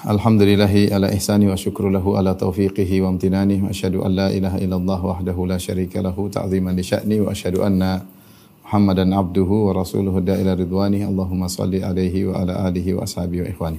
Alhamdulillahi 0.00 0.96
ala 0.96 1.12
ihsani 1.12 1.44
wa 1.44 1.60
syukru 1.60 1.92
lahu 1.92 2.16
ala 2.16 2.32
taufiqihi 2.32 3.04
wa 3.04 3.12
amtinani 3.12 3.60
wa 3.60 3.68
asyhadu 3.68 4.00
an 4.00 4.16
la 4.16 4.28
ilaha 4.32 4.56
illallah 4.56 4.96
wahdahu 4.96 5.44
la 5.44 5.60
syarika 5.60 6.00
lahu 6.00 6.32
ta'ziman 6.32 6.72
li 6.72 6.80
sya'ni 6.80 7.20
wa 7.20 7.28
asyhadu 7.36 7.60
anna 7.60 8.00
Muhammadan 8.64 9.12
abduhu 9.12 9.68
wa 9.68 9.76
rasuluhu 9.76 10.24
da'ila 10.24 10.56
ridwani 10.56 11.04
Allahumma 11.04 11.52
salli 11.52 11.84
alaihi 11.84 12.32
wa 12.32 12.40
ala 12.40 12.64
alihi 12.64 12.96
wa 12.96 13.04
ashabihi 13.04 13.44
wa 13.44 13.48
ikhwani. 13.52 13.78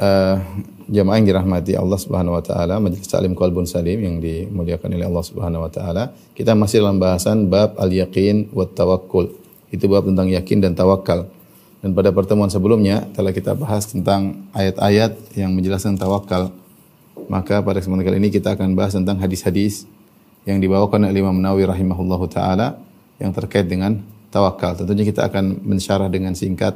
Uh, 0.00 0.40
jamaah 0.88 1.20
yang 1.20 1.28
dirahmati 1.28 1.76
Allah 1.76 1.98
Subhanahu 2.00 2.32
wa 2.32 2.40
taala, 2.40 2.80
Majelis 2.80 3.04
Taklim 3.04 3.36
Qalbun 3.36 3.68
Salim 3.68 4.00
yang 4.00 4.24
dimuliakan 4.24 4.96
oleh 4.96 5.12
Allah 5.12 5.24
Subhanahu 5.28 5.60
wa 5.60 5.68
taala. 5.68 6.08
Kita 6.32 6.56
masih 6.56 6.80
dalam 6.80 6.96
bahasan 6.96 7.52
bab 7.52 7.76
al-yaqin 7.76 8.48
wa 8.56 8.64
tawakkul. 8.64 9.28
Itu 9.68 9.92
bab 9.92 10.08
tentang 10.08 10.32
yakin 10.32 10.64
dan 10.64 10.72
tawakal. 10.72 11.28
Dan 11.78 11.94
pada 11.94 12.10
pertemuan 12.10 12.50
sebelumnya 12.50 13.06
telah 13.14 13.30
kita 13.30 13.54
bahas 13.54 13.86
tentang 13.86 14.50
ayat-ayat 14.50 15.38
yang 15.38 15.54
menjelaskan 15.54 15.94
tawakal. 15.94 16.50
Maka 17.30 17.62
pada 17.62 17.78
kesempatan 17.78 18.02
kali 18.02 18.16
ini 18.18 18.30
kita 18.34 18.58
akan 18.58 18.74
bahas 18.74 18.98
tentang 18.98 19.22
hadis-hadis 19.22 19.86
yang 20.42 20.58
dibawakan 20.58 21.06
oleh 21.06 21.22
Imam 21.22 21.38
Nawawi 21.38 21.68
rahimahullahu 21.68 22.26
taala 22.26 22.82
yang 23.22 23.30
terkait 23.30 23.70
dengan 23.70 24.02
tawakal. 24.34 24.74
Tentunya 24.74 25.06
kita 25.06 25.30
akan 25.30 25.62
mensyarah 25.62 26.08
dengan 26.10 26.34
singkat 26.34 26.74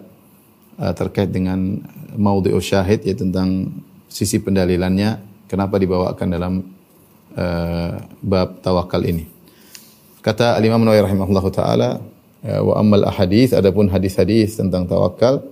uh, 0.79 0.95
terkait 0.95 1.35
dengan 1.35 1.83
maudhi'u 2.15 2.61
syahid 2.63 3.03
ya 3.03 3.17
tentang 3.17 3.73
sisi 4.07 4.39
pendalilannya 4.39 5.19
kenapa 5.49 5.81
dibawakan 5.81 6.29
dalam 6.31 6.53
uh, 7.35 7.93
bab 8.23 8.61
tawakal 8.63 9.03
ini. 9.03 9.27
Kata 10.23 10.55
Al-Imam 10.55 10.87
Nawawi 10.87 11.03
rahimahullahu 11.03 11.51
taala 11.51 11.99
uh, 12.47 12.61
wa 12.63 12.79
ammal 12.79 13.07
ahadits 13.07 13.55
adapun 13.55 13.91
hadis-hadis 13.91 14.59
tentang 14.59 14.87
tawakal 14.87 15.43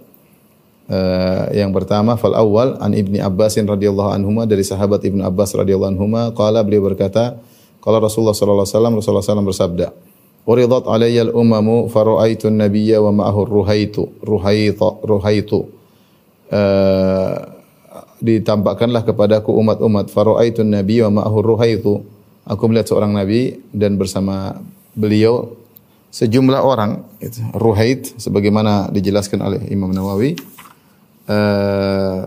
uh, 0.91 1.45
yang 1.55 1.71
pertama 1.71 2.15
fal 2.19 2.35
awal 2.35 2.79
an 2.83 2.95
Ibni 2.95 3.23
Abbas 3.23 3.59
radhiyallahu 3.59 4.11
anhuma 4.15 4.47
dari 4.47 4.63
sahabat 4.67 5.03
Ibnu 5.07 5.23
Abbas 5.23 5.55
radhiyallahu 5.55 5.93
anhuma 5.95 6.23
qala 6.35 6.63
beliau 6.67 6.87
berkata 6.87 7.39
qala 7.81 8.03
Rasulullah 8.03 8.37
sallallahu 8.37 8.67
alaihi 8.67 8.75
wasallam 8.77 8.95
Rasulullah 8.99 9.25
sallallahu 9.25 9.51
bersabda 9.51 9.89
Uridat 10.49 10.89
alayya 10.89 11.29
al-umamu 11.29 11.87
fara'aitu 11.93 12.49
an-nabiyya 12.49 12.99
wa 13.05 13.13
ma'ahu 13.13 13.45
ruhaitu 13.45 14.09
ruhaita 14.25 15.05
ruhaitu. 15.05 15.69
Uh, 16.51 17.61
ditampakkanlah 18.19 19.05
kepadaku 19.05 19.53
umat-umat 19.53 20.09
fara'aitu 20.09 20.65
an-nabiyya 20.65 21.13
wa 21.13 21.23
ma'ahu 21.23 21.39
ruhaitu 21.45 22.03
aku 22.49 22.63
melihat 22.67 22.91
seorang 22.91 23.15
nabi 23.15 23.61
dan 23.71 23.95
bersama 24.01 24.59
beliau 24.97 25.60
sejumlah 26.11 26.61
orang 26.61 27.07
itu 27.23 27.39
ruhait 27.55 28.19
sebagaimana 28.19 28.91
dijelaskan 28.91 29.39
oleh 29.41 29.61
Imam 29.71 29.95
Nawawi 29.95 30.35
uh, 31.31 32.27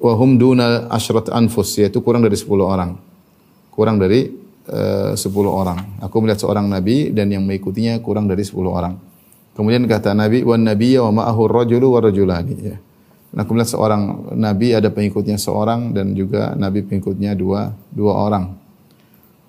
wa 0.00 0.12
hum 0.16 0.40
duna 0.40 0.88
asyrat 0.88 1.28
anfus 1.28 1.76
yaitu 1.76 2.00
kurang 2.00 2.24
dari 2.24 2.34
10 2.34 2.48
orang. 2.64 2.96
Kurang 3.68 4.00
dari 4.00 4.32
uh, 4.72 5.12
10 5.12 5.20
orang. 5.44 6.00
Aku 6.00 6.24
melihat 6.24 6.40
seorang 6.40 6.66
nabi 6.72 7.12
dan 7.12 7.28
yang 7.28 7.44
mengikutinya 7.44 8.00
kurang 8.00 8.24
dari 8.24 8.40
10 8.40 8.56
orang. 8.64 8.96
Kemudian 9.52 9.84
kata 9.84 10.16
nabi 10.16 10.40
wan 10.40 10.64
nabiyya 10.64 11.04
wa 11.04 11.20
ma'ahu 11.20 11.42
rajulu 11.52 11.92
wa 11.92 12.00
rajulani. 12.00 12.56
Ya. 12.64 12.76
Dan 13.30 13.36
aku 13.44 13.52
melihat 13.52 13.76
seorang 13.76 14.32
nabi 14.40 14.72
ada 14.72 14.88
pengikutnya 14.88 15.36
seorang 15.36 15.92
dan 15.92 16.16
juga 16.16 16.56
nabi 16.56 16.80
pengikutnya 16.80 17.36
dua 17.36 17.76
dua 17.92 18.16
orang 18.16 18.59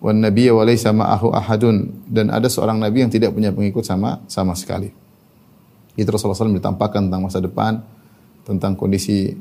wan 0.02 0.18
nabiyya 0.18 0.52
wa 0.58 0.66
laysa 0.66 0.90
ma'ahu 0.92 1.32
ahadun. 1.32 2.10
Dan 2.10 2.34
ada 2.34 2.50
seorang 2.50 2.82
nabi 2.82 3.06
yang 3.06 3.14
tidak 3.14 3.32
punya 3.32 3.54
pengikut 3.54 3.86
sama 3.86 4.20
sama 4.26 4.58
sekali. 4.58 4.90
Itu 5.94 6.10
Rasulullah 6.10 6.50
SAW 6.50 6.58
ditampakkan 6.58 7.08
tentang 7.08 7.22
masa 7.22 7.40
depan 7.40 7.80
tentang 8.44 8.74
kondisi 8.74 9.38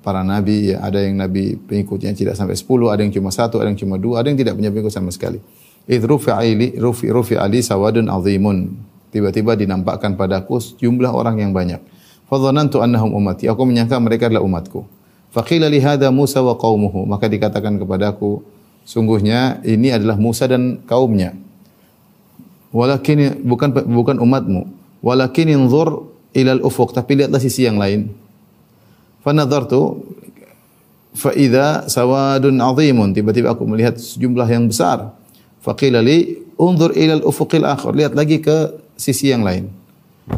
para 0.00 0.22
nabi. 0.22 0.72
Ya 0.72 0.86
ada 0.86 1.02
yang 1.02 1.18
nabi 1.18 1.58
pengikutnya 1.58 2.14
tidak 2.14 2.38
sampai 2.38 2.54
10 2.54 2.94
ada 2.94 3.00
yang 3.02 3.12
cuma 3.12 3.34
satu 3.34 3.58
ada 3.58 3.68
yang 3.68 3.80
cuma 3.80 3.98
dua 3.98 4.22
ada 4.22 4.30
yang 4.30 4.38
tidak 4.38 4.54
punya 4.54 4.70
pengikut 4.70 4.94
sama 4.94 5.10
sekali. 5.10 5.42
Id 5.82 6.06
rufi'ali 6.06 6.78
rufi 6.78 7.10
rufi 7.10 7.34
ali 7.34 7.58
sawadun 7.58 8.06
azimun. 8.06 8.78
Tiba-tiba 9.12 9.58
dinampakkan 9.58 10.16
padaku 10.16 10.56
jumlah 10.78 11.10
orang 11.12 11.42
yang 11.42 11.52
banyak. 11.52 11.82
Fadhanantu 12.32 12.80
annahum 12.80 13.12
ummati. 13.12 13.44
Aku 13.44 13.68
menyangka 13.68 14.00
mereka 14.00 14.32
adalah 14.32 14.40
umatku. 14.40 14.88
Faqila 15.34 15.68
li 15.68 15.84
hadha 15.84 16.08
Musa 16.08 16.40
wa 16.40 16.56
qaumuhu. 16.56 17.04
Maka 17.04 17.28
dikatakan 17.28 17.76
kepadaku 17.76 18.40
sungguhnya 18.84 19.62
ini 19.62 19.94
adalah 19.94 20.18
Musa 20.18 20.50
dan 20.50 20.82
kaumnya 20.86 21.34
walakin 22.74 23.42
bukan 23.44 23.70
bukan 23.72 24.16
umatmu 24.18 24.66
walakin 25.04 25.52
inzur 25.52 26.08
ilal 26.32 26.64
ufuq 26.64 26.96
tapi 26.96 27.20
lihatlah 27.20 27.40
sisi 27.40 27.68
yang 27.68 27.76
lain 27.76 28.22
Fanadhartu 29.22 30.02
fa 31.14 31.30
idza 31.30 31.86
sawadun 31.86 32.58
azimun 32.58 33.14
tiba-tiba 33.14 33.54
aku 33.54 33.62
melihat 33.70 33.94
sejumlah 33.94 34.48
yang 34.50 34.66
besar. 34.66 35.14
Faqila 35.62 36.02
li 36.02 36.42
unzur 36.58 36.90
ila 36.90 37.22
al-ufuqil 37.22 37.62
akhar 37.62 37.94
lihat 37.94 38.18
lagi 38.18 38.42
ke 38.42 38.74
sisi 38.98 39.30
yang 39.30 39.46
lain. 39.46 39.70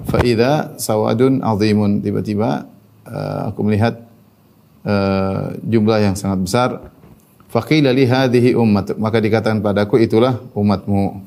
Fa 0.05 0.21
idza 0.21 0.77
sawadun 0.77 1.41
azimun 1.41 2.05
tiba-tiba 2.05 2.69
uh, 3.09 3.49
aku 3.49 3.65
melihat 3.65 4.05
uh, 4.85 5.57
jumlah 5.65 6.13
yang 6.13 6.15
sangat 6.15 6.45
besar. 6.45 6.71
Faqila 7.55 7.95
li 7.95 8.03
hadhihi 8.03 8.59
ummat 8.59 8.99
maka 8.99 9.23
dikatakan 9.23 9.63
padaku 9.63 10.03
itulah 10.03 10.43
umatmu. 10.59 11.23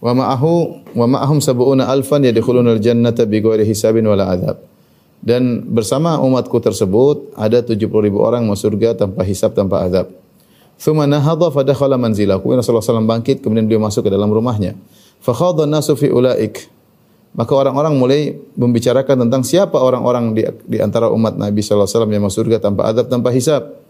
Wa 0.00 0.16
ma'ahu 0.16 0.52
wa 0.96 1.04
ma'ahum 1.04 1.44
sab'una 1.44 1.92
alfan 1.92 2.24
yadkhuluna 2.24 2.72
al-jannata 2.72 3.28
bighairi 3.28 3.68
hisabin 3.68 4.08
wala 4.08 4.32
adzab 4.32 4.64
dan 5.26 5.64
bersama 5.66 6.20
umatku 6.20 6.60
tersebut 6.60 7.34
ada 7.34 7.58
70 7.58 7.82
ribu 7.82 8.20
orang 8.20 8.44
masuk 8.44 8.70
surga 8.76 8.94
tanpa 8.94 9.24
hisab 9.24 9.58
tanpa 9.58 9.82
azab. 9.82 10.12
Thumma 10.76 11.08
nahadha 11.08 11.48
fadakhala 11.48 11.96
manzilahu. 11.96 12.44
Kemudian 12.44 12.60
Rasulullah 12.60 12.84
SAW 12.84 13.08
bangkit 13.08 13.40
kemudian 13.40 13.64
beliau 13.64 13.82
masuk 13.82 14.06
ke 14.06 14.10
dalam 14.12 14.28
rumahnya. 14.28 14.76
Fakhadha 15.24 15.64
nasu 15.64 15.96
fi 15.96 16.12
ulaik. 16.12 16.68
Maka 17.36 17.52
orang-orang 17.52 17.98
mulai 17.98 18.38
membicarakan 18.56 19.28
tentang 19.28 19.44
siapa 19.44 19.76
orang-orang 19.76 20.32
di, 20.32 20.46
di 20.64 20.78
antara 20.80 21.12
umat 21.12 21.36
Nabi 21.36 21.60
SAW 21.60 21.84
yang 22.08 22.24
masuk 22.24 22.46
surga 22.46 22.62
tanpa 22.62 22.88
azab 22.88 23.08
tanpa 23.08 23.32
hisab. 23.32 23.85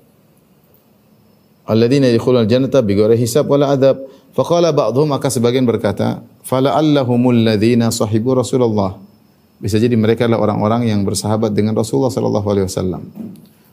Alladzina 1.66 2.06
yadkhuluna 2.06 2.46
al-jannata 2.46 2.78
bighairi 2.80 3.18
hisab 3.18 3.50
wala 3.50 3.74
adab. 3.74 4.06
Faqala 4.32 4.70
ba'dhum 4.70 5.10
maka 5.10 5.26
sebagian 5.32 5.66
berkata, 5.66 6.22
"Fala'allahumul 6.46 7.42
ladzina 7.42 7.90
sahibu 7.90 8.38
Rasulullah." 8.38 8.94
Bisa 9.56 9.80
jadi 9.80 9.96
mereka 9.96 10.28
adalah 10.28 10.52
orang-orang 10.52 10.92
yang 10.92 11.00
bersahabat 11.02 11.56
dengan 11.56 11.72
Rasulullah 11.72 12.12
sallallahu 12.12 12.44
alaihi 12.44 12.66
wasallam. 12.68 13.02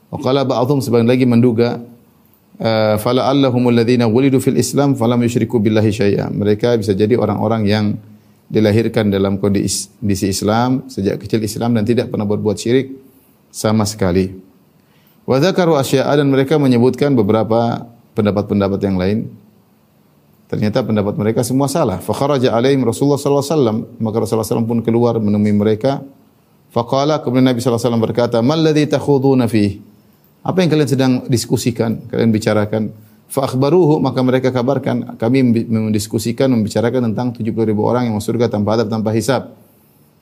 Wa 0.09 0.17
qala 0.23 0.47
ba'dhum 0.47 0.79
sebagian 0.79 1.09
lagi 1.11 1.27
menduga 1.27 1.83
fala 3.01 3.27
allahumul 3.27 3.75
ladzina 3.75 4.07
wulidu 4.07 4.39
fil 4.39 4.55
Islam 4.55 4.95
falam 4.95 5.19
yusyriku 5.19 5.59
billahi 5.59 5.91
syai'a. 5.91 6.31
Mereka 6.31 6.79
bisa 6.79 6.95
jadi 6.95 7.19
orang-orang 7.19 7.67
yang 7.67 7.85
dilahirkan 8.47 9.11
dalam 9.11 9.41
kondisi 9.41 10.29
Islam 10.29 10.87
sejak 10.87 11.19
kecil 11.19 11.43
Islam 11.43 11.75
dan 11.75 11.83
tidak 11.83 12.07
pernah 12.13 12.29
berbuat 12.29 12.55
syirik 12.55 12.95
sama 13.51 13.83
sekali. 13.83 14.31
Wa 15.23 15.39
dzakaru 15.39 15.79
asya'a 15.79 16.19
dan 16.19 16.27
mereka 16.27 16.59
menyebutkan 16.59 17.15
beberapa 17.15 17.87
pendapat-pendapat 18.13 18.79
yang 18.83 18.97
lain 18.99 19.19
Ternyata 20.53 20.85
pendapat 20.85 21.17
mereka 21.17 21.41
semua 21.41 21.65
salah. 21.65 21.97
Fa 21.97 22.13
kharaja 22.13 22.53
alaihim 22.53 22.85
Rasulullah 22.85 23.17
sallallahu 23.17 23.41
alaihi 23.41 23.57
wasallam, 23.57 23.77
maka 23.97 24.15
Rasulullah 24.21 24.45
sallallahu 24.45 24.69
pun 24.69 24.79
keluar 24.85 25.17
menemui 25.17 25.49
mereka. 25.49 26.05
Faqala 26.69 27.25
kemudian 27.25 27.49
Nabi 27.49 27.57
sallallahu 27.57 27.81
alaihi 27.81 27.89
wasallam 27.89 28.03
berkata, 28.05 28.37
"Mal 28.45 28.61
ladzi 28.61 28.85
takhuduna 28.85 29.49
fi?" 29.49 29.81
Apa 30.45 30.61
yang 30.61 30.69
kalian 30.69 30.89
sedang 30.89 31.13
diskusikan, 31.25 32.05
kalian 32.05 32.29
bicarakan? 32.29 32.93
Fa 33.25 33.49
akhbaruhu 33.49 33.97
maka 33.97 34.21
mereka 34.21 34.53
kabarkan, 34.53 35.17
kami 35.17 35.65
mendiskusikan 35.65 36.53
membicarakan 36.53 37.09
tentang 37.09 37.33
70 37.33 37.73
ribu 37.73 37.89
orang 37.89 38.05
yang 38.05 38.13
masuk 38.13 38.37
surga 38.37 38.53
tanpa 38.53 38.77
adab 38.77 38.93
tanpa 38.93 39.09
hisab. 39.09 39.57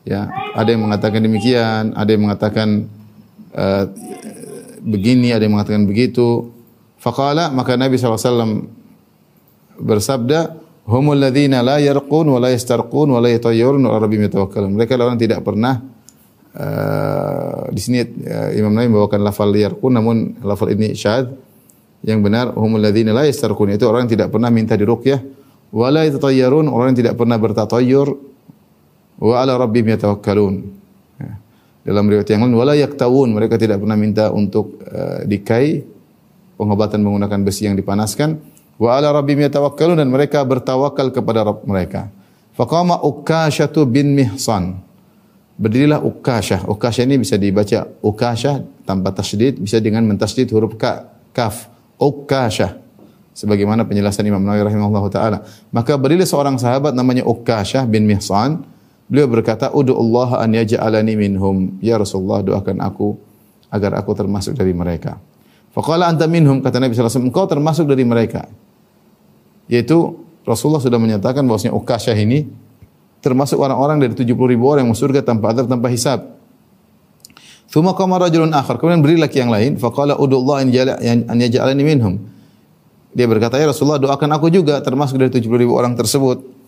Ya, 0.08 0.32
ada 0.56 0.72
yang 0.72 0.88
mengatakan 0.88 1.20
demikian, 1.20 1.92
ada 1.92 2.08
yang 2.08 2.24
mengatakan 2.24 2.88
uh, 3.52 3.84
begini, 4.82 5.32
ada 5.32 5.46
yang 5.46 5.56
mengatakan 5.56 5.86
begitu. 5.86 6.50
Faqala 7.02 7.50
maka 7.50 7.74
Nabi 7.78 7.98
wasallam 7.98 8.70
bersabda 9.82 10.54
humul 10.86 11.18
ladzina 11.18 11.66
la 11.66 11.82
yarqun 11.82 12.30
wa 12.30 12.38
la 12.38 12.54
yastarqun 12.54 13.10
wa 13.10 13.18
la 13.18 13.34
yatayyarun 13.34 13.82
wa 13.82 13.98
rabbihim 13.98 14.30
yatawakkalun. 14.30 14.78
Mereka 14.78 14.98
orang 14.98 15.18
tidak 15.18 15.42
pernah 15.42 15.82
uh, 16.54 17.70
di 17.74 17.82
sini 17.82 18.06
uh, 18.06 18.54
Imam 18.54 18.74
Nawawi 18.74 18.90
membawakan 18.94 19.22
lafal 19.26 19.50
yarqun 19.50 19.94
namun 19.98 20.42
lafal 20.46 20.70
ini 20.74 20.94
syad 20.94 21.34
Yang 22.02 22.20
benar 22.26 22.46
humul 22.58 22.82
ladzina 22.82 23.14
la 23.14 23.30
yastarqun 23.30 23.78
itu 23.78 23.86
orang 23.86 24.10
yang 24.10 24.14
tidak 24.18 24.30
pernah 24.34 24.50
minta 24.50 24.74
diruqyah 24.74 25.22
wala 25.70 26.06
yatatayyarun 26.06 26.66
orang 26.66 26.94
yang 26.94 27.00
tidak 27.06 27.16
pernah 27.18 27.38
bertatayyur 27.38 28.08
wa 29.22 29.36
ala 29.38 29.54
rabbihim 29.58 29.94
yatawakkalun. 29.98 30.81
Dalam 31.82 32.06
riwayat 32.06 32.30
yang 32.30 32.46
lain 32.46 32.54
wala 32.54 32.78
yaktawun 32.78 33.34
mereka 33.34 33.58
tidak 33.58 33.82
pernah 33.82 33.98
minta 33.98 34.30
untuk 34.30 34.78
uh, 34.86 35.26
dikai 35.26 35.82
pengobatan 36.54 37.02
menggunakan 37.02 37.42
besi 37.42 37.66
yang 37.66 37.74
dipanaskan 37.74 38.38
wa 38.78 38.94
ala 38.94 39.10
rabbihim 39.10 39.50
yatawakkalun 39.50 39.98
dan 39.98 40.10
mereka 40.10 40.46
bertawakal 40.46 41.10
kepada 41.10 41.42
Rabb 41.46 41.66
mereka. 41.66 42.14
Faqama 42.54 43.02
Ukashatu 43.02 43.88
bin 43.90 44.14
Mihsan. 44.14 44.78
Berdirilah 45.62 46.02
Ukashah. 46.02 46.66
Ukashah 46.66 47.06
ini 47.06 47.22
bisa 47.22 47.38
dibaca 47.38 47.86
Ukashah 48.02 48.66
tanpa 48.86 49.14
tasydid, 49.14 49.62
bisa 49.62 49.78
dengan 49.78 50.02
mentasydid 50.10 50.50
huruf 50.52 50.74
ka, 50.78 51.10
kaf. 51.32 51.70
Ukashah. 52.02 52.82
Sebagaimana 53.32 53.86
penjelasan 53.86 54.26
Imam 54.28 54.42
Nawawi 54.44 54.68
rahimahullah 54.68 55.06
taala. 55.14 55.38
Maka 55.70 55.96
berdirilah 55.96 56.28
seorang 56.28 56.58
sahabat 56.58 56.98
namanya 56.98 57.24
Ukashah 57.24 57.86
bin 57.86 58.10
Mihsan. 58.10 58.66
Beliau 59.12 59.28
berkata, 59.28 59.68
"Udu 59.76 59.92
Allah 59.92 60.48
an 60.48 60.56
yaj'alani 60.56 61.20
minhum." 61.20 61.76
Ya 61.84 62.00
Rasulullah, 62.00 62.40
doakan 62.40 62.80
aku 62.80 63.20
agar 63.68 64.00
aku 64.00 64.16
termasuk 64.16 64.56
dari 64.56 64.72
mereka. 64.72 65.20
Faqala 65.76 66.08
anta 66.08 66.32
minhum 66.32 66.64
kata 66.64 66.80
Nabi 66.80 66.96
sallallahu 66.96 67.12
alaihi 67.12 67.20
wasallam, 67.20 67.28
engkau 67.28 67.46
termasuk 67.52 67.86
dari 67.92 68.08
mereka. 68.08 68.48
Yaitu 69.68 70.16
Rasulullah 70.48 70.80
sudah 70.80 70.96
menyatakan 70.96 71.44
bahwasanya 71.44 71.76
Ukashah 71.76 72.16
ini 72.16 72.48
termasuk 73.20 73.60
orang-orang 73.60 74.00
dari 74.00 74.16
70 74.16 74.32
ribu 74.48 74.72
orang 74.72 74.88
yang 74.88 74.92
masuk 74.96 75.12
surga 75.12 75.28
tanpa 75.28 75.52
adab 75.52 75.68
tanpa 75.68 75.92
hisab. 75.92 76.32
Thumma 77.72 77.96
qama 77.96 78.16
rajulun 78.20 78.52
akhar. 78.52 78.80
Kemudian 78.80 79.00
beri 79.00 79.16
laki 79.20 79.44
yang 79.44 79.52
lain, 79.52 79.76
faqala 79.76 80.20
an 80.20 80.68
jala 80.72 81.00
an 81.04 81.38
yaj'alani 81.40 81.84
minhum. 81.84 82.16
Dia 83.12 83.28
berkata, 83.28 83.60
"Ya 83.60 83.68
Rasulullah, 83.68 84.00
doakan 84.00 84.40
aku 84.40 84.48
juga 84.52 84.80
termasuk 84.80 85.20
dari 85.20 85.32
70 85.32 85.60
ribu 85.60 85.76
orang 85.76 85.96
tersebut." 86.00 86.61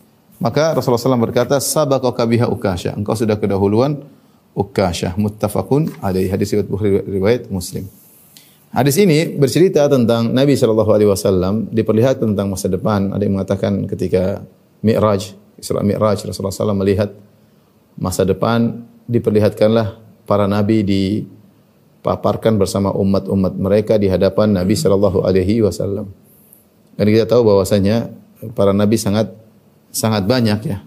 Maka 0.44 0.76
Rasulullah 0.76 1.00
SAW 1.00 1.24
berkata, 1.24 1.56
"Sabaqaka 1.56 2.28
biha 2.28 2.52
Ukashah." 2.52 2.92
Engkau 2.92 3.16
sudah 3.16 3.40
kedahuluan 3.40 4.04
Ukashah. 4.52 5.16
Muttafaqun 5.16 5.96
alaihi. 6.04 6.28
Hadis 6.28 6.52
riwayat 6.52 6.68
Bukhari 6.68 7.00
riwayat 7.00 7.42
Muslim. 7.48 7.88
Hadis 8.74 9.00
ini 9.00 9.32
bercerita 9.40 9.88
tentang 9.88 10.34
Nabi 10.34 10.58
Shallallahu 10.58 10.90
Alaihi 10.92 11.06
Wasallam 11.06 11.70
diperlihatkan 11.72 12.34
tentang 12.34 12.50
masa 12.52 12.68
depan. 12.68 13.14
Ada 13.14 13.22
yang 13.22 13.38
mengatakan 13.38 13.86
ketika 13.86 14.44
Mi'raj, 14.82 15.32
Isra 15.56 15.80
Mi'raj, 15.80 16.26
Rasulullah 16.26 16.50
SAW 16.50 16.82
melihat 16.82 17.14
masa 17.94 18.26
depan 18.26 18.82
diperlihatkanlah 19.06 19.94
para 20.26 20.50
nabi 20.50 20.82
dipaparkan 20.82 22.58
bersama 22.58 22.90
umat-umat 22.90 23.54
mereka 23.54 23.94
di 23.94 24.10
hadapan 24.10 24.58
Nabi 24.58 24.74
Shallallahu 24.74 25.22
Alaihi 25.22 25.62
Wasallam. 25.62 26.10
Dan 26.98 27.06
kita 27.06 27.30
tahu 27.30 27.46
bahwasanya 27.46 28.10
para 28.58 28.74
nabi 28.74 28.98
sangat 28.98 29.43
sangat 29.94 30.26
banyak 30.26 30.60
ya 30.66 30.82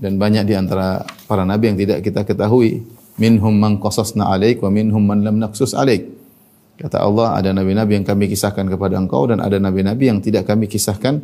dan 0.00 0.16
banyak 0.16 0.48
di 0.48 0.56
antara 0.56 1.04
para 1.28 1.44
nabi 1.44 1.70
yang 1.70 1.78
tidak 1.78 1.98
kita 2.00 2.24
ketahui. 2.24 2.82
Minhum 3.20 3.52
man 3.52 3.76
qasasna 3.76 4.32
alaik 4.32 4.64
wa 4.64 4.72
minhum 4.72 5.04
man 5.04 5.20
lam 5.20 5.36
naqsus 5.36 5.76
alaik 5.76 6.08
Kata 6.82 6.98
Allah, 6.98 7.38
ada 7.38 7.54
nabi-nabi 7.54 8.00
yang 8.00 8.02
kami 8.02 8.26
kisahkan 8.26 8.66
kepada 8.66 8.98
engkau 8.98 9.28
dan 9.30 9.38
ada 9.38 9.60
nabi-nabi 9.60 10.10
yang 10.10 10.18
tidak 10.18 10.50
kami 10.50 10.66
kisahkan 10.66 11.22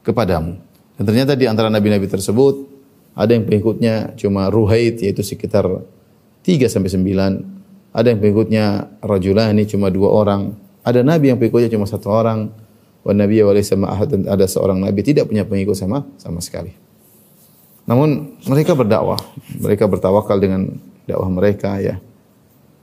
kepadamu. 0.00 0.56
Dan 0.96 1.02
ternyata 1.04 1.36
di 1.36 1.44
antara 1.44 1.68
nabi-nabi 1.68 2.08
tersebut 2.08 2.64
ada 3.12 3.28
yang 3.36 3.44
pengikutnya 3.44 4.16
cuma 4.16 4.48
ruhaid 4.48 5.04
yaitu 5.04 5.20
sekitar 5.20 5.66
3 5.66 6.72
sampai 6.72 6.88
9. 6.88 7.92
Ada 7.92 8.16
yang 8.16 8.20
pengikutnya 8.24 8.64
rajulani 9.04 9.68
cuma 9.68 9.92
dua 9.92 10.08
orang. 10.08 10.56
Ada 10.80 11.04
nabi 11.04 11.34
yang 11.34 11.36
pengikutnya 11.36 11.68
cuma 11.68 11.84
satu 11.84 12.08
orang. 12.08 12.48
Wa 13.04 13.12
nabiyya 13.12 13.44
wa 13.44 13.52
laysa 13.52 13.76
ada 14.26 14.46
seorang 14.48 14.80
nabi 14.80 15.04
tidak 15.04 15.28
punya 15.28 15.44
pengikut 15.44 15.76
sama 15.76 16.08
sama 16.16 16.40
sekali. 16.40 16.72
Namun 17.84 18.40
mereka 18.48 18.72
berdakwah, 18.72 19.20
mereka 19.60 19.84
bertawakal 19.84 20.40
dengan 20.40 20.72
dakwah 21.04 21.28
mereka 21.28 21.76
ya. 21.84 22.00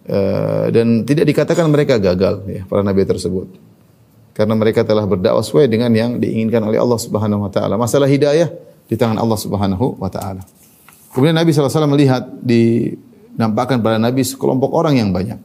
Eh, 0.05 0.65
dan 0.69 1.05
tidak 1.05 1.25
dikatakan 1.25 1.65
mereka 1.69 2.01
gagal 2.01 2.41
ya 2.49 2.65
para 2.65 2.81
nabi 2.81 3.05
tersebut 3.05 3.53
karena 4.33 4.57
mereka 4.57 4.81
telah 4.81 5.05
berdakwah 5.05 5.45
sesuai 5.45 5.69
dengan 5.69 5.93
yang 5.93 6.17
diinginkan 6.17 6.63
oleh 6.63 6.81
Allah 6.81 6.97
Subhanahu 6.97 7.45
wa 7.45 7.51
taala. 7.51 7.77
Masalah 7.77 8.09
hidayah 8.09 8.49
di 8.87 8.95
tangan 8.97 9.19
Allah 9.19 9.37
Subhanahu 9.37 9.99
wa 9.99 10.09
taala. 10.09 10.41
Kemudian 11.11 11.35
Nabi 11.35 11.51
SAW 11.51 11.91
melihat 11.91 12.23
dinampakkan 12.39 13.83
pada 13.83 13.99
Nabi 13.99 14.23
sekelompok 14.23 14.71
orang 14.71 14.95
yang 14.95 15.11
banyak. 15.11 15.37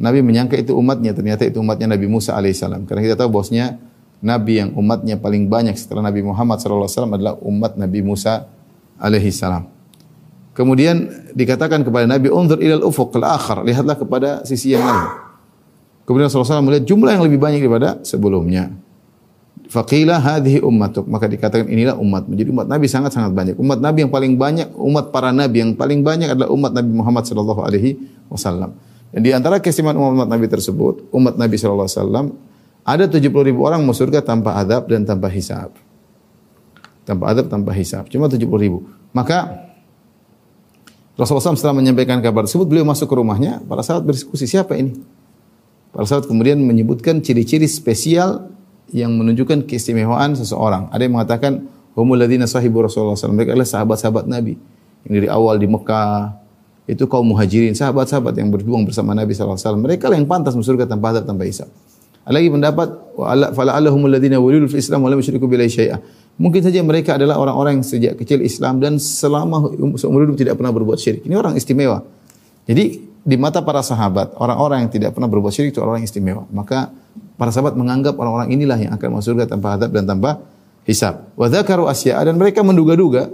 Nabi 0.00 0.24
menyangka 0.24 0.56
itu 0.56 0.72
umatnya, 0.72 1.12
ternyata 1.12 1.44
itu 1.44 1.60
umatnya 1.60 1.92
Nabi 1.92 2.08
Musa 2.08 2.32
alaihissalam. 2.32 2.88
Karena 2.88 3.04
kita 3.04 3.20
tahu 3.20 3.28
bosnya 3.28 3.76
Nabi 4.24 4.64
yang 4.64 4.72
umatnya 4.72 5.20
paling 5.20 5.52
banyak 5.52 5.76
setelah 5.76 6.08
Nabi 6.08 6.24
Muhammad 6.24 6.56
SAW 6.56 6.88
adalah 6.88 7.36
umat 7.44 7.76
Nabi 7.76 8.00
Musa 8.00 8.48
alaihissalam. 8.96 9.68
Kemudian 10.56 11.04
dikatakan 11.36 11.84
kepada 11.84 12.08
Nabi, 12.08 12.32
"Unzur 12.32 12.60
ilal 12.64 12.80
ufuq 12.80 13.12
al-akhar." 13.20 13.60
Lihatlah 13.60 13.96
kepada 14.00 14.28
sisi 14.48 14.72
yang 14.72 14.84
lain. 14.84 15.04
Kemudian 16.08 16.26
Rasulullah 16.26 16.58
SAW 16.58 16.66
melihat 16.66 16.84
jumlah 16.88 17.12
yang 17.14 17.24
lebih 17.24 17.38
banyak 17.38 17.60
daripada 17.60 18.00
sebelumnya. 18.02 18.72
Faqila 19.70 20.18
hadhihi 20.18 20.58
ummatuk. 20.58 21.06
Maka 21.06 21.30
dikatakan 21.30 21.70
inilah 21.70 21.94
umat. 22.02 22.26
Jadi 22.26 22.50
umat 22.50 22.66
Nabi 22.66 22.90
sangat-sangat 22.90 23.30
banyak. 23.30 23.54
Umat 23.62 23.78
Nabi 23.78 24.02
yang 24.02 24.10
paling 24.10 24.34
banyak, 24.34 24.74
umat 24.74 25.14
para 25.14 25.30
nabi 25.30 25.62
yang 25.62 25.78
paling 25.78 26.02
banyak 26.02 26.34
adalah 26.34 26.50
umat 26.50 26.74
Nabi 26.74 26.90
Muhammad 26.90 27.24
sallallahu 27.30 27.62
alaihi 27.62 28.00
wasallam. 28.26 28.74
Dan 29.10 29.20
di 29.26 29.30
antara 29.34 29.58
keistimewaan 29.58 29.98
umat 29.98 30.28
Nabi 30.30 30.46
tersebut, 30.46 31.10
umat 31.10 31.34
Nabi 31.34 31.58
sallallahu 31.58 31.86
alaihi 31.86 31.98
wasallam 31.98 32.26
ada 32.86 33.04
70 33.10 33.26
ribu 33.50 33.66
orang 33.66 33.82
masuk 33.82 34.06
surga 34.06 34.22
tanpa 34.22 34.54
adab 34.56 34.86
dan 34.86 35.02
tanpa 35.02 35.26
hisab. 35.28 35.74
Tanpa 37.02 37.24
adab, 37.34 37.50
tanpa 37.50 37.74
hisab. 37.74 38.06
Cuma 38.06 38.30
70 38.30 38.46
ribu. 38.58 38.86
Maka 39.10 39.66
Rasulullah 41.18 41.52
SAW 41.52 41.58
setelah 41.58 41.76
menyampaikan 41.76 42.22
kabar 42.22 42.46
tersebut, 42.46 42.64
beliau 42.64 42.86
masuk 42.86 43.10
ke 43.10 43.14
rumahnya, 43.18 43.60
para 43.66 43.84
sahabat 43.84 44.08
berdiskusi, 44.08 44.48
siapa 44.48 44.78
ini? 44.78 44.96
Para 45.90 46.06
sahabat 46.06 46.30
kemudian 46.30 46.56
menyebutkan 46.62 47.20
ciri-ciri 47.20 47.68
spesial 47.68 48.48
yang 48.94 49.12
menunjukkan 49.18 49.68
keistimewaan 49.68 50.32
seseorang. 50.38 50.88
Ada 50.88 51.02
yang 51.04 51.14
mengatakan, 51.20 51.52
Humul 51.98 52.22
ladina 52.22 52.46
sahibu 52.46 52.86
Rasulullah 52.86 53.18
SAW. 53.18 53.34
Mereka 53.34 53.52
adalah 53.52 53.66
sahabat-sahabat 53.66 54.24
Nabi. 54.30 54.54
Yang 55.04 55.12
dari 55.12 55.28
awal 55.28 55.58
di 55.58 55.66
Mekah, 55.66 56.39
itu 56.90 57.06
kaum 57.06 57.22
muhajirin, 57.30 57.72
sahabat-sahabat 57.78 58.34
yang 58.34 58.50
berjuang 58.50 58.82
bersama 58.82 59.14
Nabi 59.14 59.30
SAW. 59.30 59.78
Mereka 59.78 60.10
lah 60.10 60.18
yang 60.18 60.26
pantas 60.26 60.58
masuk 60.58 60.74
surga 60.74 60.90
tanpa 60.90 61.14
adab, 61.14 61.30
tanpa 61.30 61.46
hisab. 61.46 61.70
Lagi 62.26 62.46
pendapat, 62.52 62.88
fala 63.54 63.74
allahumul 63.74 64.12
ladina 64.12 64.38
wulidul 64.38 64.68
fi 64.68 64.78
Islam 64.78 65.02
wa 65.02 65.08
lam 65.10 65.18
yusyriku 65.18 65.48
billahi. 65.50 65.94
Mungkin 66.40 66.60
saja 66.62 66.80
mereka 66.84 67.16
adalah 67.16 67.36
orang-orang 67.40 67.80
yang 67.80 67.86
sejak 67.86 68.16
kecil 68.16 68.40
Islam 68.40 68.78
dan 68.78 68.96
selama 68.96 69.72
seumur 69.98 70.24
hidup 70.24 70.36
tidak 70.38 70.54
pernah 70.56 70.72
berbuat 70.72 70.96
syirik. 71.00 71.22
Ini 71.26 71.34
orang 71.36 71.58
istimewa. 71.58 72.06
Jadi 72.64 73.02
di 73.20 73.36
mata 73.36 73.60
para 73.60 73.84
sahabat, 73.84 74.36
orang-orang 74.40 74.88
yang 74.88 74.90
tidak 74.92 75.10
pernah 75.12 75.28
berbuat 75.28 75.52
syirik 75.52 75.76
itu 75.76 75.80
orang 75.84 76.00
yang 76.00 76.08
istimewa. 76.08 76.44
Maka 76.48 76.92
para 77.36 77.52
sahabat 77.52 77.76
menganggap 77.76 78.16
orang-orang 78.16 78.52
inilah 78.52 78.78
yang 78.80 78.92
akan 78.96 79.20
masuk 79.20 79.36
surga 79.36 79.52
tanpa 79.52 79.76
adab 79.76 79.90
dan 79.92 80.08
tanpa 80.08 80.40
hisab. 80.88 81.28
Wa 81.36 81.48
asya'a 81.48 82.20
dan 82.24 82.40
mereka 82.40 82.64
menduga-duga 82.64 83.28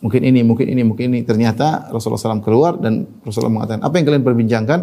mungkin 0.00 0.22
ini, 0.22 0.40
mungkin 0.46 0.66
ini, 0.70 0.82
mungkin 0.86 1.04
ini. 1.14 1.20
Ternyata 1.26 1.90
Rasulullah 1.90 2.38
SAW 2.38 2.44
keluar 2.44 2.78
dan 2.78 3.06
Rasulullah 3.22 3.62
mengatakan, 3.62 3.82
apa 3.82 3.94
yang 3.98 4.04
kalian 4.06 4.24
perbincangkan? 4.24 4.80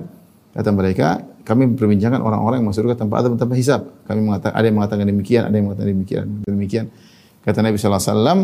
Kata 0.56 0.70
mereka, 0.72 1.20
kami 1.44 1.76
memperbincangkan 1.76 2.24
orang-orang 2.24 2.64
yang 2.64 2.68
masuk 2.72 2.88
surga 2.88 3.04
tanpa 3.04 3.20
adab 3.20 3.36
tanpa 3.36 3.60
hisab. 3.60 3.92
Kami 4.08 4.24
mengatakan 4.24 4.56
ada 4.56 4.66
yang 4.66 4.78
mengatakan 4.80 5.04
demikian, 5.04 5.42
ada 5.44 5.56
yang 5.56 5.66
mengatakan 5.68 5.90
demikian, 5.92 6.26
demikian. 6.48 6.86
Kata 7.44 7.60
Nabi 7.60 7.76
wasallam, 7.76 8.38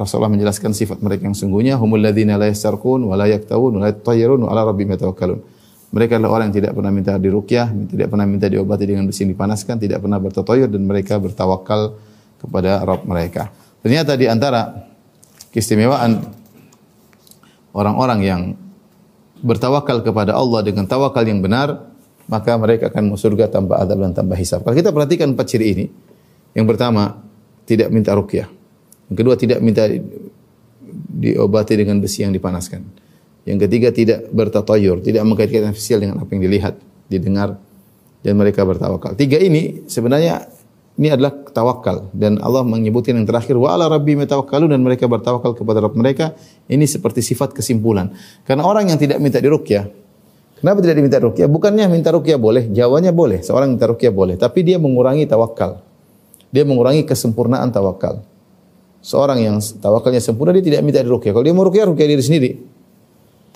Rasulullah 0.00 0.32
menjelaskan 0.32 0.72
sifat 0.72 1.04
mereka 1.04 1.28
yang 1.28 1.36
sungguhnya 1.36 1.76
humul 1.76 2.00
ladzina 2.00 2.40
la 2.40 2.48
yastarqun 2.48 3.04
wa 3.04 3.14
la 3.20 3.28
yaktawun 3.28 3.76
wa 3.76 3.80
la 3.84 3.92
yatayyarun 3.92 4.40
wa 4.42 4.48
ala. 4.48 4.72
Mereka 5.90 6.16
adalah 6.16 6.40
orang 6.40 6.54
yang 6.54 6.56
tidak 6.62 6.72
pernah 6.72 6.92
minta 6.94 7.12
diruqyah, 7.18 7.66
tidak 7.90 8.08
pernah 8.08 8.26
minta 8.26 8.46
diobati 8.46 8.84
dengan 8.86 9.04
besi 9.10 9.26
yang 9.26 9.34
dipanaskan, 9.34 9.76
tidak 9.76 9.98
pernah 10.00 10.22
bertatoyur 10.22 10.70
dan 10.70 10.82
mereka 10.86 11.18
bertawakal 11.20 11.98
kepada 12.40 12.80
Rabb 12.86 13.04
mereka. 13.04 13.52
Ternyata 13.84 14.16
di 14.16 14.30
antara 14.30 14.89
keistimewaan 15.50 16.30
orang-orang 17.74 18.20
yang 18.22 18.40
bertawakal 19.40 20.04
kepada 20.04 20.36
Allah 20.36 20.60
dengan 20.62 20.84
tawakal 20.84 21.24
yang 21.24 21.40
benar, 21.40 21.90
maka 22.30 22.54
mereka 22.60 22.92
akan 22.92 23.10
masuk 23.10 23.34
surga 23.34 23.50
tanpa 23.50 23.82
adab 23.82 24.04
dan 24.04 24.12
tanpa 24.14 24.38
hisab. 24.38 24.62
Kalau 24.62 24.76
kita 24.76 24.94
perhatikan 24.94 25.34
empat 25.34 25.46
ciri 25.50 25.66
ini, 25.74 25.86
yang 26.54 26.68
pertama 26.68 27.18
tidak 27.66 27.90
minta 27.90 28.14
rukyah, 28.14 28.46
yang 29.10 29.16
kedua 29.16 29.34
tidak 29.34 29.58
minta 29.58 29.88
diobati 31.10 31.74
dengan 31.74 31.98
besi 31.98 32.22
yang 32.22 32.30
dipanaskan, 32.30 32.86
yang 33.48 33.58
ketiga 33.58 33.90
tidak 33.90 34.30
bertatayur, 34.30 35.02
tidak 35.02 35.26
mengkaitkan 35.26 35.72
ofisial 35.72 35.98
dengan 36.04 36.22
apa 36.22 36.30
yang 36.36 36.42
dilihat, 36.46 36.74
didengar, 37.10 37.58
dan 38.20 38.34
mereka 38.36 38.62
bertawakal. 38.62 39.16
Tiga 39.16 39.40
ini 39.40 39.88
sebenarnya 39.88 40.59
ini 40.98 41.08
adalah 41.12 41.32
tawakal 41.54 42.10
dan 42.10 42.40
Allah 42.42 42.66
menyebutkan 42.66 43.14
yang 43.14 43.28
terakhir 43.28 43.54
wa 43.56 43.72
ala 43.72 43.86
rabbi 43.86 44.18
metawakkalu 44.18 44.72
dan 44.72 44.80
mereka 44.82 45.06
bertawakal 45.06 45.54
kepada 45.54 45.80
Rabb 45.84 45.96
mereka. 45.96 46.34
Ini 46.66 46.84
seperti 46.84 47.22
sifat 47.24 47.54
kesimpulan. 47.54 48.12
Karena 48.44 48.66
orang 48.66 48.90
yang 48.90 48.98
tidak 49.00 49.22
minta 49.22 49.40
diruqyah 49.40 50.00
Kenapa 50.60 50.84
tidak 50.84 51.00
diminta 51.00 51.16
rukyah? 51.16 51.48
Bukannya 51.48 51.88
minta 51.88 52.12
rukyah 52.12 52.36
boleh, 52.36 52.68
jawabannya 52.68 53.16
boleh. 53.16 53.40
Seorang 53.40 53.72
minta 53.72 53.88
rukyah 53.88 54.12
boleh, 54.12 54.36
tapi 54.36 54.60
dia 54.60 54.76
mengurangi 54.76 55.24
tawakal. 55.24 55.80
Dia 56.52 56.68
mengurangi 56.68 57.08
kesempurnaan 57.08 57.72
tawakal. 57.72 58.20
Seorang 59.00 59.40
yang 59.40 59.56
tawakalnya 59.80 60.20
sempurna 60.20 60.52
dia 60.52 60.60
tidak 60.60 60.84
minta 60.84 61.00
rukyah. 61.00 61.32
Kalau 61.32 61.44
dia 61.48 61.56
mau 61.56 61.64
rukyah, 61.64 61.88
rukyah 61.88 62.04
diri 62.12 62.20
sendiri. 62.20 62.50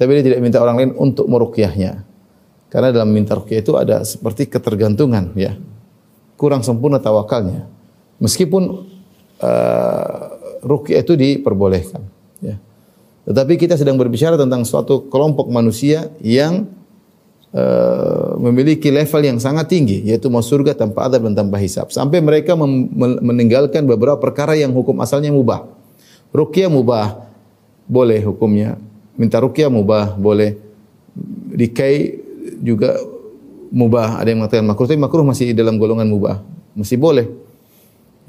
Tapi 0.00 0.10
dia 0.16 0.24
tidak 0.32 0.40
minta 0.40 0.64
orang 0.64 0.80
lain 0.80 0.90
untuk 0.96 1.28
merukyahnya. 1.28 2.08
Karena 2.72 2.88
dalam 2.88 3.12
minta 3.12 3.36
rukyah 3.36 3.60
itu 3.60 3.76
ada 3.76 4.00
seperti 4.00 4.48
ketergantungan, 4.48 5.36
ya. 5.36 5.60
Kurang 6.34 6.66
sempurna 6.66 6.98
tawakalnya. 6.98 7.70
Meskipun 8.18 8.86
uh, 9.38 10.22
rukyah 10.66 11.02
itu 11.02 11.14
diperbolehkan, 11.14 12.02
ya. 12.42 12.58
Tetapi 13.24 13.56
kita 13.56 13.78
sedang 13.78 13.96
berbicara 13.96 14.36
tentang 14.36 14.66
suatu 14.68 15.08
kelompok 15.08 15.48
manusia 15.48 16.12
yang 16.20 16.68
uh, 17.54 18.36
memiliki 18.36 18.90
level 18.90 19.22
yang 19.24 19.38
sangat 19.38 19.70
tinggi, 19.70 20.04
yaitu 20.04 20.28
masuk 20.28 20.60
surga 20.60 20.74
tanpa 20.74 21.06
adab 21.08 21.24
dan 21.30 21.34
tanpa 21.38 21.56
hisab. 21.62 21.88
Sampai 21.94 22.20
mereka 22.20 22.58
meninggalkan 22.58 23.86
beberapa 23.86 24.18
perkara 24.18 24.58
yang 24.58 24.74
hukum 24.74 24.98
asalnya 25.00 25.32
mubah. 25.32 25.64
Rukyah 26.34 26.68
mubah, 26.68 27.30
boleh 27.86 28.20
hukumnya. 28.26 28.74
Minta 29.14 29.38
rukyah 29.38 29.70
mubah, 29.70 30.18
boleh. 30.18 30.58
Dikai 31.54 32.18
juga 32.58 32.98
mubah. 33.74 34.22
Ada 34.22 34.30
yang 34.30 34.38
mengatakan 34.46 34.62
makruh, 34.62 34.86
tapi 34.86 35.00
makruh 35.02 35.26
masih 35.26 35.50
dalam 35.50 35.74
golongan 35.76 36.06
mubah. 36.06 36.38
Masih 36.78 36.94
boleh. 36.94 37.26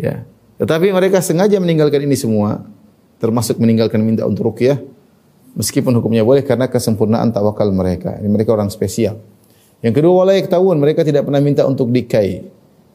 Ya. 0.02 0.26
Tetapi 0.58 0.90
mereka 0.90 1.22
sengaja 1.22 1.62
meninggalkan 1.62 2.02
ini 2.02 2.18
semua, 2.18 2.66
termasuk 3.22 3.62
meninggalkan 3.62 4.02
minta 4.02 4.26
untuk 4.26 4.52
rukyah, 4.52 4.82
meskipun 5.54 5.94
hukumnya 6.02 6.26
boleh 6.26 6.42
karena 6.42 6.66
kesempurnaan 6.66 7.30
tawakal 7.30 7.70
mereka. 7.70 8.18
Ini 8.18 8.28
mereka 8.28 8.58
orang 8.58 8.74
spesial. 8.74 9.22
Yang 9.86 10.02
kedua, 10.02 10.26
wala 10.26 10.34
tahun 10.34 10.82
mereka 10.82 11.06
tidak 11.06 11.30
pernah 11.30 11.44
minta 11.44 11.62
untuk 11.68 11.94
dikai. 11.94 12.42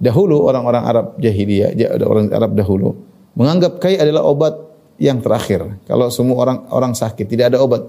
Dahulu 0.01 0.49
orang-orang 0.49 0.83
Arab 0.83 1.07
jahiliyah, 1.21 1.77
orang 2.03 2.33
Arab 2.33 2.57
dahulu 2.57 2.97
menganggap 3.37 3.79
kai 3.79 4.01
adalah 4.01 4.25
obat 4.27 4.57
yang 5.01 5.21
terakhir. 5.21 5.81
Kalau 5.85 6.09
semua 6.09 6.37
orang 6.41 6.59
orang 6.73 6.93
sakit 6.97 7.29
tidak 7.29 7.55
ada 7.55 7.59
obat, 7.61 7.85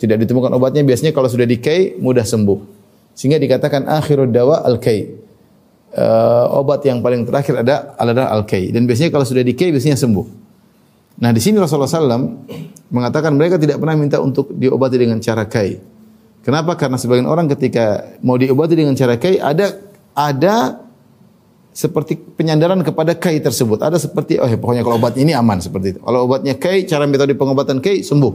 tidak 0.00 0.24
ditemukan 0.24 0.52
obatnya, 0.56 0.80
biasanya 0.84 1.12
kalau 1.12 1.28
sudah 1.28 1.44
dikai 1.44 2.00
mudah 2.00 2.24
sembuh. 2.24 2.83
Sehingga 3.14 3.38
dikatakan 3.38 3.86
akhirud 3.86 4.34
dawa 4.34 4.66
al-kai 4.66 5.24
uh, 5.94 6.58
obat 6.58 6.82
yang 6.84 7.00
paling 7.00 7.22
terakhir 7.24 7.62
ada 7.62 7.94
adalah 7.94 8.34
al-kai 8.34 8.74
dan 8.74 8.84
biasanya 8.84 9.14
kalau 9.14 9.26
sudah 9.26 9.46
di-kai 9.46 9.70
biasanya 9.70 9.98
sembuh. 9.98 10.26
Nah, 11.14 11.30
di 11.30 11.38
sini 11.38 11.62
Rasulullah 11.62 11.86
SAW 11.86 12.26
mengatakan 12.90 13.38
mereka 13.38 13.54
tidak 13.54 13.78
pernah 13.78 13.94
minta 13.94 14.18
untuk 14.18 14.50
diobati 14.50 14.98
dengan 14.98 15.22
cara 15.22 15.46
kai. 15.46 15.78
Kenapa? 16.42 16.74
Karena 16.74 16.98
sebagian 16.98 17.30
orang 17.30 17.46
ketika 17.54 18.18
mau 18.20 18.34
diobati 18.34 18.74
dengan 18.74 18.98
cara 18.98 19.14
kai 19.16 19.38
ada 19.38 19.78
ada 20.12 20.84
seperti 21.74 22.18
penyandaran 22.18 22.82
kepada 22.82 23.18
kai 23.18 23.38
tersebut. 23.42 23.82
Ada 23.82 23.98
seperti 23.98 24.38
oh 24.38 24.46
ya, 24.46 24.58
pokoknya 24.58 24.82
kalau 24.86 24.98
obatnya 24.98 25.22
ini 25.26 25.34
aman 25.34 25.58
seperti 25.58 25.98
itu. 25.98 26.00
Kalau 26.02 26.26
obatnya 26.26 26.54
kai, 26.54 26.86
cara 26.86 27.06
metode 27.06 27.34
pengobatan 27.34 27.82
kai 27.82 28.02
sembuh. 28.02 28.34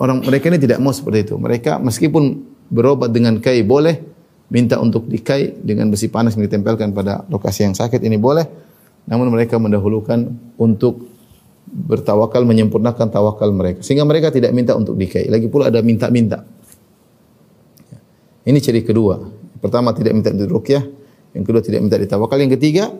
Orang 0.00 0.24
mereka 0.24 0.52
ini 0.52 0.58
tidak 0.60 0.80
mau 0.80 0.92
seperti 0.92 1.30
itu. 1.30 1.34
Mereka 1.40 1.80
meskipun 1.80 2.51
berobat 2.72 3.12
dengan 3.12 3.36
kai 3.38 3.60
boleh, 3.60 4.00
minta 4.48 4.80
untuk 4.80 5.04
dikai 5.04 5.60
dengan 5.60 5.92
besi 5.92 6.08
panas 6.08 6.32
yang 6.34 6.48
ditempelkan 6.48 6.96
pada 6.96 7.28
lokasi 7.28 7.68
yang 7.68 7.76
sakit 7.76 8.00
ini 8.00 8.16
boleh. 8.16 8.48
Namun 9.04 9.28
mereka 9.28 9.60
mendahulukan 9.60 10.32
untuk 10.56 11.04
bertawakal 11.72 12.44
menyempurnakan 12.44 13.08
tawakal 13.08 13.48
mereka 13.54 13.80
sehingga 13.80 14.04
mereka 14.04 14.32
tidak 14.32 14.52
minta 14.56 14.72
untuk 14.72 14.96
dikai. 14.96 15.28
Lagi 15.28 15.48
pula 15.52 15.68
ada 15.68 15.84
minta-minta. 15.84 16.44
Ini 18.42 18.58
ciri 18.58 18.82
kedua. 18.82 19.22
Pertama 19.62 19.94
tidak 19.94 20.18
minta 20.18 20.34
rukyah, 20.34 20.82
yang 21.38 21.44
kedua 21.46 21.62
tidak 21.62 21.86
minta 21.86 21.94
ditawakal, 21.94 22.34
yang 22.34 22.50
ketiga 22.50 22.90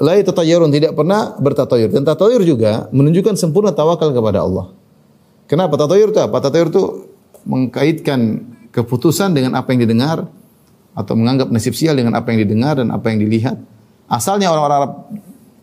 la 0.00 0.16
tatayurun 0.16 0.72
tidak 0.72 0.96
pernah 0.96 1.36
bertatayur. 1.36 1.92
Dan 1.92 2.04
tatayur 2.04 2.40
juga 2.44 2.88
menunjukkan 2.92 3.36
sempurna 3.36 3.76
tawakal 3.76 4.12
kepada 4.12 4.44
Allah. 4.44 4.72
Kenapa 5.46 5.76
tatayur 5.76 6.10
itu 6.10 6.20
apa? 6.20 6.36
Tatayur 6.40 6.68
itu 6.72 6.84
mengkaitkan 7.46 8.42
keputusan 8.76 9.32
dengan 9.32 9.56
apa 9.56 9.72
yang 9.72 9.88
didengar, 9.88 10.28
atau 10.96 11.12
menganggap 11.12 11.48
nasib 11.52 11.72
sial 11.76 11.96
dengan 11.96 12.16
apa 12.16 12.32
yang 12.32 12.44
didengar 12.44 12.80
dan 12.80 12.88
apa 12.92 13.12
yang 13.12 13.20
dilihat. 13.20 13.56
Asalnya 14.08 14.48
orang-orang 14.52 14.76
Arab 14.80 14.92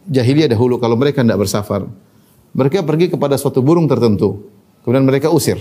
jahiliyah 0.09 0.49
dahulu 0.49 0.77
kalau 0.77 0.97
mereka 0.97 1.25
tidak 1.25 1.41
bersafar, 1.41 1.85
mereka 2.53 2.85
pergi 2.85 3.09
kepada 3.09 3.33
suatu 3.37 3.65
burung 3.65 3.89
tertentu, 3.89 4.45
kemudian 4.85 5.05
mereka 5.05 5.33
usir. 5.33 5.57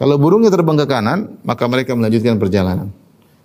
Kalau 0.00 0.16
burungnya 0.16 0.48
terbang 0.48 0.80
ke 0.80 0.86
kanan, 0.88 1.36
maka 1.44 1.68
mereka 1.68 1.92
melanjutkan 1.92 2.40
perjalanan. 2.40 2.88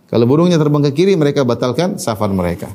Kalau 0.07 0.23
burungnya 0.23 0.55
terbang 0.55 0.87
ke 0.87 1.03
kiri, 1.03 1.19
mereka 1.19 1.43
batalkan 1.43 1.99
safar 1.99 2.31
mereka. 2.31 2.71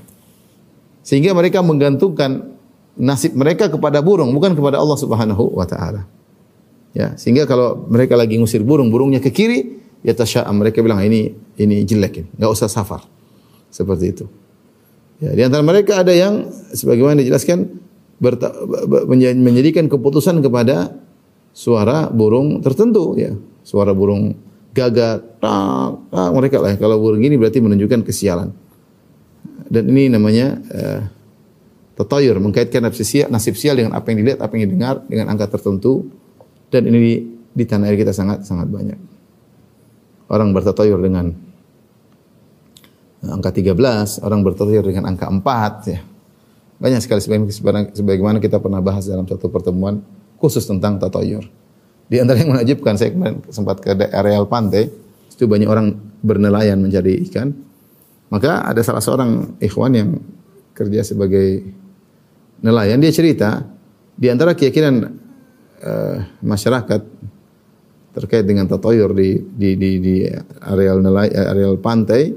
Sehingga 1.00 1.32
mereka 1.32 1.64
menggantungkan 1.64 2.60
nasib 3.00 3.32
mereka 3.32 3.72
kepada 3.72 4.04
burung, 4.04 4.36
bukan 4.36 4.52
kepada 4.52 4.76
Allah 4.76 5.00
Subhanahu 5.00 5.56
wa 5.56 5.64
taala. 5.64 6.04
Ya, 6.92 7.16
sehingga 7.16 7.48
kalau 7.48 7.88
mereka 7.88 8.20
lagi 8.20 8.36
ngusir 8.36 8.60
burung, 8.60 8.92
burungnya 8.92 9.22
ke 9.22 9.32
kiri, 9.32 9.80
ya 10.04 10.12
tasya'am. 10.16 10.52
Mereka 10.52 10.80
bilang 10.80 11.00
ini 11.04 11.32
ini 11.60 11.84
jelek 11.84 12.14
ini, 12.24 12.28
enggak 12.36 12.50
usah 12.52 12.68
safar. 12.68 13.04
Seperti 13.70 14.06
itu. 14.10 14.26
Ya, 15.20 15.36
di 15.36 15.42
antara 15.44 15.60
mereka 15.60 16.00
ada 16.00 16.10
yang 16.10 16.48
sebagaimana 16.72 17.20
dijelaskan 17.20 17.68
menjadikan 19.40 19.86
keputusan 19.88 20.40
kepada 20.40 20.96
suara 21.52 22.08
burung 22.08 22.64
tertentu 22.64 23.16
ya. 23.20 23.36
Suara 23.60 23.92
burung 23.92 24.32
gagak, 24.72 25.42
tak, 25.42 25.90
mereka 26.32 26.56
lah 26.62 26.74
kalau 26.80 26.96
burung 26.98 27.20
ini 27.20 27.36
berarti 27.36 27.60
menunjukkan 27.60 28.00
kesialan. 28.02 28.48
Dan 29.70 29.86
ini 29.92 30.10
namanya 30.10 30.58
uh, 30.72 31.00
tatayur, 31.94 32.40
mengkaitkan 32.42 32.82
nasib 32.82 33.06
sial, 33.06 33.28
nasib 33.30 33.54
sial 33.54 33.78
dengan 33.78 33.94
apa 33.94 34.10
yang 34.10 34.24
dilihat, 34.24 34.40
apa 34.42 34.52
yang 34.56 34.66
didengar 34.66 34.94
dengan 35.06 35.30
angka 35.30 35.54
tertentu 35.54 36.10
dan 36.72 36.86
ini 36.88 36.98
di, 36.98 37.14
di 37.54 37.64
tanah 37.68 37.90
air 37.90 37.98
kita 37.98 38.14
sangat 38.14 38.46
sangat 38.46 38.70
banyak 38.70 39.09
orang 40.30 40.54
bertatayur 40.54 41.02
dengan 41.02 41.34
angka 43.26 43.50
13, 43.52 44.22
orang 44.24 44.40
bertatayur 44.46 44.86
dengan 44.86 45.10
angka 45.10 45.28
4 45.28 45.92
ya. 45.92 46.00
Banyak 46.80 47.00
sekali 47.04 47.20
sebagaimana 47.92 48.40
kita 48.40 48.56
pernah 48.56 48.80
bahas 48.80 49.04
dalam 49.04 49.28
satu 49.28 49.52
pertemuan 49.52 50.00
khusus 50.40 50.64
tentang 50.64 50.96
tatayur. 50.96 51.44
Di 52.08 52.16
antara 52.18 52.40
yang 52.40 52.56
menajibkan 52.56 52.96
saya 52.96 53.12
kemarin 53.12 53.44
sempat 53.52 53.84
ke 53.84 53.92
areal 53.92 54.48
pantai, 54.48 54.88
itu 55.28 55.44
banyak 55.44 55.68
orang 55.68 55.92
bernelayan 56.24 56.80
mencari 56.80 57.20
ikan. 57.28 57.52
Maka 58.32 58.64
ada 58.64 58.80
salah 58.80 59.04
seorang 59.04 59.60
ikhwan 59.60 59.92
yang 59.92 60.10
kerja 60.72 61.04
sebagai 61.04 61.60
nelayan, 62.64 62.96
dia 63.02 63.12
cerita 63.12 63.60
di 64.16 64.32
antara 64.32 64.56
keyakinan 64.56 65.12
uh, 65.84 66.16
masyarakat 66.40 67.00
terkait 68.10 68.42
dengan 68.42 68.66
tatayur 68.66 69.14
di 69.14 69.38
di 69.38 69.78
di, 69.78 69.90
di 70.02 70.14
areal 70.66 70.98
nelai, 71.02 71.30
areal 71.30 71.78
pantai, 71.78 72.34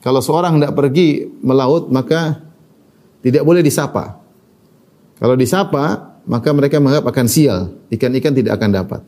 kalau 0.00 0.24
seorang 0.24 0.56
tidak 0.56 0.72
pergi 0.76 1.28
melaut 1.44 1.92
maka 1.92 2.40
tidak 3.20 3.44
boleh 3.44 3.60
disapa. 3.60 4.16
Kalau 5.20 5.36
disapa, 5.36 6.16
maka 6.24 6.48
mereka 6.56 6.80
menganggap 6.80 7.12
akan 7.12 7.26
sial, 7.28 7.76
ikan-ikan 7.92 8.32
tidak 8.32 8.56
akan 8.56 8.70
dapat. 8.72 9.00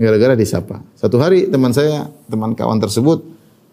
Gara-gara 0.00 0.32
disapa. 0.32 0.80
Satu 0.96 1.20
hari 1.20 1.52
teman 1.52 1.76
saya, 1.76 2.08
teman 2.26 2.56
kawan 2.56 2.80
tersebut, 2.80 3.20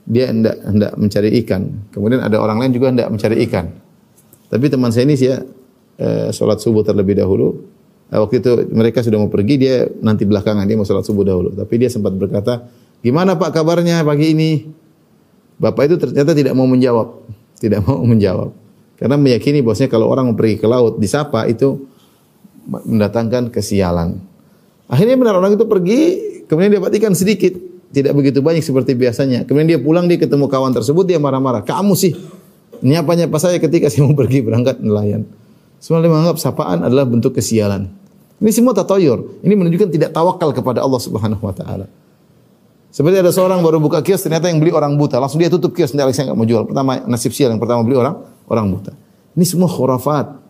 dia 0.03 0.27
hendak 0.27 0.59
hendak 0.67 0.91
mencari 0.99 1.29
ikan. 1.41 1.87
Kemudian 1.95 2.19
ada 2.19 2.37
orang 2.43 2.59
lain 2.59 2.75
juga 2.75 2.91
hendak 2.91 3.07
mencari 3.07 3.47
ikan. 3.47 3.71
Tapi 4.51 4.65
teman 4.67 4.91
saya 4.91 5.07
ini 5.07 5.15
sih 5.15 5.31
ya, 5.31 5.39
eh, 5.95 6.27
sholat 6.35 6.59
subuh 6.59 6.83
terlebih 6.83 7.15
dahulu, 7.15 7.70
waktu 8.19 8.43
itu 8.43 8.51
mereka 8.75 8.99
sudah 8.99 9.23
mau 9.23 9.31
pergi, 9.31 9.55
dia 9.55 9.87
nanti 10.03 10.27
belakangan 10.27 10.67
dia 10.67 10.75
mau 10.75 10.83
sholat 10.83 11.07
subuh 11.07 11.23
dahulu. 11.23 11.55
Tapi 11.55 11.73
dia 11.79 11.87
sempat 11.87 12.11
berkata, 12.11 12.67
gimana 12.99 13.39
Pak 13.39 13.55
kabarnya 13.55 14.03
pagi 14.03 14.35
ini? 14.35 14.51
Bapak 15.61 15.87
itu 15.87 15.95
ternyata 15.95 16.35
tidak 16.35 16.51
mau 16.57 16.67
menjawab, 16.67 17.23
tidak 17.61 17.87
mau 17.87 18.03
menjawab. 18.11 18.51
Karena 18.99 19.15
meyakini 19.15 19.63
bahwasanya 19.63 19.89
kalau 19.89 20.11
orang 20.11 20.29
mau 20.29 20.35
pergi 20.35 20.59
ke 20.59 20.67
laut 20.67 20.99
disapa 20.99 21.47
itu 21.47 21.87
mendatangkan 22.67 23.49
kesialan. 23.49 24.19
Akhirnya 24.91 25.15
benar 25.15 25.39
orang 25.39 25.55
itu 25.55 25.65
pergi, 25.65 25.99
kemudian 26.51 26.75
dia 26.75 26.79
dapat 26.83 26.99
ikan 26.99 27.15
sedikit, 27.15 27.55
tidak 27.95 28.11
begitu 28.11 28.43
banyak 28.43 28.61
seperti 28.61 28.91
biasanya. 28.93 29.47
Kemudian 29.47 29.71
dia 29.71 29.79
pulang 29.79 30.05
dia 30.11 30.19
ketemu 30.19 30.51
kawan 30.51 30.75
tersebut 30.75 31.07
dia 31.07 31.17
marah-marah. 31.17 31.63
Kamu 31.63 31.95
sih 31.95 32.11
nyapa-nyapa 32.83 33.37
saya 33.39 33.57
ketika 33.61 33.87
saya 33.87 34.03
mau 34.03 34.17
pergi 34.17 34.43
berangkat 34.43 34.83
nelayan. 34.83 35.23
Semua 35.81 36.03
menganggap 36.05 36.37
sapaan 36.37 36.85
adalah 36.85 37.09
bentuk 37.09 37.37
kesialan. 37.37 38.00
Ini 38.41 38.49
semua 38.49 38.73
tatoyur. 38.73 39.45
Ini 39.45 39.53
menunjukkan 39.53 39.93
tidak 39.93 40.09
tawakal 40.17 40.49
kepada 40.49 40.81
Allah 40.81 40.97
Subhanahu 40.97 41.45
wa 41.45 41.53
taala. 41.53 41.85
Seperti 42.91 43.23
ada 43.23 43.31
seorang 43.31 43.61
baru 43.63 43.79
buka 43.79 44.03
kios 44.03 44.19
ternyata 44.19 44.51
yang 44.51 44.59
beli 44.59 44.73
orang 44.75 44.99
buta, 44.99 45.15
langsung 45.21 45.39
dia 45.39 45.47
tutup 45.47 45.71
kios, 45.71 45.95
tidak 45.95 46.11
saya 46.11 46.33
nggak 46.33 46.37
mau 46.41 46.43
jual. 46.43 46.67
Pertama 46.67 46.99
nasib 47.07 47.31
sial 47.31 47.53
yang 47.53 47.61
pertama 47.61 47.85
beli 47.85 47.95
orang 47.95 48.19
orang 48.51 48.67
buta. 48.67 48.91
Ini 49.37 49.45
semua 49.47 49.69
khurafat. 49.71 50.41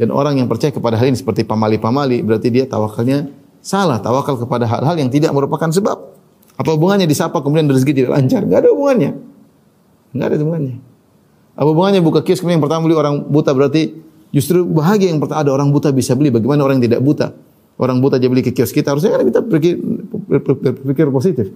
Dan 0.00 0.08
orang 0.08 0.40
yang 0.40 0.48
percaya 0.48 0.72
kepada 0.72 0.96
hal 0.96 1.12
ini 1.12 1.20
seperti 1.20 1.44
pamali-pamali 1.44 2.24
berarti 2.24 2.48
dia 2.48 2.64
tawakalnya 2.64 3.28
salah, 3.60 4.00
tawakal 4.00 4.40
kepada 4.40 4.64
hal-hal 4.64 4.96
yang 4.96 5.12
tidak 5.12 5.36
merupakan 5.36 5.68
sebab. 5.68 5.98
Apa 6.56 6.70
hubungannya 6.78 7.04
disapa 7.04 7.44
kemudian 7.44 7.68
rezeki 7.68 7.92
tidak 7.92 8.10
lancar? 8.16 8.40
Enggak 8.40 8.64
ada 8.64 8.70
hubungannya. 8.72 9.10
Enggak 10.16 10.26
ada 10.32 10.36
hubungannya. 10.40 10.76
Apa 11.52 11.68
hubungannya 11.68 12.00
buka 12.00 12.24
kios 12.24 12.40
kemudian 12.40 12.56
yang 12.56 12.64
pertama 12.64 12.88
beli 12.88 12.96
orang 12.96 13.20
buta 13.28 13.52
berarti 13.52 13.92
justru 14.32 14.64
bahagia 14.64 15.12
yang 15.12 15.20
pertama 15.20 15.44
ada 15.44 15.52
orang 15.52 15.68
buta 15.70 15.92
bisa 15.92 16.16
beli. 16.18 16.32
Bagaimana 16.32 16.64
orang 16.66 16.80
yang 16.80 16.90
tidak 16.90 17.00
buta? 17.04 17.36
Orang 17.76 18.00
buta 18.02 18.16
aja 18.18 18.28
beli 18.28 18.42
ke 18.44 18.52
kios 18.52 18.72
kita 18.72 18.92
harusnya 18.92 19.16
kan 19.16 19.24
kita 19.28 19.40
berpikir, 19.44 19.74
berpikir 20.82 21.06
positif. 21.12 21.46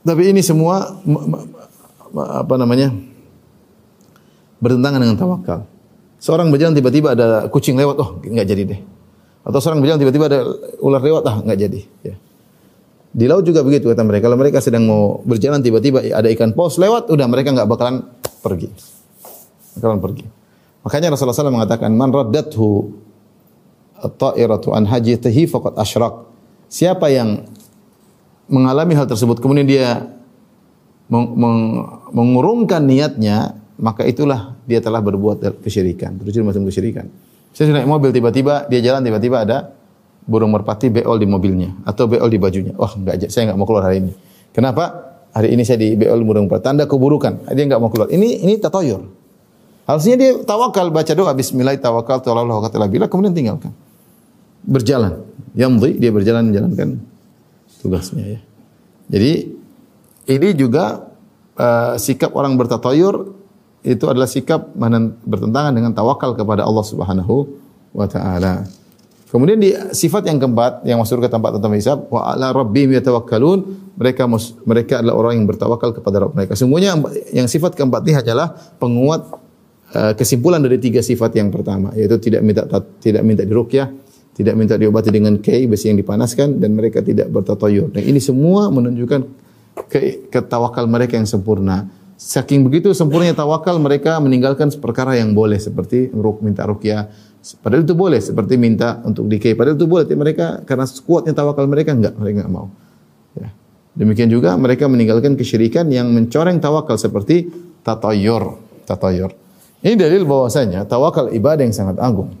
Tapi 0.00 0.32
ini 0.32 0.40
semua 0.40 0.96
apa 2.16 2.54
namanya? 2.56 2.94
bertentangan 4.60 5.00
dengan 5.00 5.16
tawakal. 5.16 5.60
Seorang 6.20 6.52
berjalan 6.52 6.76
tiba-tiba 6.76 7.16
ada 7.16 7.48
kucing 7.48 7.80
lewat, 7.80 7.96
oh 7.96 8.20
enggak 8.20 8.44
jadi 8.44 8.62
deh. 8.76 8.80
Atau 9.40 9.56
seorang 9.56 9.80
berjalan 9.80 10.04
tiba-tiba 10.04 10.28
ada 10.28 10.44
ular 10.84 11.00
lewat, 11.00 11.22
ah 11.24 11.36
enggak 11.40 11.58
jadi. 11.64 11.80
Ya. 12.04 12.14
Di 13.10 13.24
laut 13.24 13.42
juga 13.48 13.64
begitu 13.64 13.88
kata 13.88 14.04
mereka. 14.04 14.28
Kalau 14.28 14.36
mereka 14.36 14.60
sedang 14.60 14.84
mau 14.84 15.24
berjalan 15.24 15.64
tiba-tiba 15.64 16.04
ada 16.12 16.28
ikan 16.36 16.52
paus 16.52 16.76
lewat, 16.76 17.08
udah 17.08 17.26
mereka 17.26 17.56
enggak 17.56 17.66
bakalan 17.72 18.04
pergi. 18.44 18.68
Bakalan 19.80 19.98
pergi. 19.98 20.24
Makanya 20.80 21.12
Rasulullah 21.12 21.36
SAW 21.36 21.52
mengatakan, 21.52 21.92
Man 21.92 22.08
raddathu 22.08 22.88
at-ta'iratu 24.00 24.72
an 24.72 24.88
hajitihi 24.88 25.44
faqad 25.44 25.76
asyrak. 25.76 26.24
Siapa 26.70 27.12
yang 27.12 27.44
mengalami 28.50 28.96
hal 28.96 29.06
tersebut 29.06 29.38
kemudian 29.38 29.68
dia 29.68 30.08
meng 31.10 31.36
meng 31.36 31.58
mengurungkan 32.10 32.82
niatnya, 32.86 33.60
maka 33.76 34.06
itulah 34.06 34.56
dia 34.64 34.80
telah 34.82 35.02
berbuat 35.02 35.62
kesyirikan, 35.62 36.18
terjun 36.22 36.46
macam 36.46 36.64
kesyirikan. 36.66 37.10
Saya 37.50 37.74
naik 37.74 37.90
mobil 37.90 38.14
tiba-tiba 38.14 38.70
dia 38.70 38.78
jalan 38.78 39.02
tiba-tiba 39.02 39.42
ada 39.42 39.74
burung 40.22 40.54
merpati 40.54 40.86
beol 40.86 41.18
di 41.18 41.26
mobilnya 41.26 41.74
atau 41.82 42.06
beol 42.06 42.30
di 42.30 42.38
bajunya. 42.38 42.72
Wah, 42.78 42.94
enggak 42.94 43.26
saya 43.28 43.50
enggak 43.50 43.58
mau 43.58 43.66
keluar 43.66 43.90
hari 43.90 44.06
ini. 44.06 44.12
Kenapa? 44.54 45.10
Hari 45.30 45.54
ini 45.54 45.62
saya 45.66 45.78
di 45.82 45.98
beol 45.98 46.22
burung 46.22 46.46
merpati. 46.46 46.62
Tanda 46.62 46.86
keburukan. 46.86 47.50
Dia 47.50 47.64
enggak 47.66 47.82
mau 47.82 47.90
keluar. 47.90 48.06
Ini 48.10 48.46
ini 48.46 48.54
tatoyur. 48.62 49.19
Harusnya 49.90 50.14
dia 50.14 50.30
tawakal 50.46 50.86
baca 50.94 51.10
doa 51.18 51.34
bismillah 51.34 51.74
tawakal 51.74 52.22
tu 52.22 52.30
Allah 52.30 52.62
kata 52.62 52.86
bila 52.86 53.10
kemudian 53.10 53.34
tinggalkan. 53.34 53.74
Berjalan. 54.62 55.26
Yamdhi 55.58 55.98
dia 55.98 56.14
berjalan 56.14 56.54
menjalankan 56.54 57.02
tugasnya 57.82 58.38
ya. 58.38 58.40
Jadi 59.10 59.50
ini 60.30 60.48
juga 60.54 61.10
uh, 61.58 61.98
sikap 61.98 62.30
orang 62.38 62.54
bertatayur 62.54 63.34
itu 63.82 64.04
adalah 64.06 64.30
sikap 64.30 64.70
bertentangan 65.26 65.74
dengan 65.74 65.90
tawakal 65.90 66.38
kepada 66.38 66.62
Allah 66.62 66.86
Subhanahu 66.86 67.50
wa 67.90 68.06
taala. 68.06 68.70
Kemudian 69.26 69.58
di 69.58 69.74
sifat 69.74 70.26
yang 70.30 70.38
keempat 70.38 70.86
yang 70.86 71.02
masuk 71.02 71.18
ke 71.18 71.26
tempat 71.26 71.58
tentang 71.58 71.74
hisab 71.74 72.06
wa 72.14 72.30
ala 72.30 72.54
rabbihim 72.54 72.94
yatawakkalun 72.94 73.62
mereka 73.98 74.30
mereka 74.62 75.02
adalah 75.02 75.18
orang 75.18 75.42
yang 75.42 75.46
bertawakal 75.50 75.90
kepada 75.98 76.22
Rabb 76.22 76.38
mereka. 76.38 76.54
Semuanya 76.54 76.94
yang 77.34 77.50
sifat 77.50 77.74
keempat 77.74 78.06
ini 78.06 78.22
adalah 78.22 78.54
penguat 78.78 79.49
kesimpulan 79.90 80.62
dari 80.62 80.78
tiga 80.78 81.02
sifat 81.02 81.34
yang 81.34 81.50
pertama 81.50 81.90
yaitu 81.98 82.16
tidak 82.22 82.46
minta 82.46 82.62
tidak 83.02 83.22
minta 83.26 83.42
diruqyah, 83.42 83.90
tidak 84.34 84.54
minta 84.54 84.78
diobati 84.78 85.10
dengan 85.10 85.36
kei 85.42 85.66
besi 85.66 85.90
yang 85.90 85.98
dipanaskan 85.98 86.62
dan 86.62 86.78
mereka 86.78 87.02
tidak 87.02 87.28
bertatayur. 87.28 87.90
Dan 87.90 88.02
ini 88.06 88.22
semua 88.22 88.70
menunjukkan 88.70 89.20
ke, 89.90 90.30
mereka 90.86 91.18
yang 91.18 91.26
sempurna. 91.26 91.90
Saking 92.20 92.68
begitu 92.68 92.92
sempurnanya 92.92 93.32
tawakal 93.32 93.80
mereka 93.80 94.20
meninggalkan 94.20 94.68
perkara 94.76 95.16
yang 95.16 95.32
boleh 95.32 95.56
seperti 95.56 96.12
minta 96.44 96.68
rukyah. 96.68 97.08
Padahal 97.64 97.88
itu 97.88 97.96
boleh 97.96 98.20
seperti 98.20 98.60
minta 98.60 99.00
untuk 99.08 99.24
dikei. 99.24 99.56
Padahal 99.56 99.80
itu 99.80 99.88
boleh. 99.88 100.04
Tapi 100.04 100.20
mereka 100.20 100.60
karena 100.68 100.84
kuatnya 100.84 101.32
tawakal 101.32 101.64
mereka 101.64 101.96
enggak, 101.96 102.12
mereka 102.20 102.44
enggak 102.44 102.52
mau. 102.52 102.68
Ya. 103.32 103.48
Demikian 103.96 104.28
juga 104.28 104.52
mereka 104.60 104.84
meninggalkan 104.84 105.32
kesyirikan 105.32 105.88
yang 105.88 106.12
mencoreng 106.12 106.60
tawakal 106.60 107.00
seperti 107.00 107.48
tatayur, 107.80 108.60
tatayur. 108.84 109.32
Ini 109.80 109.96
dalil 109.96 110.28
bahwasanya 110.28 110.84
tawakal 110.84 111.32
ibadah 111.32 111.64
yang 111.64 111.72
sangat 111.72 111.96
agung. 111.96 112.36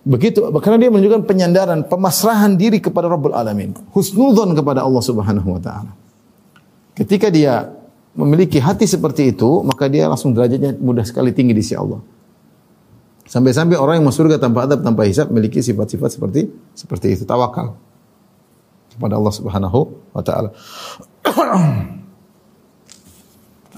Begitu 0.00 0.40
karena 0.64 0.80
dia 0.80 0.88
menunjukkan 0.88 1.28
penyandaran, 1.28 1.84
pemasrahan 1.84 2.56
diri 2.56 2.80
kepada 2.80 3.04
Rabbul 3.04 3.36
Alamin, 3.36 3.76
husnudzon 3.92 4.56
kepada 4.56 4.80
Allah 4.80 5.02
Subhanahu 5.04 5.60
wa 5.60 5.60
taala. 5.60 5.92
Ketika 6.96 7.28
dia 7.28 7.68
memiliki 8.16 8.56
hati 8.56 8.88
seperti 8.88 9.36
itu, 9.36 9.60
maka 9.60 9.92
dia 9.92 10.08
langsung 10.08 10.32
derajatnya 10.32 10.72
mudah 10.80 11.04
sekali 11.04 11.36
tinggi 11.36 11.52
di 11.52 11.60
sisi 11.60 11.76
Allah. 11.76 12.00
Sampai-sampai 13.28 13.76
orang 13.76 14.00
yang 14.00 14.08
masuk 14.08 14.26
surga 14.26 14.40
tanpa 14.40 14.66
adab, 14.66 14.80
tanpa 14.82 15.04
hisab 15.06 15.28
memiliki 15.30 15.60
sifat-sifat 15.60 16.16
seperti 16.16 16.48
seperti 16.74 17.06
itu, 17.14 17.28
tawakal 17.28 17.76
kepada 18.96 19.20
Allah 19.20 19.34
Subhanahu 19.36 19.80
wa 20.16 20.22
taala. 20.24 20.50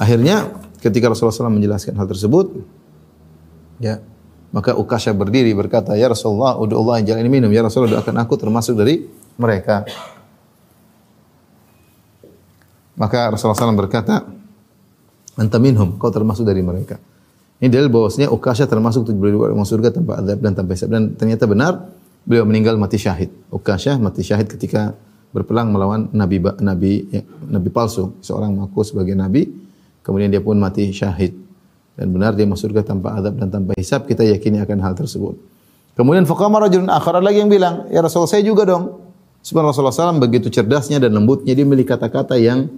Akhirnya 0.02 0.61
ketika 0.82 1.06
Rasulullah 1.06 1.46
SAW 1.46 1.54
menjelaskan 1.54 1.94
hal 1.94 2.10
tersebut, 2.10 2.50
ya, 3.78 4.02
maka 4.50 4.74
Ukasha 4.74 5.14
berdiri 5.14 5.54
berkata, 5.54 5.94
"Ya 5.94 6.10
Rasulullah, 6.10 6.58
udah 6.58 6.76
Allah 6.76 6.94
yang 7.00 7.06
jalan 7.14 7.30
minum. 7.30 7.50
Ya 7.54 7.62
Rasulullah, 7.62 8.02
doakan 8.02 8.18
aku 8.18 8.34
termasuk 8.34 8.74
dari 8.74 9.06
mereka." 9.38 9.86
Maka 12.92 13.32
Rasulullah 13.32 13.56
SAW 13.56 13.78
berkata, 13.78 14.20
Anta 15.32 15.56
minhum, 15.56 15.96
kau 15.96 16.12
termasuk 16.12 16.44
dari 16.44 16.60
mereka. 16.60 17.00
Ini 17.56 17.72
dalil 17.72 17.88
bahwasanya 17.88 18.28
Ukasha 18.28 18.68
termasuk 18.68 19.08
tujuh 19.08 19.16
puluh 19.16 19.48
orang 19.48 19.64
surga 19.64 19.94
tanpa 19.94 20.20
adab 20.20 20.44
dan 20.44 20.52
tanpa 20.52 20.76
hisab. 20.76 20.92
Dan 20.92 21.16
ternyata 21.16 21.48
benar, 21.48 21.88
beliau 22.28 22.44
meninggal 22.44 22.76
mati 22.76 23.00
syahid. 23.00 23.32
Ukasha 23.48 23.96
mati 23.96 24.20
syahid 24.20 24.50
ketika 24.50 24.92
berperang 25.32 25.72
melawan 25.72 26.12
nabi 26.12 26.36
nabi 26.60 27.08
ya, 27.08 27.24
nabi 27.48 27.72
palsu, 27.72 28.12
seorang 28.20 28.52
mengaku 28.52 28.84
sebagai 28.84 29.16
nabi, 29.16 29.48
kemudian 30.02 30.28
dia 30.28 30.42
pun 30.42 30.58
mati 30.58 30.90
syahid. 30.90 31.34
Dan 31.92 32.12
benar 32.12 32.32
dia 32.32 32.48
masuk 32.48 32.72
surga 32.72 32.94
tanpa 32.94 33.16
adab 33.16 33.36
dan 33.36 33.48
tanpa 33.52 33.76
hisab, 33.76 34.08
kita 34.08 34.24
yakini 34.24 34.58
akan 34.62 34.78
hal 34.80 34.94
tersebut. 34.96 35.36
Kemudian 35.92 36.24
faqama 36.24 36.56
rajulun 36.56 36.88
akhar 36.88 37.20
lagi 37.20 37.44
yang 37.44 37.52
bilang, 37.52 37.88
"Ya 37.92 38.00
Rasul, 38.00 38.24
saya 38.24 38.40
juga 38.40 38.64
dong." 38.64 39.12
Sebenarnya 39.42 39.74
Rasulullah 39.74 40.14
SAW 40.14 40.22
begitu 40.22 40.48
cerdasnya 40.48 41.02
dan 41.02 41.10
lembutnya 41.18 41.50
dia 41.52 41.66
memiliki 41.66 41.90
kata-kata 41.90 42.38
yang 42.38 42.70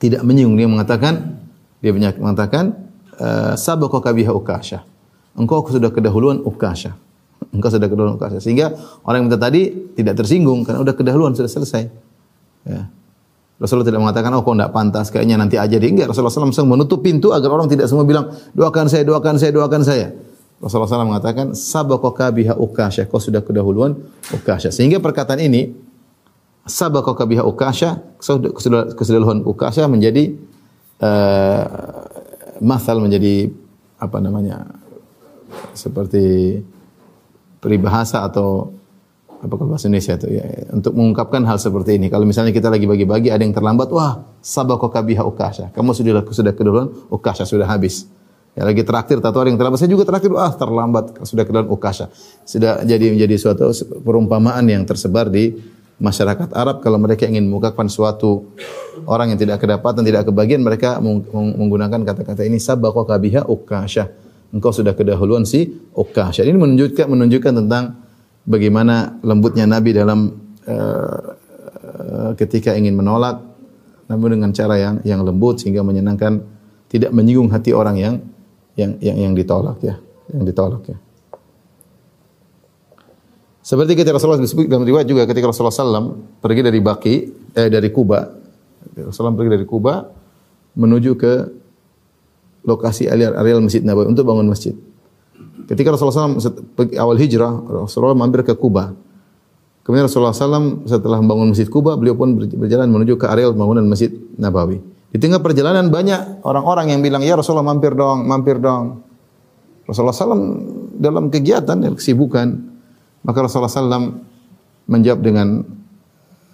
tidak 0.00 0.24
menyinggung. 0.24 0.56
Dia 0.56 0.68
mengatakan, 0.70 1.36
dia 1.84 1.92
mengatakan, 1.92 2.72
eh, 3.20 3.52
sabaqaka 3.54 4.10
biha 4.16 4.32
ukasha. 4.32 4.88
Engkau 5.36 5.62
sudah 5.68 5.92
kedahuluan 5.92 6.40
ukasha. 6.42 6.96
Engkau 7.54 7.68
sudah 7.68 7.92
kedahuluan 7.92 8.16
ukasha. 8.16 8.40
Sehingga 8.40 8.72
orang 9.04 9.22
yang 9.22 9.26
minta 9.28 9.38
tadi 9.38 9.92
tidak 9.92 10.16
tersinggung 10.16 10.64
karena 10.64 10.80
sudah 10.80 10.96
kedahuluan 10.96 11.36
sudah 11.36 11.50
selesai. 11.52 11.82
Ya. 12.64 12.88
Rasulullah 13.58 13.90
tidak 13.90 14.02
mengatakan, 14.06 14.30
oh 14.38 14.46
kau 14.46 14.54
tidak 14.54 14.70
pantas, 14.70 15.10
kayaknya 15.10 15.34
nanti 15.34 15.58
aja 15.58 15.74
dia. 15.74 15.90
Enggak, 15.90 16.14
Rasulullah 16.14 16.30
SAW 16.30 16.62
menutup 16.62 17.02
pintu 17.02 17.34
agar 17.34 17.50
orang 17.50 17.66
tidak 17.66 17.90
semua 17.90 18.06
bilang, 18.06 18.30
doakan 18.54 18.86
saya, 18.86 19.02
doakan 19.02 19.34
saya, 19.34 19.50
doakan 19.50 19.82
saya. 19.82 20.06
Rasulullah 20.62 20.90
SAW 20.90 21.10
mengatakan 21.10 21.46
sabaqaka 21.58 22.30
biha 22.30 22.54
ukasha. 22.54 23.06
Kau 23.10 23.18
sudah 23.18 23.42
kedahuluan 23.42 23.98
ukasha. 24.30 24.70
Sehingga 24.70 25.02
perkataan 25.02 25.42
ini 25.42 25.74
sabaqaka 26.70 27.26
biha 27.26 27.42
ukasha, 27.42 27.98
kesudahan 28.94 29.42
ukasha 29.42 29.90
menjadi 29.90 30.38
uh, 31.02 31.66
masal 32.62 33.02
menjadi 33.02 33.50
apa 33.98 34.22
namanya? 34.22 34.78
seperti 35.72 36.60
peribahasa 37.58 38.22
atau 38.26 38.77
apa 39.38 39.54
kalau 39.54 39.70
bahasa 39.70 39.86
Indonesia 39.86 40.18
itu 40.18 40.28
ya 40.34 40.44
untuk 40.74 40.98
mengungkapkan 40.98 41.46
hal 41.46 41.62
seperti 41.62 41.94
ini. 41.94 42.10
Kalau 42.10 42.26
misalnya 42.26 42.50
kita 42.50 42.66
lagi 42.66 42.90
bagi-bagi 42.90 43.30
ada 43.30 43.46
yang 43.46 43.54
terlambat, 43.54 43.86
wah 43.94 44.26
sabaqaka 44.42 44.98
biha 45.06 45.22
ukasha. 45.22 45.70
Kamu 45.70 45.94
sudah 45.94 46.26
sudah 46.26 46.52
keduluan 46.54 46.90
ukasha 47.06 47.46
sudah 47.46 47.70
habis. 47.70 48.10
Ya, 48.58 48.66
lagi 48.66 48.82
terakhir 48.82 49.22
tato 49.22 49.38
yang 49.46 49.54
terlambat. 49.54 49.78
Saya 49.78 49.94
juga 49.94 50.02
terakhir, 50.02 50.34
ah 50.34 50.50
terlambat 50.50 51.22
sudah 51.22 51.46
ke 51.46 51.52
dalam 51.54 51.70
ukasha. 51.70 52.10
Sudah 52.42 52.82
jadi 52.82 53.14
menjadi 53.14 53.38
suatu 53.38 53.70
perumpamaan 54.02 54.66
yang 54.66 54.82
tersebar 54.82 55.30
di 55.30 55.54
masyarakat 56.02 56.50
Arab 56.54 56.82
kalau 56.82 56.98
mereka 56.98 57.26
ingin 57.26 57.46
mengungkapkan 57.46 57.86
suatu 57.86 58.50
orang 59.06 59.34
yang 59.34 59.38
tidak 59.38 59.62
kedapatan, 59.62 60.02
tidak 60.02 60.26
kebagian, 60.26 60.66
mereka 60.66 60.98
menggunakan 61.34 62.02
kata-kata 62.02 62.42
ini 62.42 62.58
sabaqa 62.58 63.06
kabiha 63.06 63.46
ukasha. 63.46 64.10
Engkau 64.50 64.74
sudah 64.74 64.96
kedahuluan 64.96 65.46
si 65.46 65.78
ukasha. 65.94 66.42
Ini 66.42 66.58
menunjukkan 66.58 67.06
menunjukkan 67.06 67.52
tentang 67.62 68.07
bagaimana 68.44 69.18
lembutnya 69.24 69.64
Nabi 69.64 69.90
dalam 69.96 70.30
uh, 70.68 71.38
ketika 72.36 72.76
ingin 72.76 72.94
menolak 72.94 73.40
namun 74.08 74.40
dengan 74.40 74.50
cara 74.56 74.80
yang 74.80 74.94
yang 75.04 75.20
lembut 75.20 75.60
sehingga 75.60 75.84
menyenangkan 75.84 76.40
tidak 76.88 77.12
menyinggung 77.12 77.52
hati 77.52 77.76
orang 77.76 77.96
yang 78.00 78.14
yang 78.74 78.96
yang 79.04 79.16
yang 79.28 79.32
ditolak 79.36 79.76
ya, 79.84 80.00
yang 80.32 80.44
ditolak 80.48 80.82
ya. 80.88 80.96
Seperti 83.60 84.00
ketika 84.00 84.16
Rasulullah 84.16 84.40
disebut 84.40 84.64
dalam 84.64 84.88
riwayat 84.88 85.04
juga 85.04 85.28
ketika 85.28 85.52
Rasulullah 85.52 85.76
SAW 85.76 86.40
pergi 86.40 86.64
dari 86.64 86.80
Baki, 86.80 87.14
eh 87.52 87.68
dari 87.68 87.92
Kuba, 87.92 88.24
Rasulullah 88.96 89.36
pergi 89.36 89.52
dari 89.60 89.66
Kuba 89.68 90.08
menuju 90.72 91.12
ke 91.20 91.32
lokasi 92.64 93.12
areal, 93.12 93.36
areal 93.36 93.60
Masjid 93.60 93.84
Nabawi 93.84 94.08
untuk 94.08 94.24
bangun 94.24 94.48
masjid. 94.48 94.72
Ketika 95.68 95.92
Rasulullah 95.92 96.32
SAW 96.32 96.96
awal 96.96 97.20
hijrah, 97.20 97.52
Rasulullah 97.84 98.16
mampir 98.16 98.40
ke 98.40 98.56
Kuba. 98.56 98.96
Kemudian 99.84 100.08
Rasulullah 100.08 100.36
SAW 100.36 100.84
setelah 100.88 101.20
membangun 101.20 101.52
Masjid 101.52 101.68
Kuba, 101.68 101.96
beliau 101.96 102.16
pun 102.16 102.36
berjalan 102.36 102.88
menuju 102.88 103.20
ke 103.20 103.28
areal 103.28 103.52
pembangunan 103.52 103.84
Masjid 103.88 104.12
Nabawi. 104.36 104.80
Di 105.08 105.16
tengah 105.16 105.40
perjalanan 105.40 105.88
banyak 105.88 106.44
orang-orang 106.44 106.92
yang 106.92 107.00
bilang, 107.00 107.24
ya 107.24 107.36
Rasulullah 107.36 107.64
mampir 107.64 107.96
dong, 107.96 108.28
mampir 108.28 108.60
dong. 108.60 109.00
Rasulullah 109.88 110.12
SAW 110.12 110.44
dalam 111.00 111.32
kegiatan, 111.32 111.80
kesibukan. 111.96 112.48
Maka 113.24 113.38
Rasulullah 113.44 113.72
SAW 113.72 114.20
menjawab 114.88 115.20
dengan 115.24 115.64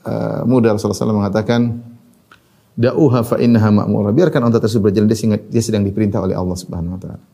uh, 0.06 0.46
mudah 0.46 0.78
Rasulullah 0.78 0.98
SAW 0.98 1.18
mengatakan, 1.18 1.82
Da'uha 2.74 3.22
fa 3.22 3.38
innaha 3.38 3.70
ma'mura. 3.70 4.10
Biarkan 4.10 4.50
unta 4.50 4.58
tersebut 4.58 4.90
berjalan, 4.90 5.06
dia, 5.06 5.38
dia 5.38 5.62
sedang 5.62 5.86
diperintah 5.86 6.18
oleh 6.18 6.34
Allah 6.34 6.58
Subhanahu 6.58 6.98
wa 6.98 7.00
taala. 7.02 7.33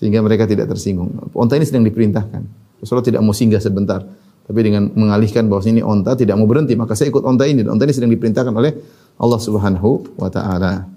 Sehingga 0.00 0.24
mereka 0.24 0.48
tidak 0.48 0.72
tersinggung. 0.72 1.12
Unta 1.36 1.60
ini 1.60 1.68
sedang 1.68 1.84
diperintahkan. 1.84 2.42
Rasulullah 2.80 3.04
tidak 3.04 3.20
mau 3.20 3.36
singgah 3.36 3.60
sebentar. 3.60 4.00
Tapi 4.48 4.60
dengan 4.64 4.88
mengalihkan 4.96 5.44
bahwa 5.46 5.62
ini 5.68 5.84
onta 5.84 6.16
tidak 6.16 6.40
mau 6.40 6.48
berhenti, 6.48 6.72
maka 6.72 6.96
saya 6.96 7.12
ikut 7.12 7.20
onta 7.20 7.44
ini. 7.44 7.60
Dan 7.60 7.76
onta 7.76 7.84
ini 7.84 7.92
sedang 7.92 8.08
diperintahkan 8.08 8.50
oleh 8.50 8.72
Allah 9.20 9.38
Subhanahu 9.38 10.16
wa 10.16 10.32
taala. 10.32 10.88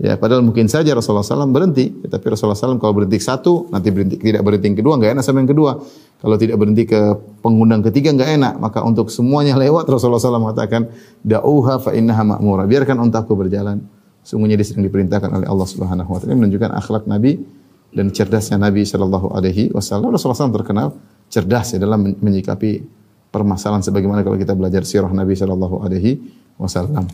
Ya, 0.00 0.16
padahal 0.16 0.40
mungkin 0.40 0.64
saja 0.64 0.96
Rasulullah 0.96 1.20
SAW 1.20 1.52
berhenti, 1.52 1.92
tapi 2.08 2.32
Rasulullah 2.32 2.56
SAW 2.56 2.80
kalau 2.80 2.96
berhenti 2.96 3.20
satu, 3.20 3.68
nanti 3.68 3.92
berhenti 3.92 4.16
tidak 4.16 4.40
berhenti 4.40 4.72
yang 4.72 4.78
kedua, 4.80 4.96
nggak 4.96 5.12
enak 5.12 5.24
sama 5.28 5.44
yang 5.44 5.50
kedua. 5.52 5.76
Kalau 6.24 6.36
tidak 6.40 6.56
berhenti 6.56 6.88
ke 6.88 7.00
pengundang 7.44 7.84
ketiga 7.84 8.16
nggak 8.16 8.30
enak, 8.40 8.54
maka 8.64 8.80
untuk 8.80 9.12
semuanya 9.12 9.60
lewat 9.60 9.84
Rasulullah 9.84 10.16
SAW 10.16 10.40
mengatakan, 10.40 10.88
da'uha 11.20 11.84
fa 11.84 11.92
innaha 11.92 12.24
ma'mura. 12.24 12.64
Biarkan 12.64 12.96
ontaku 12.96 13.36
berjalan. 13.36 13.84
Sungguhnya 14.24 14.56
dia 14.56 14.64
sedang 14.64 14.88
diperintahkan 14.88 15.28
oleh 15.28 15.44
Allah 15.44 15.68
Subhanahu 15.68 16.10
wa 16.10 16.16
taala. 16.16 16.32
menunjukkan 16.32 16.70
akhlak 16.80 17.04
Nabi 17.04 17.59
dan 17.90 18.10
cerdasnya 18.14 18.56
Nabi 18.58 18.86
Shallallahu 18.86 19.34
alaihi 19.34 19.70
wasallam. 19.74 20.14
Rasulullah 20.14 20.46
SAW 20.46 20.54
terkenal 20.54 20.94
cerdas 21.30 21.74
ya 21.74 21.78
dalam 21.82 22.14
menyikapi 22.18 22.82
permasalahan 23.30 23.82
sebagaimana 23.82 24.26
kalau 24.26 24.38
kita 24.38 24.54
belajar 24.54 24.82
sirah 24.82 25.10
Nabi 25.10 25.34
Shallallahu 25.38 25.82
alaihi 25.82 26.18
wasallam. 26.58 27.06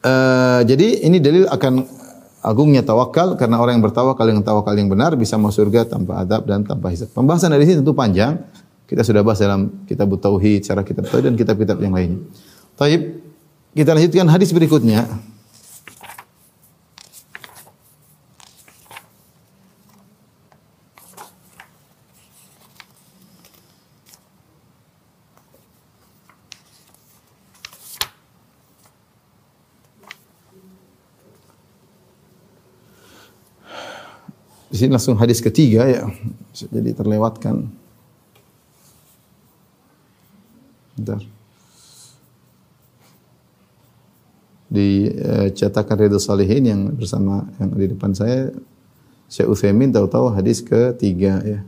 Uh, 0.00 0.64
jadi 0.64 1.04
ini 1.04 1.20
dalil 1.20 1.44
akan 1.44 1.84
agungnya 2.40 2.80
tawakal 2.80 3.36
karena 3.36 3.60
orang 3.60 3.76
yang 3.76 3.84
bertawakal 3.84 4.24
yang 4.24 4.40
tawakal 4.40 4.72
yang 4.72 4.88
benar 4.88 5.12
bisa 5.12 5.36
masuk 5.36 5.68
surga 5.68 5.92
tanpa 5.92 6.24
adab 6.24 6.48
dan 6.48 6.64
tanpa 6.64 6.88
hisab. 6.88 7.12
Pembahasan 7.12 7.52
dari 7.52 7.68
sini 7.68 7.84
tentu 7.84 7.92
panjang. 7.92 8.40
Kita 8.88 9.06
sudah 9.06 9.22
bahas 9.22 9.38
dalam 9.38 9.86
kitab 9.86 10.10
tauhid, 10.10 10.66
cara 10.66 10.82
kitab 10.82 11.06
tauhid 11.06 11.30
dan 11.30 11.36
kitab-kitab 11.38 11.78
yang 11.78 11.94
lainnya. 11.94 12.26
Taib, 12.74 13.22
kita 13.70 13.94
lanjutkan 13.94 14.26
hadis 14.26 14.50
berikutnya. 14.50 15.06
Di 34.80 34.88
sini 34.88 34.96
langsung 34.96 35.20
hadis 35.20 35.44
ketiga 35.44 35.84
ya. 35.84 36.08
Jadi 36.56 36.96
terlewatkan. 36.96 37.68
Bentar. 40.96 41.20
Di 44.72 45.12
uh, 45.20 45.52
cetakan 45.52 46.00
Ridho 46.00 46.16
Salihin 46.16 46.64
yang 46.64 46.80
bersama 46.96 47.44
yang 47.60 47.76
di 47.76 47.92
depan 47.92 48.16
saya 48.16 48.56
Syekh 49.28 49.52
Utsaimin 49.52 49.92
tahu-tahu 49.92 50.32
hadis 50.32 50.64
ketiga 50.64 51.44
ya. 51.44 51.60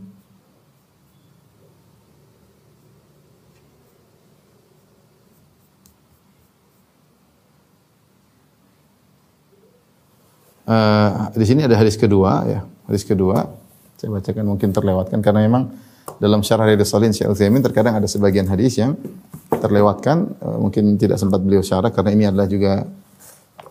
Uh, 10.64 11.28
di 11.36 11.44
sini 11.44 11.68
ada 11.68 11.76
hadis 11.76 12.00
kedua 12.00 12.48
ya. 12.48 12.72
Hadis 12.92 13.08
kedua, 13.08 13.48
saya 13.96 14.12
bacakan 14.12 14.52
mungkin 14.52 14.68
terlewatkan 14.68 15.24
karena 15.24 15.48
memang 15.48 15.72
dalam 16.20 16.44
syarah 16.44 16.68
Riyadhus 16.68 16.92
Shalihin 16.92 17.16
Syekh 17.16 17.32
Utsaimin 17.32 17.64
terkadang 17.64 17.96
ada 17.96 18.04
sebagian 18.04 18.44
hadis 18.52 18.76
yang 18.76 19.00
terlewatkan, 19.48 20.28
uh, 20.44 20.60
mungkin 20.60 21.00
tidak 21.00 21.16
sempat 21.16 21.40
beliau 21.40 21.64
syarah 21.64 21.88
karena 21.88 22.12
ini 22.12 22.28
adalah 22.28 22.44
juga 22.44 22.84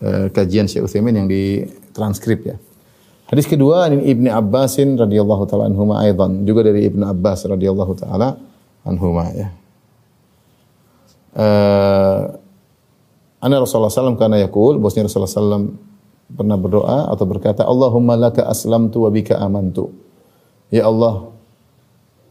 uh, 0.02 0.26
kajian 0.34 0.66
Syekh 0.66 0.90
Utsaimin 0.90 1.22
yang 1.22 1.30
ditranskrip 1.30 2.50
ya. 2.50 2.58
Hadis 3.30 3.46
kedua 3.46 3.86
ini 3.94 4.10
Ibnu 4.10 4.26
Abbasin 4.26 4.98
radhiyallahu 4.98 5.46
taala 5.46 5.70
anhuma 5.70 6.02
aidan, 6.02 6.42
juga 6.42 6.66
dari 6.66 6.82
Ibnu 6.90 7.06
Abbas 7.06 7.46
radhiyallahu 7.46 7.94
taala 7.94 8.42
anhuma 8.82 9.30
ya. 9.30 9.54
Uh, 11.30 12.42
Ana 13.38 13.62
Rasulullah 13.62 13.86
sallallahu 13.86 14.18
karena 14.18 14.42
yaqul, 14.42 14.82
bosnya 14.82 15.06
Rasulullah 15.06 15.30
sallallahu 15.30 15.91
pernah 16.36 16.56
berdoa 16.56 17.12
atau 17.12 17.24
berkata, 17.28 17.62
Allahumma 17.64 18.16
laka 18.16 18.48
aslamtu 18.48 19.04
wa 19.04 19.10
bika 19.12 19.38
amantu. 19.38 19.92
Ya 20.72 20.88
Allah, 20.88 21.28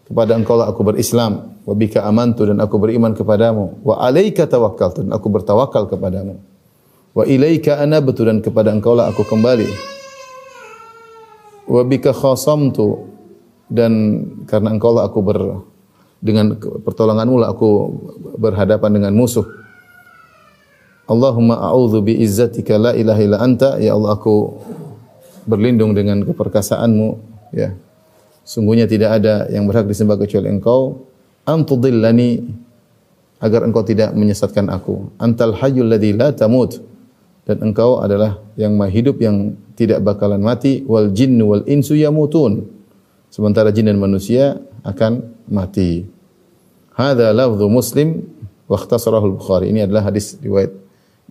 kepada 0.09 0.35
engkau 0.35 0.57
lah 0.57 0.67
aku 0.67 0.81
berislam, 0.81 1.55
wa 1.61 1.73
bika 1.77 2.03
amantu 2.03 2.49
dan 2.49 2.57
aku 2.59 2.75
beriman 2.81 3.13
kepadamu, 3.13 3.79
wa 3.85 4.01
alaika 4.01 4.49
tawakkaltu 4.49 5.05
dan 5.05 5.13
aku 5.13 5.29
bertawakal 5.29 5.85
kepadamu. 5.87 6.41
Wa 7.11 7.27
ilaika 7.27 7.77
anabtu 7.79 8.23
dan 8.23 8.39
kepada 8.39 8.71
engkau 8.71 8.95
lah 8.95 9.11
aku 9.11 9.27
kembali. 9.27 9.67
Wa 11.67 11.83
bika 11.85 12.15
khasamtu 12.15 13.07
dan 13.71 14.23
karena 14.47 14.75
engkau 14.75 14.95
lah 14.95 15.07
aku 15.07 15.19
ber 15.23 15.39
dengan 16.21 16.53
pertolonganmu 16.59 17.35
lah 17.41 17.49
aku 17.51 17.69
berhadapan 18.37 18.91
dengan 19.01 19.13
musuh. 19.17 19.60
Allahumma 21.11 21.59
a'udzu 21.59 21.99
bi 22.07 22.23
izzatika 22.23 22.79
la 22.79 22.95
ilaha 22.95 23.19
illa 23.19 23.37
anta. 23.43 23.75
Ya 23.83 23.91
Allah 23.91 24.15
aku 24.15 24.55
berlindung 25.43 25.91
dengan 25.91 26.23
keperkasaanmu 26.23 27.19
ya. 27.51 27.75
Sungguhnya 28.47 28.87
tidak 28.87 29.19
ada 29.19 29.51
yang 29.51 29.67
berhak 29.67 29.91
disembah 29.91 30.15
kecuali 30.15 30.47
engkau. 30.47 31.03
Antudillani 31.43 32.47
agar 33.43 33.67
engkau 33.67 33.83
tidak 33.83 34.15
menyesatkan 34.15 34.71
aku. 34.71 35.11
Antal 35.19 35.51
hayyul 35.59 35.91
ladzi 35.91 36.15
la 36.15 36.31
tamut. 36.31 36.79
Dan 37.43 37.59
engkau 37.59 37.99
adalah 37.99 38.39
yang 38.55 38.79
maha 38.79 38.93
hidup 38.93 39.19
yang 39.19 39.59
tidak 39.75 39.99
bakalan 39.99 40.39
mati. 40.39 40.87
Wal 40.87 41.11
jinnu 41.11 41.51
wal 41.51 41.63
insu 41.67 41.99
yamutun. 41.99 42.71
Sementara 43.27 43.75
jin 43.75 43.91
dan 43.91 43.99
manusia 43.99 44.63
akan 44.87 45.27
mati. 45.51 46.07
Hadza 46.95 47.35
lafdhu 47.35 47.67
muslim 47.67 48.23
wa 48.71 48.79
ikhtasarahu 48.79 49.35
al-bukhari. 49.35 49.75
Ini 49.75 49.89
adalah 49.89 50.07
hadis 50.07 50.39
riwayat 50.39 50.80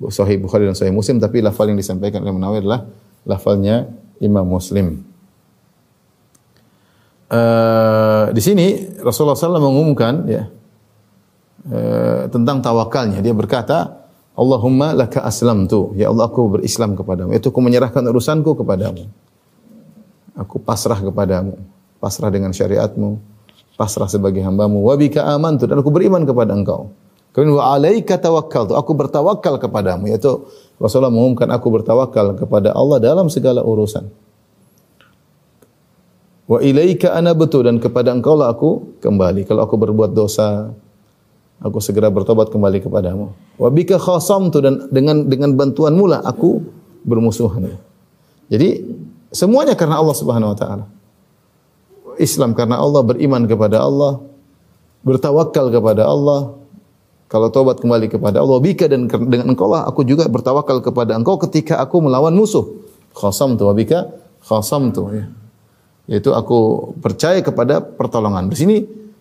Sahih 0.08 0.40
Bukhari 0.40 0.64
dan 0.64 0.72
Sahih 0.72 0.94
Muslim 0.96 1.20
tapi 1.20 1.44
lafal 1.44 1.68
yang 1.68 1.76
disampaikan 1.76 2.24
oleh 2.24 2.32
Nawawi 2.32 2.64
adalah 2.64 2.88
lafalnya 3.28 3.84
Imam 4.24 4.48
Muslim. 4.48 5.04
Uh, 7.30 8.32
di 8.34 8.42
sini 8.42 8.66
Rasulullah 8.98 9.38
SAW 9.38 9.62
mengumumkan 9.62 10.26
ya 10.26 10.50
uh, 11.68 12.26
tentang 12.32 12.64
tawakalnya. 12.64 13.22
Dia 13.22 13.36
berkata, 13.36 14.00
Allahumma 14.40 14.96
laka 14.96 15.20
aslamtu. 15.20 15.92
Ya 16.00 16.08
Allah 16.08 16.26
aku 16.26 16.58
berislam 16.58 16.96
kepadamu. 16.96 17.36
Itu 17.36 17.52
aku 17.52 17.60
menyerahkan 17.60 18.00
urusanku 18.08 18.56
kepadamu. 18.56 19.04
Aku 20.38 20.56
pasrah 20.62 20.96
kepadamu. 20.96 21.60
Pasrah 22.00 22.32
dengan 22.32 22.54
syariatmu. 22.54 23.20
Pasrah 23.76 24.08
sebagai 24.08 24.40
hambamu. 24.40 24.80
Wabika 24.80 25.28
amantu. 25.28 25.68
Dan 25.68 25.84
aku 25.84 25.92
beriman 25.92 26.24
kepada 26.24 26.56
engkau. 26.56 26.88
Kemudian 27.30 27.56
wa 27.56 27.74
alaika 27.78 28.18
tawakkaltu. 28.18 28.74
Aku 28.74 28.92
bertawakal 28.98 29.62
kepadamu. 29.62 30.10
Yaitu 30.10 30.50
Rasulullah 30.82 31.14
mengumumkan 31.14 31.46
aku 31.54 31.68
bertawakal 31.70 32.34
kepada 32.34 32.74
Allah 32.74 32.98
dalam 32.98 33.30
segala 33.30 33.62
urusan. 33.62 34.10
Wa 36.50 36.58
ilaika 36.58 37.14
ana 37.14 37.30
betul 37.30 37.70
dan 37.70 37.78
kepada 37.78 38.10
engkau 38.10 38.34
lah 38.34 38.50
aku 38.50 38.98
kembali. 38.98 39.46
Kalau 39.46 39.62
aku 39.62 39.78
berbuat 39.78 40.10
dosa, 40.10 40.74
aku 41.62 41.78
segera 41.78 42.10
bertobat 42.10 42.50
kembali 42.50 42.82
kepadamu. 42.82 43.30
Wa 43.54 43.70
bika 43.70 44.02
khasamtu 44.02 44.58
dan 44.58 44.90
dengan 44.90 45.30
dengan 45.30 45.54
bantuanmu 45.54 46.04
lah 46.10 46.26
aku 46.26 46.58
bermusuhan. 47.06 47.78
Jadi 48.50 48.82
semuanya 49.30 49.78
karena 49.78 50.02
Allah 50.02 50.16
Subhanahu 50.18 50.50
wa 50.50 50.58
taala. 50.58 50.84
Islam 52.20 52.52
karena 52.52 52.76
Allah, 52.76 53.00
beriman 53.00 53.48
kepada 53.48 53.80
Allah, 53.80 54.20
bertawakal 55.00 55.72
kepada 55.72 56.04
Allah, 56.04 56.59
kalau 57.30 57.46
taubat 57.46 57.78
kembali 57.78 58.10
kepada 58.10 58.42
Allah, 58.42 58.58
bika 58.58 58.90
dan 58.90 59.06
dengan 59.06 59.54
engkau 59.54 59.70
lah 59.70 59.86
aku 59.86 60.02
juga 60.02 60.26
bertawakal 60.26 60.82
kepada 60.82 61.14
engkau 61.14 61.38
ketika 61.46 61.78
aku 61.78 62.02
melawan 62.02 62.34
musuh. 62.34 62.66
Khasam 63.14 63.54
tu 63.54 63.70
wabika, 63.70 64.10
khasam 64.42 64.90
tu. 64.90 65.06
Ya. 65.14 65.30
Yaitu 66.10 66.34
aku 66.34 66.90
percaya 66.98 67.38
kepada 67.38 67.78
pertolongan. 67.78 68.50
Di 68.50 68.58
sini 68.58 68.76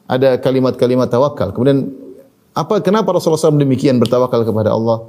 ada 0.09 0.41
kalimat-kalimat 0.41 1.05
tawakal. 1.05 1.53
Kemudian 1.53 1.85
apa 2.57 2.81
kenapa 2.81 3.13
Rasulullah 3.13 3.53
SAW 3.53 3.61
demikian 3.61 4.01
bertawakal 4.01 4.41
kepada 4.41 4.73
Allah? 4.73 5.05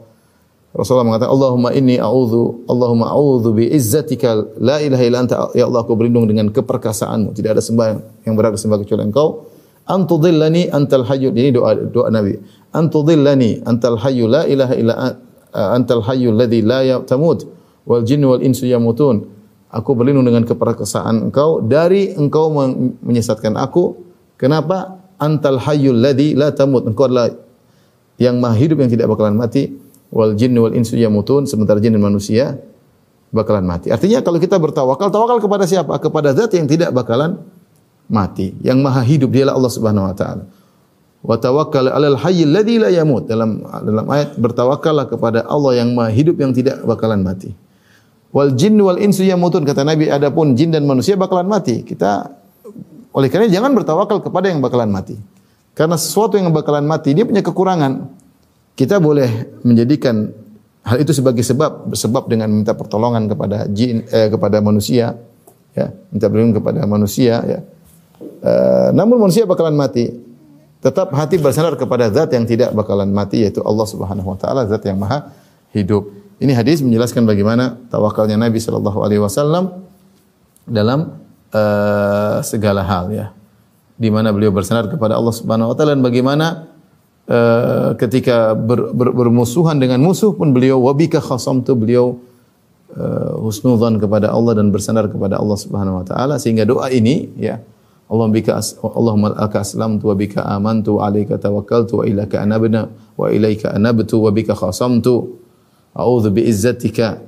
Rasulullah 0.70 1.08
mengatakan, 1.08 1.34
Allahumma 1.34 1.74
inni 1.74 1.98
a'udhu, 1.98 2.68
Allahumma 2.70 3.10
a'udhu 3.10 3.58
bi 3.58 3.64
izzatika 3.74 4.38
la 4.60 4.78
ilaha 4.78 5.02
illa 5.02 5.18
anta. 5.24 5.50
Ya 5.56 5.66
Allah, 5.66 5.82
aku 5.82 5.98
berlindung 5.98 6.30
dengan 6.30 6.46
keperkasaanmu. 6.52 7.34
Tidak 7.34 7.50
ada 7.58 7.64
sembah 7.64 7.98
yang 8.22 8.38
berhak 8.38 8.54
disembah 8.54 8.78
kecuali 8.78 9.02
engkau. 9.10 9.49
Antudillani 9.90 10.70
antal 10.70 11.03
hayyu. 11.03 11.35
Ini 11.35 11.50
doa 11.50 11.74
doa 11.74 12.07
Nabi. 12.14 12.38
Antudillani 12.70 13.59
antal 13.66 13.98
hayyu 13.98 14.31
la 14.31 14.46
ilaha 14.46 14.74
illa 14.79 14.94
an- 14.94 15.16
antal 15.50 16.07
hayyu 16.07 16.31
alladhi 16.31 16.62
la 16.62 17.03
tamut 17.03 17.42
wal 17.83 18.07
jinnu 18.07 18.31
wal 18.31 18.42
insu 18.46 18.70
yamutun. 18.70 19.26
Aku 19.70 19.94
berlindung 19.98 20.26
dengan 20.26 20.46
keperkasaan 20.46 21.31
engkau 21.31 21.62
dari 21.62 22.14
engkau 22.14 22.55
men- 22.55 22.94
menyesatkan 23.03 23.59
aku. 23.59 23.98
Kenapa? 24.38 24.98
Antal 25.20 25.59
hayyul 25.59 25.98
ladzi 26.00 26.38
la 26.38 26.55
tamut. 26.55 26.87
Engkau 26.87 27.11
adalah 27.11 27.35
yang 28.16 28.38
maha 28.38 28.57
hidup 28.57 28.79
yang 28.83 28.90
tidak 28.90 29.11
bakalan 29.11 29.35
mati. 29.35 29.74
Wal 30.11 30.35
jinnu 30.35 30.66
wal 30.66 30.74
insu 30.74 30.98
yamutun. 30.98 31.46
Sementara 31.46 31.79
jin 31.79 31.94
dan 31.94 32.03
manusia 32.03 32.59
bakalan 33.31 33.62
mati. 33.66 33.94
Artinya 33.94 34.22
kalau 34.26 34.42
kita 34.42 34.59
bertawakal, 34.59 35.11
tawakal 35.11 35.38
kepada 35.38 35.64
siapa? 35.66 35.98
Kepada 36.03 36.35
zat 36.35 36.50
yang 36.55 36.66
tidak 36.66 36.90
bakalan 36.90 37.38
mati. 38.11 38.53
Yang 38.61 38.79
maha 38.83 39.03
hidup 39.07 39.31
dialah 39.31 39.55
Allah 39.55 39.73
Subhanahu 39.73 40.11
wa 40.11 40.14
taala. 40.18 40.44
Wa 41.23 41.37
tawakkal 41.38 41.88
'alal 41.88 42.18
hayyil 42.18 42.51
ladzi 42.51 42.77
la 42.83 42.90
yamut. 42.90 43.31
Dalam 43.31 43.62
dalam 43.62 44.07
ayat 44.11 44.35
bertawakallah 44.37 45.07
kepada 45.07 45.46
Allah 45.46 45.81
yang 45.81 45.94
maha 45.94 46.11
hidup 46.11 46.37
yang 46.42 46.51
tidak 46.51 46.83
bakalan 46.83 47.23
mati. 47.23 47.55
Wal 48.35 48.55
jin 48.59 48.79
wal 48.83 48.99
insu 48.99 49.27
yamutun 49.27 49.62
kata 49.66 49.87
Nabi 49.87 50.11
adapun 50.11 50.59
jin 50.59 50.75
dan 50.75 50.85
manusia 50.87 51.14
bakalan 51.14 51.46
mati. 51.46 51.87
Kita 51.87 52.27
oleh 53.11 53.29
karena 53.31 53.51
jangan 53.51 53.75
bertawakal 53.75 54.23
kepada 54.23 54.51
yang 54.51 54.62
bakalan 54.62 54.90
mati. 54.90 55.18
Karena 55.75 55.99
sesuatu 55.99 56.38
yang 56.38 56.51
bakalan 56.51 56.87
mati 56.87 57.14
dia 57.14 57.27
punya 57.27 57.42
kekurangan. 57.42 58.11
Kita 58.79 59.03
boleh 59.03 59.61
menjadikan 59.66 60.31
hal 60.87 61.03
itu 61.03 61.12
sebagai 61.12 61.44
sebab 61.44 61.92
sebab 61.92 62.31
dengan 62.31 62.49
minta 62.49 62.73
pertolongan 62.73 63.29
kepada 63.29 63.68
jin 63.68 64.07
eh, 64.09 64.33
kepada 64.33 64.62
manusia 64.64 65.18
ya, 65.77 65.87
minta 66.09 66.27
perlindungan 66.31 66.57
kepada 66.62 66.81
manusia 66.88 67.35
ya. 67.44 67.61
Eh, 68.20 68.88
namun 68.92 69.16
manusia 69.20 69.48
bakalan 69.48 69.76
mati. 69.76 70.12
Tetap 70.80 71.12
hati 71.12 71.37
bersandar 71.37 71.76
kepada 71.76 72.09
zat 72.09 72.33
yang 72.33 72.48
tidak 72.48 72.72
bakalan 72.72 73.12
mati 73.12 73.44
yaitu 73.44 73.61
Allah 73.61 73.85
Subhanahu 73.85 74.33
wa 74.33 74.38
taala, 74.40 74.64
zat 74.64 74.80
yang 74.88 74.96
maha 74.96 75.28
hidup. 75.76 76.09
Ini 76.40 76.56
hadis 76.56 76.80
menjelaskan 76.80 77.28
bagaimana 77.28 77.76
tawakalnya 77.92 78.40
Nabi 78.40 78.56
sallallahu 78.56 79.04
alaihi 79.04 79.20
wasallam 79.20 79.85
dalam 80.64 81.20
eh, 81.52 82.37
segala 82.44 82.80
hal 82.85 83.12
ya. 83.12 83.26
Di 84.00 84.09
mana 84.09 84.33
beliau 84.33 84.48
bersandar 84.48 84.88
kepada 84.88 85.20
Allah 85.20 85.35
Subhanahu 85.37 85.72
wa 85.72 85.74
taala 85.76 85.92
dan 85.92 86.00
bagaimana 86.00 86.46
eh, 87.28 87.92
ketika 88.00 88.56
ber, 88.56 88.96
ber, 88.96 89.12
bermusuhan 89.12 89.76
dengan 89.76 90.00
musuh 90.00 90.33
pun 90.33 90.56
beliau 90.56 90.80
wabika 90.80 91.20
khasamtu 91.20 91.76
beliau 91.76 92.16
uh, 92.96 93.38
husnudzan 93.38 94.02
kepada 94.02 94.33
Allah 94.33 94.59
dan 94.59 94.74
bersandar 94.74 95.06
kepada 95.06 95.38
Allah 95.38 95.59
Subhanahu 95.59 96.02
wa 96.02 96.04
taala 96.06 96.40
sehingga 96.42 96.66
doa 96.66 96.90
ini 96.90 97.30
ya 97.38 97.62
Allah 98.11 98.27
bika 98.27 98.59
as, 98.59 98.75
Allahumma 98.83 99.31
laka 99.38 99.62
aslamtu 99.62 100.11
wa 100.11 100.18
bika 100.18 100.42
amantu 100.42 100.99
wa 100.99 101.07
alayka 101.07 101.38
tawakkaltu 101.38 102.03
wa 102.03 102.05
ilaika 102.05 102.42
anabna 102.42 102.90
wa 103.14 103.31
ilaika 103.31 103.70
anabtu 103.70 104.18
wa 104.18 104.35
bika 104.35 104.59
khasamtu. 104.59 105.38
A'udzu 105.94 106.35
bi 106.35 106.42
izzatika. 106.42 107.23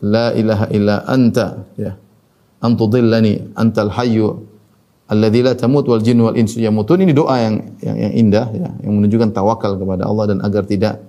La 0.00 0.32
ilaha 0.32 0.72
illa 0.72 1.04
anta. 1.04 1.68
Ya. 1.76 2.00
An 2.64 2.80
tudillani 2.80 3.52
antal 3.52 3.92
hayyu 3.92 4.40
alladzi 5.04 5.40
la 5.44 5.52
tamut 5.52 5.84
wal 5.84 6.00
jinnu 6.00 6.32
wal 6.32 6.36
insu 6.36 6.64
yamutun. 6.64 7.04
Ini 7.04 7.12
doa 7.12 7.36
yang 7.44 7.76
yang, 7.84 7.96
yang 8.08 8.12
indah 8.24 8.46
ya 8.56 8.68
yang 8.88 8.92
menunjukkan 8.96 9.36
tawakal 9.36 9.76
kepada 9.76 10.08
Allah 10.08 10.32
dan 10.32 10.38
agar 10.40 10.64
tidak 10.64 11.04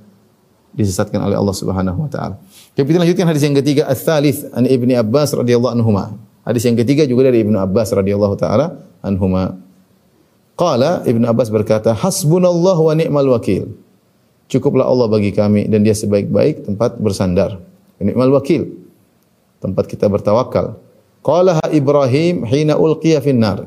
disesatkan 0.75 1.23
oleh 1.23 1.39
Allah 1.39 1.55
Subhanahu 1.55 1.95
wa 2.03 2.09
taala. 2.11 2.35
Kita 2.75 2.83
lanjutkan 2.83 3.23
hadis 3.31 3.47
yang 3.47 3.55
ketiga 3.55 3.87
ats-tsalits 3.87 4.51
an 4.51 4.67
Ibni 4.67 4.99
Abbas 4.99 5.31
radhiyallahu 5.31 5.79
anhuma. 5.79 6.11
Hadis 6.45 6.61
yang 6.69 6.77
ketiga 6.77 7.09
juga 7.09 7.33
dari 7.33 7.41
Ibnu 7.41 7.57
Abbas 7.57 7.89
radhiyallahu 7.89 8.35
taala 8.37 8.77
anhuma. 9.01 9.57
Qala 10.55 11.01
Ibnu 11.03 11.25
Abbas 11.25 11.49
berkata, 11.49 11.91
"Hasbunallahu 11.91 12.87
wa 12.87 12.93
ni'mal 12.93 13.27
wakil." 13.33 13.73
Cukuplah 14.45 14.85
Allah 14.85 15.09
bagi 15.09 15.33
kami 15.33 15.65
dan 15.65 15.81
dia 15.81 15.97
sebaik-baik 15.97 16.69
tempat 16.69 17.01
bersandar. 17.01 17.57
Ni'mal 17.97 18.29
wakil. 18.29 18.77
Tempat 19.57 19.89
kita 19.89 20.05
bertawakal. 20.05 20.77
Qala 21.25 21.57
Ibrahim 21.73 22.45
hina 22.45 22.77
ulqiya 22.77 23.25
finnar. 23.25 23.65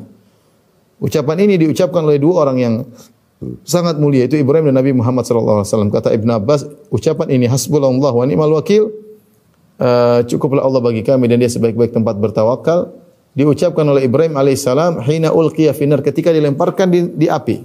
Ucapan 1.03 1.51
ini 1.51 1.59
diucapkan 1.59 2.07
oleh 2.07 2.23
dua 2.23 2.47
orang 2.47 2.59
yang 2.63 2.75
sangat 3.67 3.99
mulia 3.99 4.27
itu 4.27 4.39
Ibrahim 4.39 4.71
dan 4.71 4.79
Nabi 4.79 4.95
Muhammad 4.95 5.27
sallallahu 5.27 5.63
alaihi 5.63 5.71
wasallam. 5.71 5.91
Kata 5.91 6.15
Ibnu 6.15 6.31
Abbas, 6.31 6.67
ucapan 6.95 7.27
ini 7.35 7.51
hasbunallah 7.51 8.15
wa 8.15 8.25
ni'mal 8.27 8.55
wakil. 8.55 8.91
Uh, 9.79 10.27
cukuplah 10.27 10.67
Allah 10.67 10.83
bagi 10.83 11.07
kami 11.07 11.31
dan 11.31 11.39
dia 11.39 11.47
sebaik-baik 11.47 11.95
tempat 11.95 12.19
bertawakal. 12.19 12.99
Diucapkan 13.39 13.87
oleh 13.87 14.11
Ibrahim 14.11 14.35
alaihissalam 14.35 14.99
hina 15.07 15.31
ulqiya 15.31 15.71
finar 15.71 16.03
ketika 16.03 16.35
dilemparkan 16.35 16.91
di, 16.91 17.07
di 17.15 17.31
api. 17.31 17.63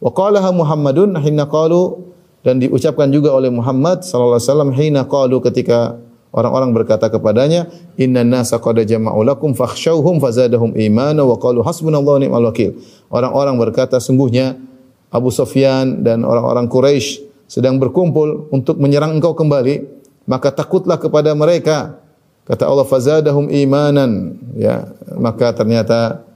Wa 0.00 0.08
qalaha 0.16 0.48
Muhammadun 0.56 1.20
hina 1.20 1.44
qalu 1.44 2.00
dan 2.40 2.56
diucapkan 2.56 3.12
juga 3.12 3.36
oleh 3.36 3.52
Muhammad 3.52 4.00
sallallahu 4.00 4.40
alaihi 4.40 4.48
wasallam 4.48 4.72
hina 4.72 5.00
qalu 5.04 5.36
ketika 5.44 6.00
orang-orang 6.32 6.72
berkata 6.72 7.12
kepadanya 7.12 7.68
inna 8.00 8.24
nasa 8.24 8.56
qad 8.56 8.80
jama'u 8.80 9.20
lakum 9.20 9.52
fakhshawhum 9.52 10.16
fazadahum 10.24 10.72
imana 10.80 11.20
wa 11.20 11.36
qalu 11.36 11.60
hasbunallahu 11.60 12.24
ni'mal 12.24 12.48
wakil. 12.48 12.80
Orang-orang 13.12 13.60
berkata 13.60 14.00
sungguhnya 14.00 14.56
Abu 15.12 15.28
Sufyan 15.28 16.00
dan 16.00 16.24
orang-orang 16.24 16.72
Quraisy 16.72 17.28
sedang 17.50 17.76
berkumpul 17.76 18.48
untuk 18.48 18.80
menyerang 18.80 19.20
engkau 19.20 19.36
kembali, 19.36 19.99
maka 20.24 20.52
takutlah 20.52 21.00
kepada 21.00 21.32
mereka. 21.36 22.00
Kata 22.48 22.66
Allah 22.66 22.82
fazadahum 22.88 23.46
imanan, 23.46 24.40
ya. 24.58 24.90
Maka 25.14 25.54
ternyata 25.54 26.26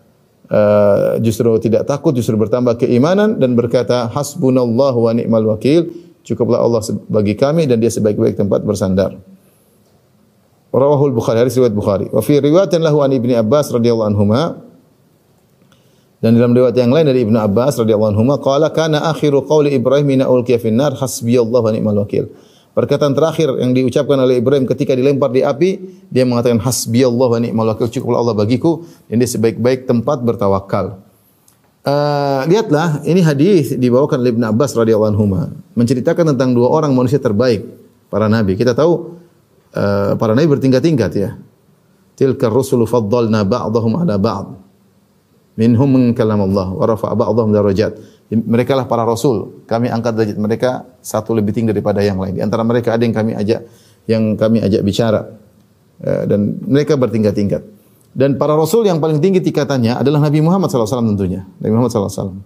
uh, 0.46 1.18
justru 1.18 1.50
tidak 1.58 1.90
takut, 1.90 2.14
justru 2.14 2.38
bertambah 2.38 2.78
keimanan 2.78 3.40
dan 3.40 3.58
berkata 3.58 4.06
hasbunallahu 4.12 5.10
wa 5.10 5.12
ni'mal 5.12 5.46
wakil. 5.56 5.90
Cukuplah 6.24 6.62
Allah 6.62 6.80
bagi 7.10 7.36
kami 7.36 7.68
dan 7.68 7.82
dia 7.82 7.92
sebaik-baik 7.92 8.38
tempat 8.38 8.64
bersandar. 8.64 9.18
Rawahul 10.74 11.14
Bukhari, 11.14 11.42
hadis 11.42 11.54
riwayat 11.54 11.76
Bukhari. 11.76 12.06
Wa 12.08 12.24
fi 12.24 12.40
riwayatin 12.40 12.80
lahu 12.82 13.04
an 13.04 13.12
Ibni 13.12 13.36
Abbas 13.36 13.70
radhiyallahu 13.70 14.08
anhuma 14.10 14.64
dan 16.24 16.40
dalam 16.40 16.56
riwayat 16.56 16.72
yang 16.72 16.88
lain 16.88 17.04
dari 17.04 17.20
Ibnu 17.28 17.36
Abbas 17.36 17.84
radhiyallahu 17.84 18.16
anhu 18.16 18.24
qala 18.40 18.72
kana 18.72 19.12
akhiru 19.12 19.44
qawli 19.44 19.76
Ibrahim 19.76 20.16
ina 20.16 20.24
ulqiya 20.24 20.56
fin 20.56 20.72
nar 20.72 20.96
hasbiyallahu 20.96 21.68
wa 21.68 21.68
ni'mal 21.68 22.00
wakil. 22.00 22.32
Perkataan 22.74 23.14
terakhir 23.14 23.54
yang 23.62 23.70
diucapkan 23.70 24.18
oleh 24.18 24.42
Ibrahim 24.42 24.66
ketika 24.66 24.98
dilempar 24.98 25.30
di 25.30 25.46
api, 25.46 25.78
dia 26.10 26.26
mengatakan 26.26 26.58
hasbiyallahu 26.58 27.38
wa 27.38 27.38
ni'mal 27.38 27.70
wakil, 27.70 27.86
cukuplah 27.86 28.18
Allah 28.18 28.34
bagiku 28.34 28.82
dia 29.06 29.30
sebaik-baik 29.30 29.86
tempat 29.86 30.18
bertawakal. 30.26 30.98
Uh, 31.84 32.42
lihatlah 32.50 33.04
ini 33.06 33.20
hadis 33.22 33.76
dibawakan 33.78 34.24
oleh 34.24 34.32
Ibnu 34.34 34.44
Abbas 34.50 34.74
radhiyallahu 34.74 35.10
anhu 35.14 35.24
menceritakan 35.76 36.34
tentang 36.34 36.56
dua 36.56 36.72
orang 36.72 36.90
manusia 36.96 37.22
terbaik 37.22 37.62
para 38.10 38.26
nabi. 38.26 38.58
Kita 38.58 38.74
tahu 38.74 39.20
uh, 39.70 40.18
para 40.18 40.34
nabi 40.34 40.50
bertingkat-tingkat 40.50 41.12
ya. 41.14 41.38
Tilka 42.18 42.50
rusulu 42.50 42.90
faddalna 42.90 43.46
ba'dahum 43.46 44.02
ala 44.02 44.18
ba'd 44.18 44.64
minhum 45.54 45.86
man 45.86 46.04
kalam 46.14 46.42
Allah 46.42 46.74
wa 46.74 46.84
rafa'a 46.88 47.14
ba'dahum 47.14 47.54
darajat. 47.54 47.94
Mereka 48.32 48.72
lah 48.72 48.88
para 48.88 49.04
rasul. 49.04 49.64
Kami 49.68 49.92
angkat 49.92 50.12
derajat 50.16 50.38
mereka 50.40 50.70
satu 51.04 51.36
lebih 51.36 51.52
tinggi 51.52 51.76
daripada 51.76 52.00
yang 52.00 52.16
lain. 52.16 52.40
Di 52.40 52.42
antara 52.42 52.64
mereka 52.64 52.96
ada 52.96 53.04
yang 53.04 53.12
kami 53.12 53.36
ajak 53.36 53.60
yang 54.08 54.22
kami 54.34 54.64
ajak 54.64 54.80
bicara. 54.80 55.20
Dan 56.00 56.58
mereka 56.64 56.96
bertingkat-tingkat. 56.96 57.62
Dan 58.14 58.40
para 58.40 58.56
rasul 58.56 58.86
yang 58.86 58.98
paling 58.98 59.20
tinggi 59.20 59.44
tingkatannya 59.44 60.00
adalah 60.00 60.24
Nabi 60.24 60.40
Muhammad 60.40 60.70
SAW 60.70 61.04
tentunya. 61.04 61.44
Nabi 61.60 61.72
Muhammad 61.74 61.90
SAW. 61.92 62.40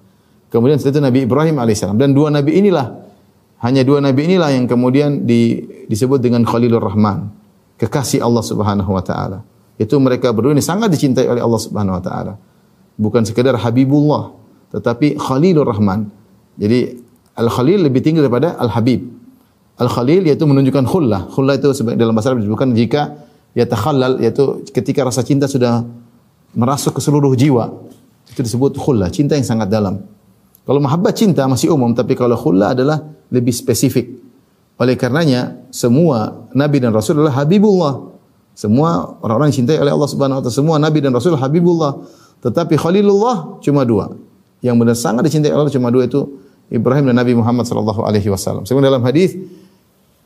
Kemudian 0.48 0.80
setelah 0.80 0.92
itu 0.92 1.00
Nabi 1.04 1.18
Ibrahim 1.28 1.56
AS. 1.60 1.82
Dan 1.94 2.16
dua 2.16 2.32
Nabi 2.32 2.56
inilah, 2.56 3.04
hanya 3.60 3.84
dua 3.84 4.00
Nabi 4.00 4.32
inilah 4.32 4.48
yang 4.48 4.64
kemudian 4.64 5.28
di, 5.28 5.60
disebut 5.86 6.18
dengan 6.24 6.42
Khalilur 6.42 6.80
Rahman. 6.82 7.30
Kekasih 7.78 8.24
Allah 8.24 8.42
Subhanahu 8.42 8.90
Wa 8.96 9.04
Taala. 9.04 9.38
Itu 9.78 10.00
mereka 10.02 10.34
berdua 10.34 10.56
ini 10.56 10.64
sangat 10.64 10.90
dicintai 10.90 11.28
oleh 11.28 11.44
Allah 11.44 11.60
Subhanahu 11.60 11.96
Wa 12.00 12.02
Taala 12.02 12.34
bukan 12.98 13.22
sekedar 13.22 13.54
Habibullah, 13.54 14.34
tetapi 14.72 15.16
Khalilur 15.16 15.64
Rahman. 15.64 16.08
Jadi 16.58 17.00
Al-Khalil 17.38 17.86
lebih 17.86 18.02
tinggi 18.02 18.18
daripada 18.18 18.58
Al-Habib. 18.58 19.04
Al-Khalil 19.78 20.26
yaitu 20.26 20.42
menunjukkan 20.42 20.84
khullah. 20.90 21.30
Khullah 21.30 21.54
itu 21.54 21.70
dalam 21.94 22.12
bahasa 22.12 22.34
Arab 22.34 22.42
disebutkan 22.42 22.74
jika 22.74 23.14
yatakhallal 23.54 24.18
yaitu 24.18 24.66
ketika 24.74 25.06
rasa 25.06 25.22
cinta 25.22 25.46
sudah 25.46 25.86
merasuk 26.58 26.98
ke 26.98 27.00
seluruh 27.00 27.32
jiwa. 27.38 27.70
Itu 28.28 28.42
disebut 28.42 28.76
khullah, 28.76 29.08
cinta 29.08 29.38
yang 29.38 29.46
sangat 29.46 29.70
dalam. 29.70 30.02
Kalau 30.68 30.84
mahabbah 30.84 31.14
cinta 31.16 31.48
masih 31.48 31.72
umum, 31.72 31.96
tapi 31.96 32.12
kalau 32.12 32.36
khullah 32.36 32.76
adalah 32.76 33.00
lebih 33.32 33.54
spesifik. 33.56 34.20
Oleh 34.78 34.94
karenanya 34.94 35.58
semua 35.72 36.46
nabi 36.52 36.78
dan 36.78 36.92
rasul 36.92 37.18
adalah 37.18 37.40
Habibullah. 37.40 38.14
Semua 38.58 39.16
orang-orang 39.22 39.54
yang 39.54 39.64
cintai 39.64 39.78
oleh 39.78 39.94
Allah 39.94 40.10
Subhanahu 40.10 40.38
wa 40.38 40.42
taala, 40.42 40.58
semua 40.58 40.76
nabi 40.82 40.98
dan 40.98 41.14
rasul 41.14 41.38
Habibullah. 41.38 42.02
Tetapi 42.42 42.74
Khalilullah 42.78 43.62
cuma 43.62 43.82
dua. 43.86 44.12
Yang 44.58 44.76
benar 44.78 44.96
sangat 44.98 45.22
dicintai 45.30 45.54
Allah 45.54 45.70
cuma 45.70 45.92
dua 45.94 46.10
itu 46.10 46.26
Ibrahim 46.68 47.08
dan 47.12 47.16
Nabi 47.16 47.32
Muhammad 47.38 47.64
sallallahu 47.64 48.02
alaihi 48.04 48.28
wasallam. 48.28 48.66
Sehingga 48.66 48.90
dalam 48.90 49.02
hadis 49.06 49.38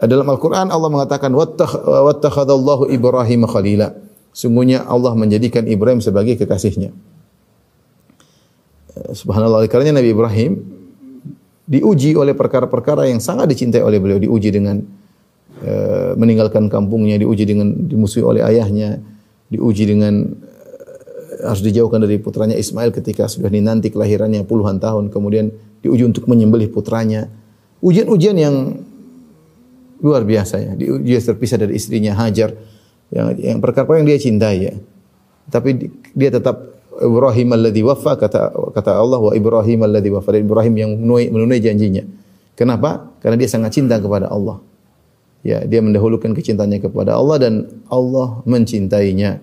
dalam 0.03 0.27
Al-Qur'an 0.27 0.66
Allah 0.75 0.90
mengatakan 0.90 1.31
wattakhadallahu 1.31 2.90
Ibrahim 2.90 3.47
khalila. 3.47 3.95
Sungguhnya 4.33 4.83
Allah 4.88 5.12
menjadikan 5.14 5.68
Ibrahim 5.68 6.01
sebagai 6.01 6.40
kekasihnya. 6.40 6.90
Eh, 8.97 9.11
Subhanallah, 9.12 9.62
karenanya 9.68 10.01
Nabi 10.01 10.11
Ibrahim 10.11 10.53
diuji 11.68 12.16
oleh 12.18 12.35
perkara-perkara 12.35 13.07
yang 13.07 13.23
sangat 13.23 13.47
dicintai 13.53 13.85
oleh 13.85 14.03
beliau, 14.03 14.18
diuji 14.18 14.51
dengan 14.51 14.83
eh, 15.62 16.12
meninggalkan 16.18 16.66
kampungnya, 16.66 17.21
diuji 17.21 17.45
dengan 17.47 17.71
dimusuhi 17.71 18.25
oleh 18.25 18.42
ayahnya, 18.42 18.99
diuji 19.53 19.85
dengan 19.87 20.33
harus 21.40 21.64
dijauhkan 21.64 22.05
dari 22.05 22.21
putranya 22.21 22.53
Ismail 22.59 22.92
ketika 22.92 23.25
sudah 23.31 23.49
dinanti 23.49 23.88
kelahirannya 23.88 24.45
puluhan 24.45 24.77
tahun, 24.77 25.09
kemudian 25.09 25.49
diuji 25.81 26.05
untuk 26.05 26.29
menyembelih 26.29 26.68
putranya. 26.68 27.33
Ujian-ujian 27.81 28.37
yang 28.37 28.85
luar 30.03 30.27
biasa 30.27 30.61
ya. 30.61 30.73
Dia 30.77 31.18
terpisah 31.23 31.62
dari 31.62 31.79
istrinya 31.79 32.12
Hajar 32.18 32.53
yang 33.14 33.33
yang 33.38 33.59
perkara 33.62 33.87
yang 33.97 34.07
dia 34.07 34.18
cintai 34.18 34.57
ya. 34.61 34.75
Tapi 35.49 35.68
di- 35.79 35.90
dia 36.14 36.31
tetap 36.31 36.73
Ibrahim 37.01 37.57
alladhi 37.57 37.81
wafa 37.81 38.21
kata 38.21 38.53
kata 38.77 38.90
Allah 38.95 39.18
wa 39.18 39.33
Ibrahim 39.33 39.88
alladhi 39.88 40.12
wafa 40.12 40.37
Dan 40.37 40.45
Ibrahim 40.45 40.75
yang 40.77 40.90
memenuhi, 40.99 41.33
memenuhi 41.33 41.61
janjinya. 41.62 42.05
Kenapa? 42.53 43.11
Karena 43.25 43.40
dia 43.40 43.49
sangat 43.49 43.73
cinta 43.73 43.97
kepada 43.97 44.29
Allah. 44.29 44.61
Ya, 45.42 45.59
dia 45.66 45.83
mendahulukan 45.83 46.31
kecintaannya 46.38 46.79
kepada 46.79 47.18
Allah 47.18 47.37
dan 47.42 47.55
Allah 47.90 48.45
mencintainya. 48.47 49.42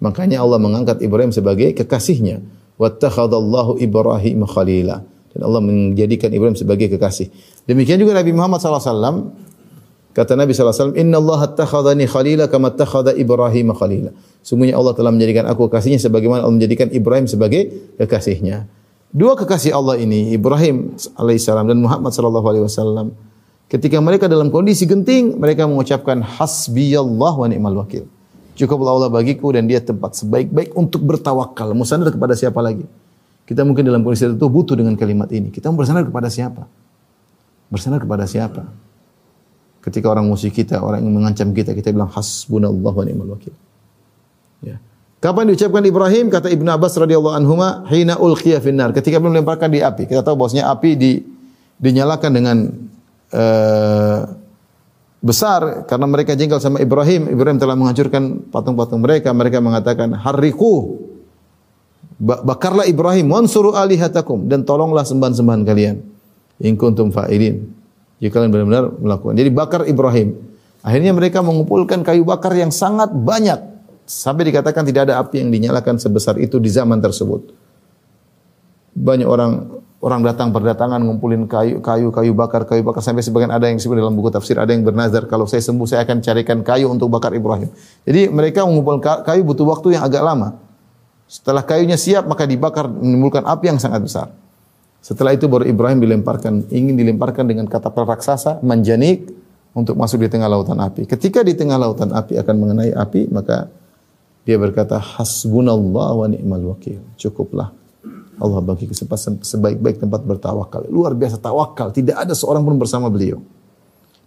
Makanya 0.00 0.44
Allah 0.44 0.60
mengangkat 0.60 1.00
Ibrahim 1.00 1.32
sebagai 1.32 1.72
kekasihnya. 1.72 2.44
Wattakhadallahu 2.76 3.80
Ibrahim 3.80 4.44
khalila. 4.44 5.00
Dan 5.32 5.40
Allah 5.44 5.60
menjadikan 5.64 6.32
Ibrahim 6.32 6.56
sebagai 6.56 6.92
kekasih. 6.92 7.32
Demikian 7.64 8.00
juga 8.00 8.16
Nabi 8.16 8.32
Muhammad 8.36 8.60
SAW 8.60 9.32
Kata 10.16 10.32
Nabi 10.32 10.56
SAW, 10.56 10.96
Inna 10.96 11.20
Allah 11.20 11.44
attakhadhani 11.44 12.08
khalila 12.08 12.48
kama 12.48 12.72
attakhadha 12.72 13.12
Ibrahim 13.12 13.76
khalila. 13.76 14.16
Sungguhnya 14.40 14.80
Allah 14.80 14.96
telah 14.96 15.12
menjadikan 15.12 15.44
aku 15.44 15.68
kekasihnya 15.68 16.00
sebagaimana 16.00 16.40
Allah 16.40 16.56
menjadikan 16.56 16.88
Ibrahim 16.88 17.28
sebagai 17.28 17.92
kekasihnya. 18.00 18.64
Dua 19.12 19.36
kekasih 19.36 19.76
Allah 19.76 20.00
ini, 20.00 20.32
Ibrahim 20.32 20.96
alaihissalam 21.20 21.68
dan 21.68 21.84
Muhammad 21.84 22.16
sallallahu 22.16 22.48
alaihi 22.48 22.64
wasallam, 22.64 23.12
ketika 23.68 24.00
mereka 24.00 24.24
dalam 24.24 24.48
kondisi 24.48 24.88
genting, 24.88 25.36
mereka 25.36 25.68
mengucapkan 25.68 26.24
hasbiyallah 26.24 27.32
wa 27.36 27.46
ni'mal 27.52 27.76
wakil. 27.84 28.08
Cukuplah 28.56 28.96
Allah 28.96 29.12
bagiku 29.12 29.52
dan 29.52 29.68
dia 29.68 29.84
tempat 29.84 30.16
sebaik-baik 30.16 30.72
untuk 30.72 31.04
bertawakal. 31.04 31.76
Mau 31.76 31.84
sandar 31.84 32.08
kepada 32.08 32.32
siapa 32.32 32.56
lagi? 32.64 32.88
Kita 33.44 33.62
mungkin 33.62 33.84
dalam 33.84 34.00
kondisi 34.02 34.26
tertentu 34.26 34.48
butuh 34.48 34.74
dengan 34.74 34.96
kalimat 34.96 35.28
ini. 35.30 35.52
Kita 35.52 35.68
bersandar 35.70 36.08
kepada 36.08 36.32
siapa? 36.32 36.64
Bersandar 37.68 38.00
kepada 38.02 38.24
siapa? 38.24 38.64
Ketika 39.84 40.10
orang 40.10 40.26
musuh 40.26 40.50
kita, 40.50 40.82
orang 40.82 41.04
yang 41.04 41.14
mengancam 41.14 41.54
kita, 41.54 41.70
kita 41.76 41.94
bilang 41.94 42.10
hasbunallah 42.10 42.90
wa 42.90 43.04
ni'mal 43.06 43.38
wakil. 43.38 43.54
Ya. 44.64 44.82
Kapan 45.22 45.52
diucapkan 45.52 45.84
Ibrahim? 45.84 46.26
Kata 46.26 46.50
Ibnu 46.50 46.66
Abbas 46.66 46.98
radhiyallahu 46.98 47.36
anhuma, 47.38 47.86
hina 47.92 48.18
ulqiya 48.18 48.58
finnar. 48.58 48.90
Ketika 48.90 49.22
belum 49.22 49.38
dilemparkan 49.38 49.70
di 49.70 49.84
api. 49.84 50.10
Kita 50.10 50.26
tahu 50.26 50.34
bahwasanya 50.42 50.72
api 50.72 50.90
di, 50.98 51.12
dinyalakan 51.78 52.30
dengan 52.34 52.56
eh, 53.30 54.20
besar 55.20 55.88
karena 55.88 56.06
mereka 56.08 56.36
jengkel 56.36 56.60
sama 56.60 56.80
Ibrahim. 56.80 57.32
Ibrahim 57.32 57.58
telah 57.58 57.76
menghancurkan 57.76 58.52
patung-patung 58.52 59.00
mereka. 59.02 59.32
Mereka 59.32 59.58
mengatakan, 59.60 60.12
"Harriku." 60.16 61.02
Ba- 62.16 62.40
Bakarlah 62.40 62.88
Ibrahim, 62.88 63.28
"Wansuru 63.28 63.76
alihatakum" 63.76 64.48
dan 64.48 64.64
tolonglah 64.64 65.04
sembahan-sembahan 65.04 65.62
kalian. 65.68 65.96
In 66.64 66.74
kuntum 66.80 67.12
fa'ilin. 67.12 67.60
Jika 68.16 68.40
kalian 68.40 68.48
benar-benar 68.48 68.84
melakukan. 68.96 69.36
Jadi 69.36 69.50
bakar 69.52 69.84
Ibrahim. 69.84 70.32
Akhirnya 70.80 71.12
mereka 71.12 71.44
mengumpulkan 71.44 72.00
kayu 72.00 72.24
bakar 72.24 72.56
yang 72.56 72.72
sangat 72.72 73.12
banyak 73.12 73.60
sampai 74.08 74.48
dikatakan 74.48 74.86
tidak 74.86 75.10
ada 75.10 75.20
api 75.20 75.42
yang 75.42 75.50
dinyalakan 75.52 76.00
sebesar 76.00 76.38
itu 76.40 76.56
di 76.56 76.70
zaman 76.72 77.02
tersebut. 77.02 77.52
Banyak 78.96 79.28
orang 79.28 79.68
orang 80.00 80.20
datang 80.20 80.52
berdatangan 80.52 81.00
ngumpulin 81.00 81.48
kayu 81.48 81.80
kayu 81.80 82.12
kayu 82.12 82.32
bakar 82.36 82.68
kayu 82.68 82.84
bakar 82.84 83.00
sampai 83.00 83.24
sebagian 83.24 83.48
ada 83.48 83.66
yang 83.66 83.80
disebut 83.80 83.96
dalam 83.96 84.12
buku 84.12 84.28
tafsir 84.28 84.60
ada 84.60 84.68
yang 84.68 84.84
bernazar 84.84 85.24
kalau 85.24 85.48
saya 85.48 85.64
sembuh 85.64 85.88
saya 85.88 86.04
akan 86.04 86.20
carikan 86.20 86.60
kayu 86.60 86.92
untuk 86.92 87.08
bakar 87.08 87.32
Ibrahim. 87.32 87.72
Jadi 88.04 88.28
mereka 88.28 88.68
mengumpulkan 88.68 89.00
ka- 89.00 89.22
kayu 89.32 89.42
butuh 89.42 89.64
waktu 89.64 89.96
yang 89.96 90.04
agak 90.04 90.20
lama. 90.20 90.60
Setelah 91.26 91.64
kayunya 91.64 91.98
siap 91.98 92.28
maka 92.28 92.44
dibakar 92.44 92.86
menimbulkan 92.86 93.42
api 93.42 93.64
yang 93.72 93.80
sangat 93.80 94.04
besar. 94.04 94.28
Setelah 95.06 95.38
itu 95.38 95.46
baru 95.46 95.62
Ibrahim 95.62 96.02
dilemparkan, 96.02 96.66
ingin 96.66 96.98
dilemparkan 96.98 97.46
dengan 97.46 97.70
katapel 97.70 98.02
raksasa, 98.10 98.58
manjanik 98.66 99.30
untuk 99.70 99.94
masuk 99.94 100.18
di 100.18 100.26
tengah 100.26 100.50
lautan 100.50 100.82
api. 100.82 101.06
Ketika 101.06 101.46
di 101.46 101.54
tengah 101.54 101.78
lautan 101.78 102.10
api 102.10 102.34
akan 102.42 102.54
mengenai 102.58 102.90
api, 102.90 103.30
maka 103.30 103.70
dia 104.42 104.58
berkata, 104.58 104.98
Hasbunallah 104.98 106.10
wa 106.10 106.26
ni'mal 106.26 106.74
wakil. 106.74 106.98
Cukuplah. 107.14 107.70
Allah 108.36 108.60
bagi 108.60 108.84
kesempatan 108.84 109.40
sebaik-baik 109.40 109.96
tempat 110.00 110.20
bertawakal. 110.24 110.84
Luar 110.92 111.16
biasa 111.16 111.40
tawakal. 111.40 111.88
Tidak 111.92 112.12
ada 112.12 112.36
seorang 112.36 112.60
pun 112.62 112.76
bersama 112.76 113.08
beliau. 113.08 113.40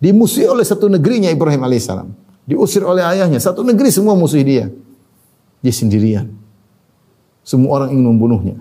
Dimusuhi 0.02 0.50
oleh 0.50 0.66
satu 0.66 0.90
negerinya 0.90 1.30
Ibrahim 1.30 1.62
alaihissalam. 1.62 2.10
Diusir 2.50 2.82
oleh 2.82 3.06
ayahnya. 3.06 3.38
Satu 3.38 3.62
negeri 3.62 3.94
semua 3.94 4.18
musuh 4.18 4.42
dia. 4.42 4.74
Dia 5.62 5.74
sendirian. 5.74 6.34
Semua 7.46 7.82
orang 7.82 7.94
ingin 7.94 8.06
membunuhnya. 8.10 8.58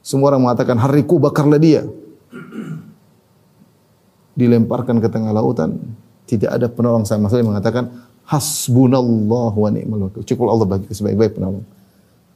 Semua 0.00 0.32
orang 0.32 0.48
mengatakan 0.48 0.80
hariku 0.80 1.20
bakarlah 1.20 1.60
dia. 1.60 1.84
Dilemparkan 4.38 5.02
ke 5.02 5.08
tengah 5.10 5.34
lautan, 5.34 5.76
tidak 6.24 6.54
ada 6.54 6.70
penolong 6.70 7.02
sama 7.02 7.26
sekali 7.26 7.44
mengatakan 7.44 7.90
hasbunallah 8.24 9.52
wa 9.52 9.68
ni'mal 9.68 10.08
wakil. 10.08 10.22
Cukup 10.22 10.46
Allah 10.48 10.68
bagi 10.78 10.88
sebaik-baik 10.92 11.36
penolong. 11.36 11.66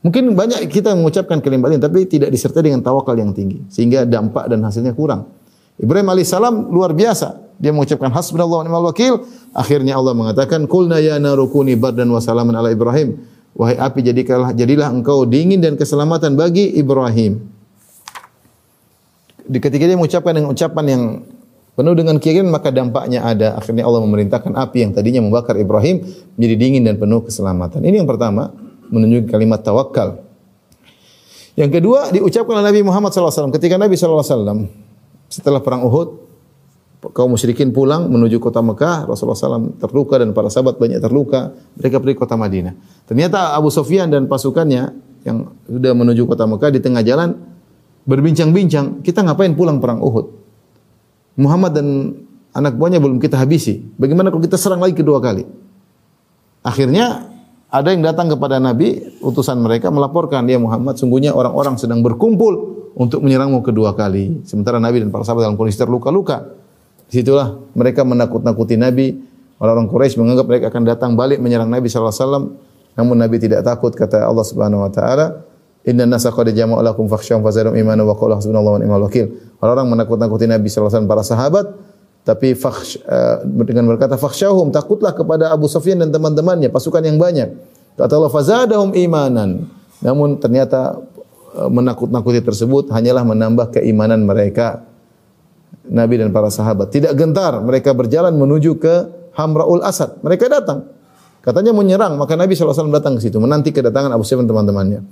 Mungkin 0.03 0.35
banyak 0.35 0.67
kita 0.67 0.99
mengucapkan 0.99 1.39
kalimat 1.39 1.71
ini 1.71 1.79
tapi 1.79 2.11
tidak 2.11 2.35
disertai 2.35 2.67
dengan 2.67 2.83
tawakal 2.83 3.15
yang 3.15 3.31
tinggi 3.31 3.63
sehingga 3.71 4.03
dampak 4.03 4.51
dan 4.51 4.59
hasilnya 4.67 4.99
kurang. 4.99 5.31
Ibrahim 5.79 6.11
alaihissalam 6.11 6.75
luar 6.75 6.91
biasa. 6.91 7.39
Dia 7.63 7.71
mengucapkan 7.71 8.11
hasbunallah 8.11 8.59
wa 8.61 8.65
ni'mal 8.67 8.87
wakil. 8.91 9.23
Akhirnya 9.55 9.95
Allah 9.95 10.19
mengatakan 10.19 10.67
kulna 10.67 10.99
ya 10.99 11.23
narukuni 11.23 11.79
bardan 11.79 12.11
wa 12.11 12.19
salaman 12.19 12.59
ala 12.59 12.75
Ibrahim. 12.75 13.15
Wahai 13.55 13.79
api 13.79 14.03
jadilah 14.03 14.51
jadilah 14.51 14.91
engkau 14.91 15.23
dingin 15.23 15.63
dan 15.63 15.79
keselamatan 15.79 16.35
bagi 16.35 16.75
Ibrahim. 16.75 17.39
Di 19.47 19.59
ketika 19.63 19.87
dia 19.87 19.95
mengucapkan 19.95 20.35
dengan 20.35 20.51
ucapan 20.51 20.85
yang 20.91 21.03
penuh 21.79 21.95
dengan 21.95 22.19
keyakinan 22.19 22.51
maka 22.51 22.75
dampaknya 22.75 23.23
ada. 23.23 23.55
Akhirnya 23.55 23.87
Allah 23.87 24.03
memerintahkan 24.03 24.51
api 24.51 24.79
yang 24.83 24.91
tadinya 24.91 25.23
membakar 25.23 25.55
Ibrahim 25.55 26.03
menjadi 26.35 26.57
dingin 26.59 26.83
dan 26.83 26.99
penuh 26.99 27.23
keselamatan. 27.23 27.87
Ini 27.87 28.03
yang 28.03 28.11
pertama 28.11 28.51
menunjukkan 28.93 29.33
kalimat 29.33 29.65
tawakal. 29.65 30.23
Yang 31.57 31.81
kedua 31.81 32.13
diucapkan 32.13 32.61
oleh 32.61 32.67
Nabi 32.73 32.81
Muhammad 32.85 33.13
SAW 33.13 33.53
ketika 33.53 33.77
Nabi 33.77 33.97
SAW 33.97 34.69
setelah 35.29 35.61
perang 35.61 35.85
Uhud 35.85 36.23
kaum 37.11 37.35
musyrikin 37.35 37.75
pulang 37.75 38.07
menuju 38.07 38.39
kota 38.39 38.63
Mekah, 38.63 39.11
Rasulullah 39.11 39.35
SAW 39.35 39.75
terluka 39.83 40.23
dan 40.23 40.31
para 40.31 40.47
sahabat 40.47 40.79
banyak 40.79 41.03
terluka. 41.03 41.51
Mereka 41.81 41.99
pergi 41.99 42.15
kota 42.15 42.39
Madinah. 42.39 42.79
Ternyata 43.11 43.59
Abu 43.59 43.75
Sufyan 43.75 44.07
dan 44.07 44.31
pasukannya 44.31 44.95
yang 45.27 45.51
sudah 45.67 45.93
menuju 45.99 46.23
kota 46.31 46.47
Mekah 46.47 46.71
di 46.71 46.79
tengah 46.79 47.03
jalan 47.03 47.35
berbincang-bincang, 48.07 49.03
kita 49.03 49.23
ngapain 49.27 49.55
pulang 49.59 49.83
perang 49.83 49.99
Uhud? 49.99 50.27
Muhammad 51.39 51.73
dan 51.75 51.87
anak 52.53 52.77
buahnya 52.77 53.03
belum 53.03 53.19
kita 53.19 53.41
habisi. 53.41 53.83
Bagaimana 53.99 54.31
kalau 54.31 54.43
kita 54.45 54.61
serang 54.61 54.79
lagi 54.79 54.95
kedua 54.95 55.19
kali? 55.19 55.43
Akhirnya 56.63 57.32
ada 57.73 57.89
yang 57.89 58.05
datang 58.05 58.29
kepada 58.29 58.61
Nabi, 58.61 59.01
utusan 59.25 59.57
mereka 59.57 59.89
melaporkan 59.89 60.45
dia 60.45 60.61
Muhammad, 60.61 61.01
sungguhnya 61.01 61.33
orang-orang 61.33 61.81
sedang 61.81 62.05
berkumpul 62.05 62.85
untuk 62.93 63.25
menyerangmu 63.25 63.65
kedua 63.65 63.97
kali. 63.97 64.45
Sementara 64.45 64.77
Nabi 64.77 65.01
dan 65.01 65.09
para 65.09 65.25
sahabat 65.25 65.49
dalam 65.49 65.57
kondisi 65.57 65.81
terluka-luka. 65.81 66.53
Di 67.09 67.25
situlah 67.25 67.57
mereka 67.73 68.05
menakut-nakuti 68.05 68.77
Nabi. 68.77 69.17
Orang-orang 69.57 69.89
Quraisy 69.89 70.21
menganggap 70.21 70.47
mereka 70.53 70.65
akan 70.69 70.83
datang 70.85 71.11
balik 71.17 71.41
menyerang 71.41 71.73
Nabi 71.73 71.89
SAW. 71.89 72.53
Namun 72.93 73.17
Nabi 73.17 73.41
tidak 73.41 73.65
takut 73.65 73.97
kata 73.97 74.21
Allah 74.21 74.45
Subhanahu 74.45 74.85
Wa 74.85 74.91
Taala. 74.93 75.27
Inna 75.89 76.05
nasa 76.05 76.29
qad 76.29 76.53
jama'u 76.53 76.85
lakum 76.85 77.09
fakhshawhum 77.09 77.41
fazadahum 77.41 77.75
imanan 77.75 78.05
wa 78.05 78.13
qala 78.15 78.37
hasbunallahu 78.37 78.77
wa 78.77 78.81
ni'mal 78.85 79.03
wakil. 79.09 79.33
Orang-orang 79.65 79.97
menakut-nakuti 79.97 80.45
Nabi 80.45 80.69
SAW 80.69 81.09
para 81.09 81.25
sahabat 81.25 81.73
tapi 82.23 82.55
fakhsh, 82.55 83.03
uh, 83.03 83.43
dengan 83.67 83.91
berkata 83.91 84.15
fakhshawhum 84.15 84.71
takutlah 84.71 85.11
kepada 85.11 85.51
Abu 85.51 85.67
Sufyan 85.67 85.99
dan 85.99 86.15
teman-temannya 86.15 86.71
pasukan 86.71 87.03
yang 87.03 87.19
banyak. 87.19 87.51
Kata 87.99 88.15
Allah 88.15 88.31
fazadahum 88.31 88.95
imanan. 88.95 89.67
Namun 89.99 90.39
ternyata 90.39 91.03
uh, 91.59 91.67
menakut-nakuti 91.67 92.39
tersebut 92.39 92.95
hanyalah 92.95 93.27
menambah 93.27 93.75
keimanan 93.75 94.23
mereka. 94.23 94.87
Nabi 95.83 96.15
dan 96.15 96.31
para 96.31 96.47
sahabat 96.47 96.95
tidak 96.95 97.11
gentar 97.19 97.59
mereka 97.59 97.91
berjalan 97.91 98.31
menuju 98.39 98.79
ke 98.79 98.95
Hamraul 99.35 99.83
Asad. 99.83 100.23
Mereka 100.23 100.47
datang. 100.47 100.87
Katanya 101.43 101.75
menyerang, 101.75 102.15
maka 102.15 102.39
Nabi 102.39 102.55
SAW 102.55 102.87
datang 102.95 103.19
ke 103.19 103.27
situ 103.27 103.43
menanti 103.43 103.75
kedatangan 103.75 104.15
Abu 104.15 104.23
Sufyan 104.23 104.47
teman-temannya. 104.47 105.03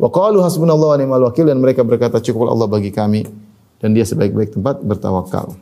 Wa 0.00 0.08
qalu 0.08 0.40
hasbunallahu 0.40 0.96
wa 0.96 0.98
ni'mal 0.98 1.22
wakil 1.28 1.44
dan 1.44 1.60
mereka 1.60 1.84
berkata 1.84 2.24
cukup 2.24 2.48
Allah 2.48 2.66
bagi 2.72 2.88
kami 2.88 3.28
dan 3.84 3.92
dia 3.92 4.08
sebaik-baik 4.08 4.56
tempat 4.56 4.80
bertawakal. 4.80 5.52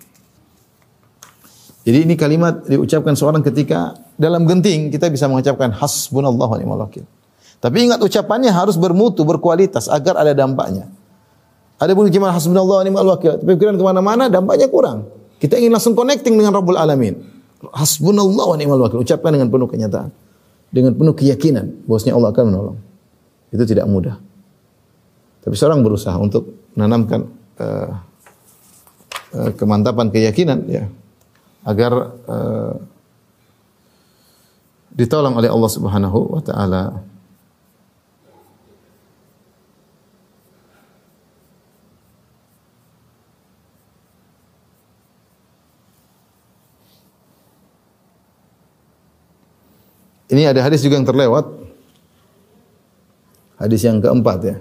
Jadi 1.83 1.99
ini 2.07 2.14
kalimat 2.14 2.62
diucapkan 2.62 3.18
seorang 3.18 3.43
ketika 3.43 3.99
dalam 4.14 4.47
genting 4.47 4.95
kita 4.95 5.11
bisa 5.11 5.26
mengucapkan 5.26 5.74
hasbunallahu 5.74 6.55
wa 6.55 6.59
ni'mal 6.59 6.80
wakil. 6.87 7.03
Tapi 7.59 7.91
ingat 7.91 7.99
ucapannya 7.99 8.55
harus 8.55 8.78
bermutu, 8.78 9.26
berkualitas 9.26 9.91
agar 9.91 10.18
ada 10.18 10.30
dampaknya. 10.30 10.87
Ada 11.83 11.99
pun 11.99 12.07
cuma 12.07 12.30
hasbunallah 12.30 12.83
wa 12.83 12.85
ni'mal 12.87 13.09
wakil. 13.18 13.43
Tapi 13.43 13.51
pikiran 13.59 13.74
ke 13.74 13.83
mana-mana 13.83 14.30
dampaknya 14.30 14.70
kurang. 14.70 15.11
Kita 15.43 15.59
ingin 15.59 15.74
langsung 15.74 15.99
connecting 15.99 16.39
dengan 16.39 16.55
Rabbul 16.55 16.78
Alamin. 16.78 17.18
Hasbunallah 17.74 18.47
wa 18.47 18.57
ni'mal 18.59 18.78
wakil. 18.87 19.03
Ucapkan 19.03 19.35
dengan 19.35 19.51
penuh 19.51 19.66
kenyataan. 19.66 20.14
Dengan 20.70 20.95
penuh 20.95 21.18
keyakinan 21.18 21.83
bahwasanya 21.91 22.14
Allah 22.14 22.30
akan 22.30 22.45
menolong. 22.47 22.78
Itu 23.51 23.66
tidak 23.66 23.91
mudah. 23.91 24.22
Tapi 25.43 25.55
seorang 25.59 25.83
berusaha 25.83 26.14
untuk 26.14 26.70
menanamkan 26.78 27.26
uh, 27.59 27.91
uh, 29.35 29.51
kemantapan 29.59 30.14
keyakinan 30.14 30.59
ya 30.70 30.87
agar 31.62 31.92
uh, 32.26 32.74
ditolong 34.92 35.38
oleh 35.38 35.48
Allah 35.48 35.70
Subhanahu 35.72 36.36
wa 36.36 36.42
taala. 36.42 37.00
Ini 50.32 50.48
ada 50.48 50.64
hadis 50.64 50.80
juga 50.80 50.96
yang 50.96 51.04
terlewat. 51.04 51.44
Hadis 53.60 53.84
yang 53.84 54.00
keempat 54.00 54.38
ya. 54.40 54.56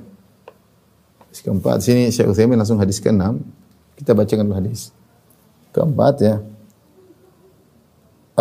Hadis 1.32 1.39
keempat 1.47 1.80
sini 1.80 2.12
Syekh 2.12 2.28
Utsaimin 2.28 2.60
langsung 2.60 2.76
hadis 2.76 2.99
keenam. 2.99 3.39
Kita 3.95 4.12
bacakan 4.12 4.52
hadis. 4.52 4.91
Keempat 5.72 6.16
ya. 6.20 6.43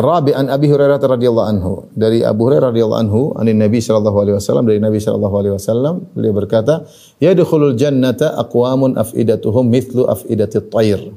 Rabi 0.01 0.33
an 0.33 0.49
Abi 0.49 0.73
Hurairah 0.73 0.97
radhiyallahu 0.97 1.49
anhu. 1.53 1.73
Dari 1.93 2.25
Abu 2.25 2.49
Hurairah 2.49 2.73
radhiyallahu 2.73 3.01
anhu, 3.05 3.21
anin 3.37 3.61
Nabi 3.61 3.85
sallallahu 3.85 4.17
alaihi 4.17 4.37
wasallam 4.41 4.65
dari 4.65 4.81
Nabi 4.81 4.97
sallallahu 4.97 5.35
alaihi 5.37 5.55
wasallam 5.55 5.95
beliau 6.17 6.33
berkata, 6.33 6.89
"Yadkhulul 7.21 7.77
jannata 7.77 8.33
aqwamun 8.41 8.97
afidatuhum 8.97 9.69
mithlu 9.69 10.09
afidatit 10.09 10.73
tayr." 10.73 11.13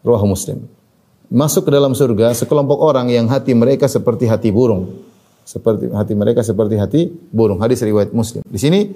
Ruah 0.00 0.24
Muslim. 0.24 0.64
Masuk 1.28 1.68
ke 1.68 1.70
dalam 1.72 1.92
surga 1.92 2.32
sekelompok 2.32 2.80
orang 2.80 3.12
yang 3.12 3.28
hati 3.28 3.52
mereka 3.52 3.84
seperti 3.84 4.28
hati 4.28 4.48
burung. 4.48 5.04
Seperti 5.44 5.92
hati 5.92 6.12
mereka 6.16 6.40
seperti 6.40 6.80
hati 6.80 7.00
burung. 7.32 7.60
Hadis 7.60 7.84
riwayat 7.84 8.16
Muslim. 8.16 8.40
Di 8.48 8.56
sini 8.60 8.92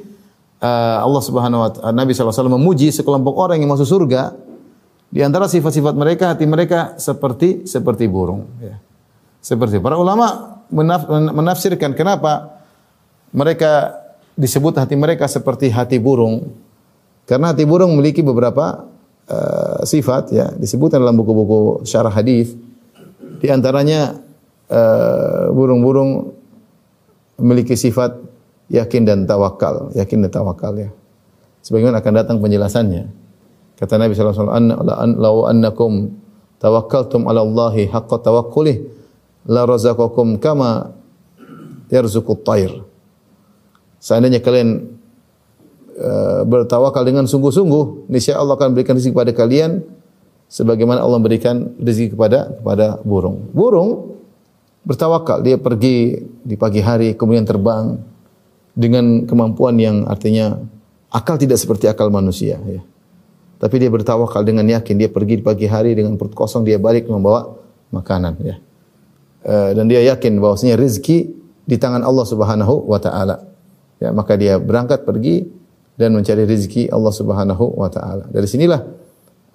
uh, 0.64 0.98
Allah 1.04 1.22
Subhanahu 1.24 1.60
wa 1.60 1.70
taala 1.72 1.92
Nabi 1.92 2.12
SAW 2.16 2.48
memuji 2.48 2.88
sekelompok 2.92 3.34
orang 3.36 3.60
yang 3.60 3.68
masuk 3.72 3.88
surga 3.88 4.47
di 5.08 5.24
antara 5.24 5.48
sifat-sifat 5.48 5.96
mereka 5.96 6.36
hati 6.36 6.44
mereka 6.44 7.00
seperti 7.00 7.64
seperti 7.64 8.04
burung 8.04 8.44
ya. 8.60 8.76
Seperti 9.40 9.80
para 9.80 9.96
ulama 9.96 10.60
menaf, 10.68 11.08
menafsirkan 11.08 11.96
kenapa 11.96 12.60
mereka 13.32 13.96
disebut 14.36 14.76
hati 14.76 14.94
mereka 15.00 15.24
seperti 15.24 15.72
hati 15.72 15.96
burung. 15.96 16.52
Karena 17.24 17.56
hati 17.56 17.64
burung 17.64 17.96
memiliki 17.96 18.20
beberapa 18.20 18.84
uh, 19.28 19.80
sifat 19.88 20.32
ya. 20.32 20.52
Disebutkan 20.52 21.00
dalam 21.00 21.16
buku-buku 21.16 21.88
syarah 21.88 22.12
hadis. 22.12 22.52
Di 23.40 23.48
antaranya 23.48 24.20
uh, 24.68 25.48
burung-burung 25.54 26.34
memiliki 27.40 27.78
sifat 27.78 28.18
yakin 28.68 29.08
dan 29.08 29.24
tawakal 29.24 29.94
yakin 29.96 30.28
dan 30.28 30.30
tawakal 30.32 30.76
ya. 30.76 30.90
Sebagaimana 31.64 32.04
akan 32.04 32.12
datang 32.12 32.36
penjelasannya 32.42 33.27
Kata 33.78 33.94
Nabi 33.94 34.12
sallallahu 34.18 34.42
alaihi 34.42 34.74
wasallam, 34.74 35.10
"Lau 35.22 35.36
annakum 35.46 35.92
tawakkaltum 36.58 37.30
'ala 37.30 37.46
Allahi 37.46 37.86
haqqa 37.86 38.18
tawakkulih 38.18 38.82
la 39.46 39.62
razaqakum 39.62 40.42
kama 40.42 40.90
yarzuqut 41.86 42.42
tayr." 42.42 42.82
Seandainya 44.02 44.42
kalian 44.42 44.98
uh, 45.94 46.42
bertawakal 46.42 47.06
dengan 47.06 47.30
sungguh-sungguh, 47.30 48.10
niscaya 48.10 48.42
Allah 48.42 48.58
akan 48.58 48.74
berikan 48.74 48.98
rezeki 48.98 49.14
kepada 49.14 49.32
kalian 49.34 49.86
sebagaimana 50.50 50.98
Allah 50.98 51.22
memberikan 51.22 51.78
rezeki 51.78 52.18
kepada 52.18 52.58
kepada 52.58 52.98
burung. 53.06 53.46
Burung 53.54 54.18
bertawakal, 54.82 55.46
dia 55.46 55.54
pergi 55.54 56.18
di 56.42 56.58
pagi 56.58 56.82
hari 56.82 57.14
kemudian 57.14 57.46
terbang 57.46 57.94
dengan 58.74 59.22
kemampuan 59.22 59.78
yang 59.78 60.06
artinya 60.06 60.58
akal 61.14 61.38
tidak 61.38 61.62
seperti 61.62 61.86
akal 61.86 62.10
manusia 62.10 62.58
ya. 62.62 62.82
Tapi 63.58 63.74
dia 63.82 63.90
bertawakal 63.90 64.46
dengan 64.46 64.64
yakin. 64.70 64.94
Dia 64.94 65.10
pergi 65.10 65.42
di 65.42 65.44
pagi 65.44 65.66
hari 65.66 65.98
dengan 65.98 66.14
perut 66.14 66.34
kosong, 66.34 66.62
dia 66.62 66.78
balik 66.78 67.10
membawa 67.10 67.58
makanan. 67.90 68.38
Ya. 68.42 68.56
Uh, 69.42 69.70
dan 69.74 69.90
dia 69.90 70.02
yakin 70.14 70.38
bahwasanya 70.38 70.78
rezeki 70.78 71.34
di 71.66 71.76
tangan 71.76 72.06
Allah 72.06 72.26
Subhanahu 72.26 72.86
wa 72.86 73.02
taala. 73.02 73.42
Ya, 73.98 74.14
maka 74.14 74.38
dia 74.38 74.62
berangkat 74.62 75.02
pergi 75.02 75.50
dan 75.98 76.14
mencari 76.14 76.46
rezeki 76.46 76.94
Allah 76.94 77.10
Subhanahu 77.10 77.74
wa 77.74 77.90
taala. 77.90 78.30
Dari 78.30 78.46
sinilah 78.46 78.80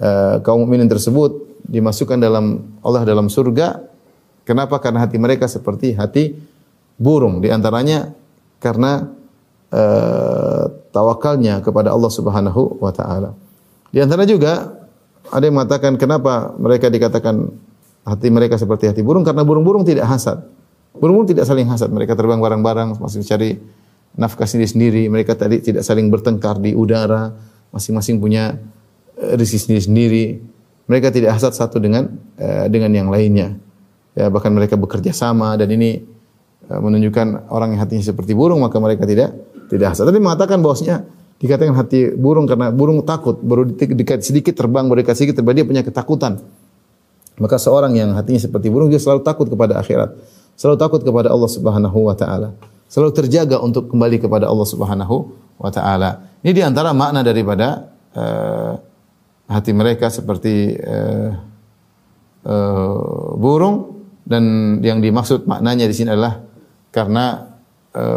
uh, 0.03 0.35
kaum 0.43 0.67
mukminin 0.67 0.91
tersebut 0.91 1.63
dimasukkan 1.63 2.19
dalam 2.19 2.75
Allah 2.83 3.07
dalam 3.07 3.31
surga. 3.31 3.79
Kenapa? 4.43 4.83
Karena 4.83 5.07
hati 5.07 5.15
mereka 5.15 5.47
seperti 5.47 5.95
hati 5.95 6.35
burung. 6.99 7.39
Di 7.39 7.47
antaranya 7.47 8.11
karena 8.59 9.07
uh, 9.71 10.63
tawakalnya 10.91 11.63
kepada 11.63 11.95
Allah 11.95 12.11
Subhanahu 12.11 12.83
wa 12.83 12.91
taala. 12.91 13.42
Di 13.93 14.01
antara 14.01 14.25
juga 14.25 14.73
ada 15.29 15.43
yang 15.45 15.53
mengatakan 15.53 16.01
kenapa 16.01 16.57
mereka 16.57 16.89
dikatakan 16.89 17.45
hati 18.03 18.27
mereka 18.33 18.57
seperti 18.57 18.89
hati 18.89 19.05
burung 19.05 19.21
karena 19.21 19.45
burung-burung 19.45 19.85
tidak 19.85 20.09
hasad. 20.09 20.41
Burung-burung 20.97 21.29
tidak 21.29 21.45
saling 21.45 21.69
hasad. 21.69 21.93
Mereka 21.93 22.17
terbang 22.17 22.41
bareng-bareng 22.41 22.97
masing 22.97 23.21
mencari 23.21 23.61
nafkah 24.17 24.49
sendiri-sendiri. 24.49 25.13
Mereka 25.13 25.37
tadi 25.37 25.61
tidak 25.61 25.85
saling 25.85 26.09
bertengkar 26.09 26.57
di 26.57 26.73
udara. 26.73 27.33
Masing-masing 27.69 28.17
punya 28.17 28.57
eh, 29.17 29.33
rezeki 29.37 29.59
sendiri-sendiri. 29.69 30.25
Mereka 30.89 31.13
tidak 31.13 31.37
hasad 31.39 31.55
satu 31.55 31.79
dengan 31.79 32.11
uh, 32.35 32.67
dengan 32.67 32.91
yang 32.91 33.07
lainnya. 33.07 33.55
Ya, 34.13 34.27
bahkan 34.27 34.51
mereka 34.51 34.75
bekerja 34.75 35.15
sama 35.15 35.55
dan 35.55 35.71
ini 35.71 36.03
uh, 36.67 36.77
menunjukkan 36.83 37.47
orang 37.49 37.73
yang 37.73 37.81
hatinya 37.81 38.03
seperti 38.03 38.35
burung 38.35 38.59
maka 38.59 38.77
mereka 38.83 39.07
tidak 39.07 39.31
tidak 39.71 39.95
hasad. 39.95 40.11
Tadi 40.11 40.19
mengatakan 40.19 40.59
bahwasanya 40.59 41.07
Dikatakan 41.43 41.75
hati 41.75 42.15
burung 42.15 42.47
karena 42.47 42.71
burung 42.71 43.03
takut, 43.03 43.35
baru 43.43 43.67
dekat 43.75 44.23
sedikit 44.23 44.55
terbang, 44.55 44.87
baru 44.87 45.03
dekat 45.03 45.19
sedikit 45.19 45.43
terbang, 45.43 45.59
dia 45.59 45.67
punya 45.67 45.83
ketakutan. 45.83 46.39
Maka 47.35 47.59
seorang 47.59 47.91
yang 47.99 48.15
hatinya 48.15 48.39
seperti 48.39 48.71
burung 48.71 48.87
dia 48.87 48.95
selalu 48.95 49.27
takut 49.27 49.51
kepada 49.51 49.75
akhirat, 49.75 50.15
selalu 50.55 50.77
takut 50.79 51.01
kepada 51.03 51.35
Allah 51.35 51.51
Subhanahu 51.51 51.99
wa 52.07 52.15
taala, 52.15 52.55
selalu 52.87 53.11
terjaga 53.11 53.59
untuk 53.59 53.91
kembali 53.91 54.23
kepada 54.23 54.47
Allah 54.47 54.63
Subhanahu 54.63 55.35
wa 55.59 55.67
taala. 55.67 56.31
Ini 56.47 56.55
di 56.55 56.63
antara 56.63 56.95
makna 56.95 57.27
daripada 57.27 57.91
uh, 58.15 58.79
hati 59.51 59.75
mereka 59.75 60.07
seperti 60.07 60.79
uh, 60.79 61.31
uh, 62.47 63.35
burung 63.35 64.07
dan 64.23 64.79
yang 64.79 65.03
dimaksud 65.03 65.43
maknanya 65.43 65.91
di 65.91 65.95
sini 65.95 66.15
adalah 66.15 66.39
karena 66.95 67.52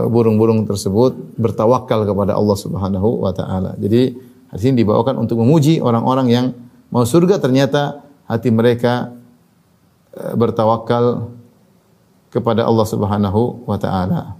burung-burung 0.08 0.64
tersebut 0.64 1.36
bertawakal 1.36 2.08
kepada 2.08 2.32
Allah 2.32 2.56
Subhanahu 2.56 3.20
wa 3.20 3.32
taala. 3.36 3.76
Jadi 3.76 4.16
hadis 4.48 4.64
ini 4.72 4.80
dibawakan 4.80 5.20
untuk 5.20 5.36
memuji 5.44 5.84
orang-orang 5.84 6.26
yang 6.32 6.46
mau 6.88 7.04
surga 7.04 7.36
ternyata 7.36 8.00
hati 8.24 8.48
mereka 8.48 9.12
eh, 10.16 10.32
bertawakal 10.32 11.28
kepada 12.32 12.64
Allah 12.64 12.86
Subhanahu 12.88 13.68
wa 13.68 13.76
taala. 13.76 14.36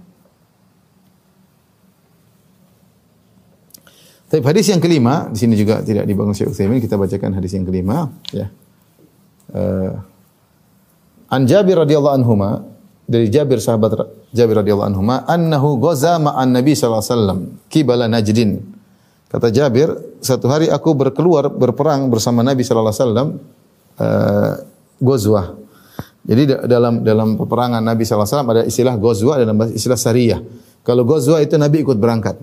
Tapi 4.27 4.43
hadis 4.43 4.67
yang 4.67 4.83
kelima 4.83 5.31
di 5.31 5.39
sini 5.39 5.55
juga 5.55 5.79
tidak 5.79 6.03
dibangun 6.03 6.35
Syekh 6.35 6.51
Utsaimin 6.51 6.83
kita 6.83 6.99
bacakan 6.99 7.31
hadis 7.39 7.55
yang 7.55 7.63
kelima 7.63 8.11
ya. 8.35 8.51
Uh, 9.47 9.95
An 11.31 11.47
Jabir 11.47 11.79
radhiyallahu 11.79 12.19
anhuma 12.19 12.67
dari 13.07 13.31
Jabir 13.31 13.63
sahabat 13.63 13.95
Jabir 14.35 14.59
radhiyallahu 14.59 14.89
anhu 14.91 15.01
annahu 15.07 15.79
ghaza 15.79 16.19
ma'an 16.19 16.51
Nabi 16.51 16.75
sallallahu 16.75 16.99
alaihi 17.01 17.15
wasallam 17.15 17.39
kibala 17.71 18.05
Najdin. 18.11 18.59
Kata 19.27 19.47
Jabir, 19.51 19.91
satu 20.19 20.47
hari 20.51 20.67
aku 20.67 20.91
berkeluar 20.95 21.47
berperang 21.51 22.11
bersama 22.11 22.43
Nabi 22.43 22.67
sallallahu 22.67 22.91
alaihi 22.91 23.03
wasallam 23.03 23.27
uh, 23.99 24.51
ghazwah. 24.99 25.55
Jadi 26.27 26.67
dalam 26.67 27.07
dalam 27.07 27.39
peperangan 27.39 27.79
Nabi 27.79 28.03
sallallahu 28.03 28.27
alaihi 28.27 28.35
wasallam 28.35 28.51
ada 28.51 28.63
istilah 28.67 28.95
ghazwah 28.99 29.35
dan 29.39 29.47
istilah 29.71 29.99
sariyah. 29.99 30.39
Kalau 30.83 31.07
ghazwah 31.07 31.39
itu 31.39 31.55
Nabi 31.55 31.83
ikut 31.87 31.95
berangkat. 31.95 32.35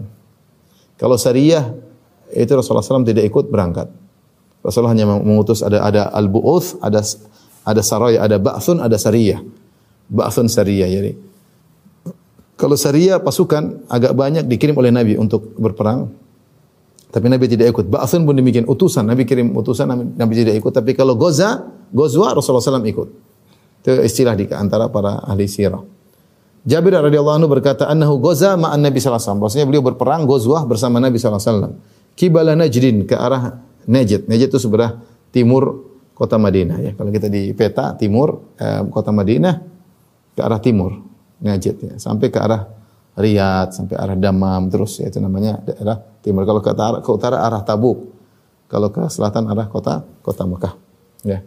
Kalau 0.96 1.20
sariyah 1.20 1.72
itu 2.32 2.52
Rasulullah 2.56 2.84
SAW 2.84 3.04
tidak 3.04 3.28
ikut 3.28 3.52
berangkat. 3.52 3.92
Rasulullah 4.64 4.96
hanya 4.96 5.04
mengutus 5.20 5.60
ada 5.60 5.84
ada 5.84 6.08
al-bu'uth, 6.08 6.80
ada 6.80 7.04
ada 7.64 7.82
saraya, 7.84 8.24
ada 8.24 8.40
ba'thun, 8.40 8.80
ada 8.80 8.96
sariyah. 8.96 9.44
Ba'thun 10.08 10.46
sariyah 10.50 10.88
jadi. 10.88 11.12
Kalau 12.54 12.78
sariyah 12.78 13.18
pasukan 13.18 13.88
agak 13.90 14.14
banyak 14.14 14.44
dikirim 14.46 14.78
oleh 14.78 14.94
Nabi 14.94 15.18
untuk 15.18 15.56
berperang. 15.58 16.06
Tapi 17.10 17.26
Nabi 17.30 17.46
tidak 17.46 17.70
ikut. 17.74 17.86
Ba'thun 17.90 18.26
pun 18.26 18.34
demikian 18.34 18.66
utusan. 18.66 19.06
Nabi 19.06 19.22
kirim 19.22 19.54
utusan 19.54 19.86
Nabi, 20.18 20.32
tidak 20.34 20.58
ikut. 20.58 20.72
Tapi 20.74 20.98
kalau 20.98 21.14
goza, 21.14 21.62
gozwa 21.94 22.34
Rasulullah 22.34 22.62
SAW 22.62 22.82
ikut. 22.86 23.08
Itu 23.86 23.90
istilah 24.02 24.34
di 24.34 24.50
antara 24.50 24.90
para 24.90 25.22
ahli 25.22 25.46
sirah. 25.46 25.82
Jabir 26.64 26.96
radhiyallahu 26.96 27.36
anhu 27.36 27.48
berkata 27.52 27.84
annahu 27.86 28.16
goza 28.16 28.56
ma'an 28.56 28.80
Nabi 28.80 28.96
sallallahu 28.96 29.20
alaihi 29.20 29.44
wasallam. 29.44 29.68
Beliau 29.68 29.84
berperang 29.84 30.24
gozwah 30.24 30.64
bersama 30.64 30.96
Nabi 30.98 31.20
sallallahu 31.20 31.42
alaihi 31.44 31.76
wasallam. 32.16 32.56
Najdin 32.56 32.96
ke 33.04 33.14
arah 33.14 33.60
Najd. 33.84 34.24
Najd 34.26 34.48
itu 34.48 34.58
sebelah 34.58 34.96
timur 35.28 35.84
kota 36.16 36.40
Madinah 36.40 36.78
ya. 36.80 36.90
Kalau 36.96 37.10
kita 37.12 37.28
di 37.28 37.52
peta 37.52 37.92
timur 37.98 38.56
eh, 38.56 38.80
kota 38.88 39.12
Madinah 39.12 39.73
ke 40.34 40.40
arah 40.42 40.58
timur 40.58 40.98
Najd 41.40 41.76
ya. 41.80 41.94
Sampai 41.96 42.28
ke 42.28 42.38
arah 42.38 42.66
Riyadh, 43.14 43.70
sampai 43.70 43.94
arah 43.94 44.18
Damam 44.18 44.66
terus 44.66 44.98
ya, 44.98 45.06
itu 45.06 45.22
namanya 45.22 45.62
daerah 45.62 46.02
timur. 46.18 46.42
Kalau 46.42 46.58
ke 46.58 46.70
utara, 46.74 46.96
ke 46.98 47.10
utara 47.10 47.36
arah 47.46 47.62
Tabuk. 47.62 48.10
Kalau 48.66 48.90
ke 48.90 49.06
selatan 49.06 49.46
arah 49.46 49.70
kota 49.70 50.02
kota 50.24 50.42
Mekah. 50.42 50.74
Ya. 51.22 51.38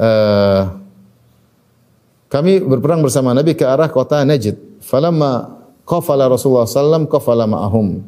Eh, 0.00 0.62
kami 2.30 2.64
berperang 2.64 3.04
bersama 3.04 3.36
Nabi 3.36 3.52
ke 3.58 3.66
arah 3.66 3.90
kota 3.92 4.24
Najd. 4.24 4.80
Falamma 4.80 5.60
qafala 5.84 6.30
Rasulullah 6.30 6.64
sallam 6.64 7.04
qafala 7.10 7.44
ma'ahum. 7.44 8.00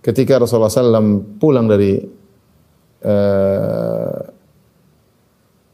Ketika 0.00 0.38
Rasulullah 0.40 0.72
sallam 0.72 1.36
pulang 1.36 1.66
dari 1.66 1.98
uh, 3.02 4.18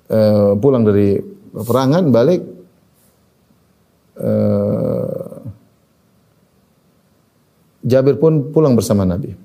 uh, 0.08 0.52
pulang 0.56 0.82
dari 0.82 1.20
peperangan 1.54 2.08
balik 2.08 2.53
uh, 4.18 5.42
Jabir 7.84 8.16
pun 8.16 8.48
pulang 8.48 8.72
bersama 8.72 9.04
Nabi. 9.04 9.36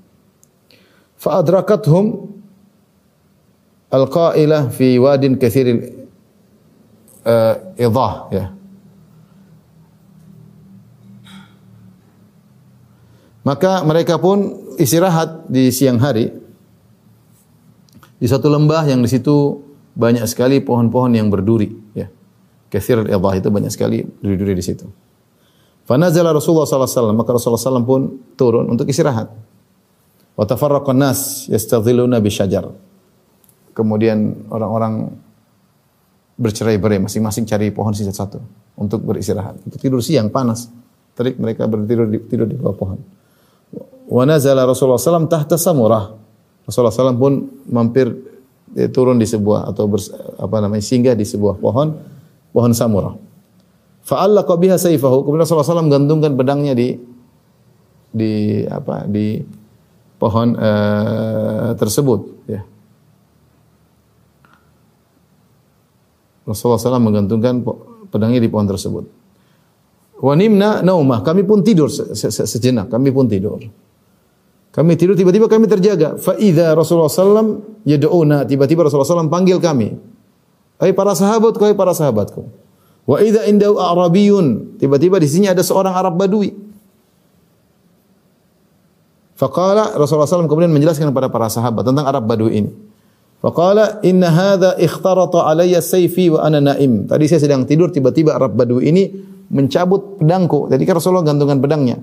Fa 1.20 1.44
adrakathum 1.44 2.32
al-qailah 3.92 4.72
fi 4.72 4.96
wadin 4.96 5.36
kathiril 5.36 6.08
uh, 7.28 7.76
idah 7.76 8.14
ya. 8.32 8.46
Maka 13.44 13.82
mereka 13.84 14.22
pun 14.22 14.56
istirahat 14.78 15.50
di 15.50 15.74
siang 15.74 15.98
hari 16.00 16.30
di 18.20 18.28
satu 18.28 18.52
lembah 18.52 18.84
yang 18.88 19.04
di 19.04 19.10
situ 19.10 19.64
banyak 19.96 20.28
sekali 20.28 20.64
pohon-pohon 20.64 21.18
yang 21.18 21.28
berduri 21.28 21.72
ya. 21.96 22.08
Kathir 22.70 23.02
al 23.02 23.10
itu 23.10 23.50
banyak 23.50 23.74
sekali 23.74 24.06
duri-duri 24.06 24.54
di 24.54 24.62
situ. 24.62 24.86
Fanazala 25.90 26.30
Rasulullah 26.30 26.70
sallallahu 26.70 26.86
alaihi 26.86 27.02
wasallam 27.02 27.18
maka 27.18 27.30
Rasulullah 27.34 27.82
SAW 27.82 27.82
pun 27.82 28.02
turun 28.38 28.70
untuk 28.70 28.86
istirahat. 28.86 29.34
Wa 30.38 30.46
tafarraqan 30.46 31.02
nas 31.02 31.50
yastadhilluna 31.50 32.22
bi 32.22 32.30
syajar. 32.30 32.70
Kemudian 33.74 34.46
orang-orang 34.54 35.10
bercerai-berai 36.38 37.02
masing-masing 37.02 37.50
cari 37.50 37.74
pohon 37.74 37.90
satu-satu 37.90 38.38
untuk 38.78 39.02
beristirahat. 39.02 39.66
Untuk 39.66 39.82
tidur 39.82 40.00
siang 40.06 40.30
panas. 40.30 40.70
Terik 41.18 41.42
mereka 41.42 41.66
bertidur 41.66 42.06
di, 42.06 42.22
tidur 42.30 42.46
di 42.46 42.54
bawah 42.54 42.78
pohon. 42.78 43.00
Wa 44.08 44.24
nazala 44.30 44.70
Rasulullah 44.70 45.02
SAW 45.02 45.26
tahta 45.26 45.58
samurah. 45.58 46.16
Rasulullah 46.70 46.94
SAW 46.94 47.18
pun 47.18 47.34
mampir 47.66 48.14
dia 48.70 48.86
turun 48.94 49.18
di 49.18 49.26
sebuah 49.26 49.74
atau 49.74 49.90
bers, 49.90 50.14
apa 50.38 50.62
namanya 50.62 50.86
singgah 50.86 51.18
di 51.18 51.26
sebuah 51.26 51.58
pohon 51.58 51.98
pohon 52.52 52.74
samurah. 52.74 53.16
Fa'allaqa 54.06 54.54
biha 54.58 54.78
sayfahu. 54.80 55.28
Kemudian 55.28 55.46
Rasulullah 55.46 55.68
SAW 55.68 55.92
gantungkan 55.92 56.34
pedangnya 56.34 56.74
di 56.74 56.98
di 58.10 58.66
apa 58.66 59.06
di 59.06 59.38
pohon 60.18 60.58
uh, 60.58 61.78
tersebut 61.78 62.20
ya. 62.50 62.62
Rasulullah 66.50 66.82
SAW 66.82 66.98
menggantungkan 66.98 67.62
pedangnya 68.10 68.42
di 68.42 68.50
pohon 68.50 68.66
tersebut. 68.66 69.06
Wanimna 70.20 70.84
naumah, 70.84 71.24
kami 71.24 71.48
pun 71.48 71.64
tidur 71.64 71.88
se 71.88 72.12
se 72.12 72.44
sejenak, 72.44 72.92
kami 72.92 73.14
pun 73.14 73.30
tidur. 73.30 73.62
Kami 74.70 74.94
tidur 75.00 75.16
tiba-tiba 75.16 75.48
kami 75.48 75.66
terjaga. 75.70 76.20
Fa 76.20 76.36
idza 76.36 76.76
Rasulullah 76.76 77.10
sallam 77.10 77.62
yad'una, 77.86 78.44
tiba-tiba 78.44 78.84
Rasulullah 78.84 79.08
sallam 79.08 79.32
panggil 79.32 79.62
kami. 79.62 80.19
Hai 80.80 80.96
para 80.96 81.12
sahabat, 81.12 81.60
hai 81.60 81.76
para 81.76 81.92
sahabatku. 81.92 82.48
Wa 83.04 83.20
idza 83.20 83.44
indau 83.52 83.76
a'rabiyun, 83.76 84.80
tiba-tiba 84.80 85.20
di 85.20 85.28
sini 85.28 85.46
ada 85.52 85.60
seorang 85.60 85.92
Arab 85.92 86.16
Badui. 86.16 86.56
Faqala 89.36 89.96
Rasulullah 89.96 90.28
SAW 90.28 90.52
kemudian 90.52 90.72
menjelaskan 90.72 91.12
kepada 91.12 91.32
para 91.32 91.48
sahabat 91.48 91.84
tentang 91.84 92.08
Arab 92.08 92.28
Badui 92.28 92.64
ini. 92.64 92.72
Faqala 93.40 94.04
inna 94.04 94.32
hadha 94.32 94.76
ikhtarata 94.76 95.48
alayya 95.48 95.80
sayfi 95.80 96.32
wa 96.32 96.44
ana 96.44 96.60
naim. 96.60 97.08
Tadi 97.08 97.24
saya 97.28 97.40
sedang 97.44 97.64
tidur 97.64 97.92
tiba-tiba 97.92 98.36
Arab 98.36 98.56
Badui 98.56 98.88
ini 98.88 99.08
mencabut 99.48 100.20
pedangku. 100.20 100.68
Jadi 100.68 100.84
kan 100.84 101.00
Rasulullah 101.00 101.24
gantungan 101.24 101.60
pedangnya. 101.60 101.98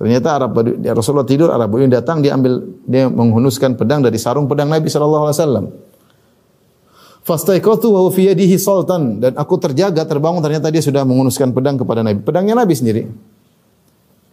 Ternyata 0.00 0.28
Arab 0.40 0.56
Badui, 0.56 0.80
Rasulullah 0.88 1.28
tidur, 1.28 1.52
Arab 1.52 1.72
Badui 1.72 1.88
datang 1.92 2.24
dia 2.24 2.32
ambil 2.32 2.64
dia 2.84 3.12
menghunuskan 3.12 3.76
pedang 3.76 4.00
dari 4.00 4.16
sarung 4.16 4.48
pedang 4.48 4.72
Nabi 4.72 4.88
sallallahu 4.88 5.24
alaihi 5.28 5.36
wasallam. 5.40 5.64
Fastaiqatu 7.28 7.92
wa 7.92 8.08
fi 8.08 8.32
yadihi 8.32 8.56
sultan 8.56 9.20
dan 9.20 9.36
aku 9.36 9.60
terjaga 9.60 10.00
terbangun 10.08 10.40
ternyata 10.40 10.72
dia 10.72 10.80
sudah 10.80 11.04
menghunuskan 11.04 11.52
pedang 11.52 11.76
kepada 11.76 12.00
Nabi. 12.00 12.24
Pedangnya 12.24 12.56
Nabi 12.56 12.72
sendiri. 12.72 13.04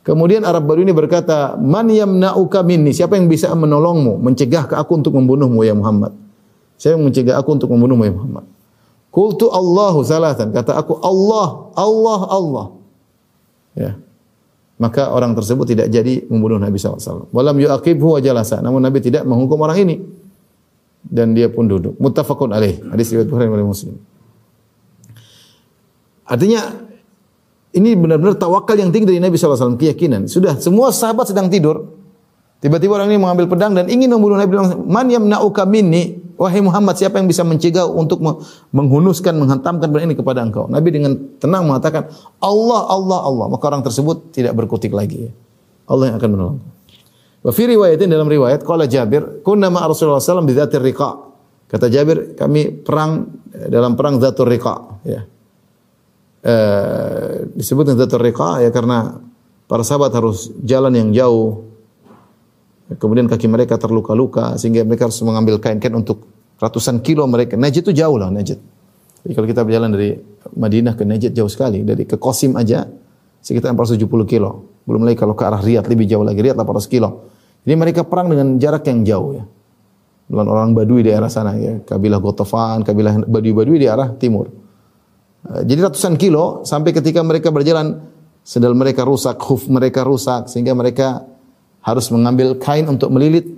Kemudian 0.06 0.48
Arab 0.48 0.70
Badui 0.70 0.88
ini 0.88 0.96
berkata, 0.96 1.60
"Man 1.60 1.92
yamna'uka 1.92 2.64
minni?" 2.64 2.96
Siapa 2.96 3.20
yang 3.20 3.28
bisa 3.28 3.52
menolongmu, 3.52 4.22
mencegah 4.24 4.70
ke 4.70 4.80
aku 4.80 5.02
untuk 5.02 5.12
membunuhmu 5.18 5.60
ya 5.68 5.76
Muhammad? 5.76 6.16
Siapa 6.80 6.96
yang 6.96 7.10
mencegah 7.12 7.36
aku 7.36 7.50
untuk 7.58 7.68
membunuhmu 7.74 8.04
ya 8.08 8.14
Muhammad? 8.16 8.46
Qultu 9.12 9.52
Allahu 9.52 10.00
salatan. 10.06 10.56
Kata 10.56 10.80
aku 10.80 10.96
Allah, 11.04 11.74
Allah, 11.76 12.20
Allah. 12.32 12.66
Ya. 13.76 13.92
Maka 14.76 15.08
orang 15.08 15.36
tersebut 15.36 15.72
tidak 15.72 15.88
jadi 15.88 16.28
membunuh 16.28 16.60
Nabi 16.60 16.76
SAW. 16.76 17.32
Walam 17.32 17.56
yu'aqibhu 17.60 18.16
wa 18.16 18.20
jalasa. 18.20 18.60
Namun 18.60 18.84
Nabi 18.84 19.00
tidak 19.00 19.24
menghukum 19.24 19.60
orang 19.64 19.84
ini. 19.84 19.96
Dan 21.06 21.38
dia 21.38 21.48
pun 21.54 21.70
duduk. 21.70 21.94
Muttafaqun 22.02 22.50
alaih. 22.50 22.82
Hadis 22.90 23.14
riwayat 23.14 23.30
Bukhari 23.30 23.48
dan 23.48 23.70
Muslim. 23.70 23.96
Artinya 26.26 26.62
ini 27.76 27.94
benar-benar 27.94 28.40
tawakal 28.40 28.80
yang 28.80 28.90
tinggi 28.90 29.14
dari 29.14 29.22
Nabi 29.22 29.38
SAW, 29.38 29.78
keyakinan. 29.78 30.26
Sudah, 30.26 30.58
semua 30.58 30.90
sahabat 30.90 31.30
sedang 31.30 31.52
tidur. 31.52 31.94
Tiba-tiba 32.64 32.98
orang 32.98 33.14
ini 33.14 33.20
mengambil 33.22 33.46
pedang 33.52 33.78
dan 33.78 33.86
ingin 33.92 34.10
membunuh 34.10 34.40
Nabi 34.40 34.50
bilang, 34.50 34.68
"Man 34.90 35.06
yamna'uka 35.12 35.68
minni?" 35.70 36.24
Wahai 36.36 36.60
Muhammad, 36.60 37.00
siapa 37.00 37.16
yang 37.16 37.32
bisa 37.32 37.48
mencegah 37.48 37.88
untuk 37.88 38.20
menghunuskan, 38.76 39.40
menghantamkan 39.40 39.88
pedang 39.88 40.12
ini 40.12 40.18
kepada 40.20 40.44
engkau? 40.44 40.68
Nabi 40.68 40.90
dengan 40.92 41.16
tenang 41.40 41.64
mengatakan, 41.68 42.12
"Allah, 42.44 42.82
Allah, 42.92 43.20
Allah." 43.24 43.46
Maka 43.52 43.64
orang 43.72 43.84
tersebut 43.86 44.36
tidak 44.36 44.52
berkutik 44.58 44.92
lagi. 44.92 45.32
Allah 45.86 46.12
yang 46.12 46.18
akan 46.18 46.30
menolong. 46.32 46.60
Wa 47.46 47.54
fi 47.54 47.70
riwayatin 47.70 48.10
dalam 48.10 48.26
riwayat 48.26 48.66
qala 48.66 48.90
Jabir, 48.90 49.46
"Kunna 49.46 49.70
ma 49.70 49.86
Rasulullah 49.86 50.18
sallallahu 50.18 50.50
alaihi 50.50 50.58
wasallam 50.58 50.82
riqa." 50.82 51.10
Kata 51.70 51.86
Jabir, 51.94 52.34
kami 52.34 52.74
perang 52.82 53.26
dalam 53.56 53.94
perang 53.98 54.22
Zatul 54.22 54.54
Riqa, 54.54 55.02
ya 55.02 55.22
eh, 56.46 57.50
disebut 57.58 57.90
dengan 57.90 58.06
riqa 58.06 58.62
ya 58.62 58.70
karena 58.70 59.18
para 59.66 59.82
sahabat 59.82 60.14
harus 60.14 60.54
jalan 60.62 60.94
yang 60.94 61.10
jauh. 61.12 61.66
Kemudian 62.86 63.26
kaki 63.26 63.50
mereka 63.50 63.82
terluka-luka 63.82 64.62
sehingga 64.62 64.86
mereka 64.86 65.10
harus 65.10 65.18
mengambil 65.26 65.58
kain-kain 65.58 65.98
untuk 65.98 66.22
ratusan 66.62 67.02
kilo 67.02 67.26
mereka. 67.26 67.58
Najd 67.58 67.82
itu 67.82 67.92
jauh 67.98 68.22
lah 68.22 68.30
Najd. 68.30 68.62
Jadi 69.26 69.34
kalau 69.34 69.48
kita 69.50 69.66
berjalan 69.66 69.90
dari 69.90 70.14
Madinah 70.54 70.94
ke 70.94 71.02
Najd 71.02 71.34
jauh 71.34 71.50
sekali. 71.50 71.82
Dari 71.82 72.06
ke 72.06 72.22
Qasim 72.22 72.54
aja 72.54 72.86
sekitar 73.42 73.74
470 73.74 74.06
kilo. 74.30 74.70
Belum 74.86 75.02
lagi 75.02 75.18
kalau 75.18 75.34
ke 75.34 75.42
arah 75.50 75.66
Riyadh 75.66 75.90
lebih 75.90 76.06
jauh 76.06 76.22
lagi. 76.22 76.46
Riyadh 76.46 76.62
800 76.62 76.86
kilo. 76.86 77.26
Jadi 77.66 77.76
mereka 77.76 78.06
perang 78.06 78.30
dengan 78.30 78.62
jarak 78.62 78.86
yang 78.86 79.02
jauh 79.02 79.30
ya. 79.42 79.44
Dengan 80.26 80.46
orang 80.54 80.78
Badui 80.78 81.02
di 81.02 81.12
arah 81.14 81.30
sana 81.30 81.58
ya. 81.58 81.82
Kabilah 81.82 82.22
Gotofan, 82.22 82.86
kabilah 82.86 83.26
Badui-Badui 83.26 83.82
di 83.82 83.88
arah 83.90 84.14
timur. 84.14 84.54
Eh, 85.50 85.62
jadi 85.66 85.90
ratusan 85.90 86.18
kilo 86.18 86.62
sampai 86.62 86.94
ketika 86.94 87.26
mereka 87.26 87.50
berjalan 87.50 88.06
sendal 88.46 88.78
mereka 88.78 89.02
rusak, 89.02 89.42
hoof 89.42 89.66
mereka 89.66 90.06
rusak 90.06 90.50
sehingga 90.50 90.78
mereka 90.78 91.26
harus 91.82 92.10
mengambil 92.14 92.58
kain 92.62 92.86
untuk 92.86 93.10
melilit 93.10 93.50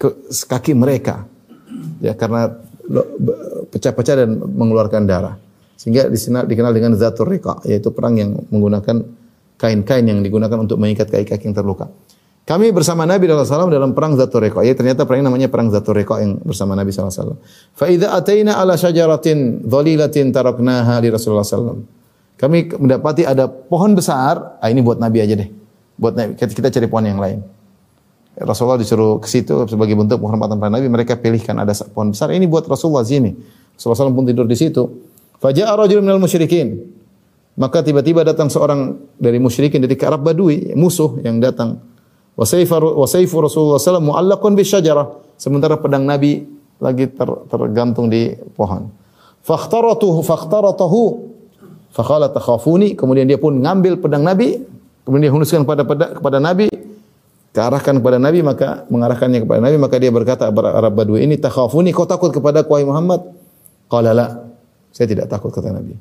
ke 0.00 0.08
kaki 0.48 0.72
mereka. 0.72 1.28
Ya 2.00 2.16
karena 2.16 2.48
pecah-pecah 3.68 4.24
dan 4.24 4.40
mengeluarkan 4.40 5.04
darah. 5.04 5.36
Sehingga 5.76 6.08
dikenal 6.44 6.72
dengan 6.72 6.96
zatur 6.96 7.28
riqa 7.28 7.60
yaitu 7.68 7.92
perang 7.92 8.16
yang 8.16 8.34
menggunakan 8.48 9.04
kain-kain 9.60 10.04
yang 10.08 10.24
digunakan 10.24 10.58
untuk 10.58 10.80
mengikat 10.80 11.12
kaki-kaki 11.12 11.52
yang 11.52 11.56
terluka. 11.56 11.86
Kami 12.48 12.72
bersama 12.72 13.04
Nabi 13.04 13.28
SAW 13.28 13.68
dalam 13.68 13.92
perang 13.92 14.16
Zatul 14.16 14.48
Riqa. 14.48 14.64
Ya, 14.64 14.72
ternyata 14.72 15.04
perang 15.04 15.20
namanya 15.20 15.52
perang 15.52 15.68
Zatul 15.68 16.00
Riqa 16.00 16.24
yang 16.24 16.40
bersama 16.40 16.72
Nabi 16.72 16.88
SAW. 16.96 17.36
Fa 17.76 17.92
idza 17.92 18.08
ataina 18.08 18.56
ala 18.56 18.72
syajaratin 18.72 19.68
dhalilatin 19.68 20.32
taraknaha 20.32 20.96
li 21.04 21.12
Rasulullah 21.12 21.44
SAW. 21.44 21.84
Kami 22.40 22.72
mendapati 22.72 23.28
ada 23.28 23.52
pohon 23.52 23.92
besar, 23.92 24.56
ah 24.64 24.68
ini 24.72 24.80
buat 24.80 24.96
Nabi 24.96 25.20
aja 25.20 25.36
deh. 25.36 25.52
Buat 26.00 26.14
Nabi, 26.16 26.30
kita 26.40 26.72
cari 26.72 26.88
pohon 26.88 27.04
yang 27.04 27.20
lain. 27.20 27.44
Rasulullah 28.40 28.80
disuruh 28.80 29.20
ke 29.20 29.28
situ 29.28 29.68
sebagai 29.68 29.92
bentuk 29.92 30.16
penghormatan 30.16 30.56
pada 30.56 30.72
Nabi, 30.72 30.88
mereka 30.88 31.20
pilihkan 31.20 31.52
ada 31.60 31.76
pohon 31.92 32.16
besar. 32.16 32.32
Ini 32.32 32.48
buat 32.48 32.64
Rasulullah 32.64 33.04
sini. 33.04 33.36
Rasulullah 33.76 34.08
SAW 34.08 34.16
pun 34.16 34.24
tidur 34.24 34.48
di 34.48 34.56
situ. 34.56 34.88
Faja'a 35.36 35.76
rajulun 35.76 36.00
minal 36.00 36.22
musyrikin. 36.22 36.96
Maka 37.60 37.84
tiba-tiba 37.84 38.24
datang 38.24 38.48
seorang 38.48 38.96
dari 39.20 39.36
musyrikin 39.36 39.84
dari 39.84 40.00
Arab 40.00 40.24
Badui, 40.24 40.72
musuh 40.78 41.20
yang 41.26 41.44
datang 41.44 41.87
Wa 42.38 42.46
sayfa 42.46 42.78
wa 42.78 43.02
sayfu 43.02 43.42
Rasulullah 43.42 43.82
sallallahu 43.82 44.14
mu'allaqun 44.14 44.54
bi 44.54 44.62
syajarah. 44.62 45.10
Sementara 45.34 45.74
pedang 45.74 46.06
Nabi 46.06 46.46
lagi 46.78 47.10
ter, 47.10 47.26
tergantung 47.50 48.06
di 48.06 48.38
pohon. 48.54 48.94
Fakhtaratuhu 49.42 50.22
fakhtaratahu 50.22 51.00
faqala 51.90 52.30
takhafuni. 52.30 52.94
Kemudian 52.94 53.26
dia 53.26 53.42
pun 53.42 53.58
ngambil 53.58 53.98
pedang 53.98 54.22
Nabi 54.22 54.62
kemudian 55.08 55.32
dia 55.32 55.34
hunuskan 55.34 55.64
kepada 55.64 55.82
kepada 56.20 56.36
Nabi 56.36 56.68
kearahkan 57.56 57.96
kepada 57.96 58.20
Nabi 58.20 58.44
maka 58.44 58.84
mengarahkannya 58.92 59.40
kepada 59.40 59.60
Nabi 59.64 59.76
maka 59.80 59.96
dia 59.96 60.12
berkata 60.12 60.52
Arab 60.52 60.92
Badui 60.92 61.24
ini 61.24 61.40
takhafuni 61.40 61.96
kau 61.96 62.04
takut 62.04 62.28
kepada 62.28 62.60
wahai 62.60 62.84
Muhammad? 62.84 63.24
Qala 63.88 64.12
la 64.12 64.26
saya 64.92 65.08
tidak 65.08 65.32
takut 65.32 65.48
kata 65.48 65.72
Nabi. 65.72 65.96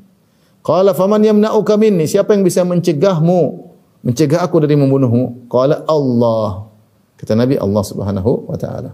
Qala 0.59 0.91
faman 0.91 1.23
yamna'uka 1.23 1.79
minni? 1.79 2.03
Siapa 2.03 2.35
yang 2.35 2.43
bisa 2.43 2.67
mencegahmu 2.67 3.63
mencegah 4.05 4.43
aku 4.45 4.61
dari 4.61 4.75
membunuhmu. 4.77 5.49
Qala 5.49 5.85
Allah. 5.87 6.69
Kata 7.17 7.33
Nabi 7.33 7.57
Allah 7.57 7.83
Subhanahu 7.83 8.45
wa 8.45 8.57
taala. 8.57 8.93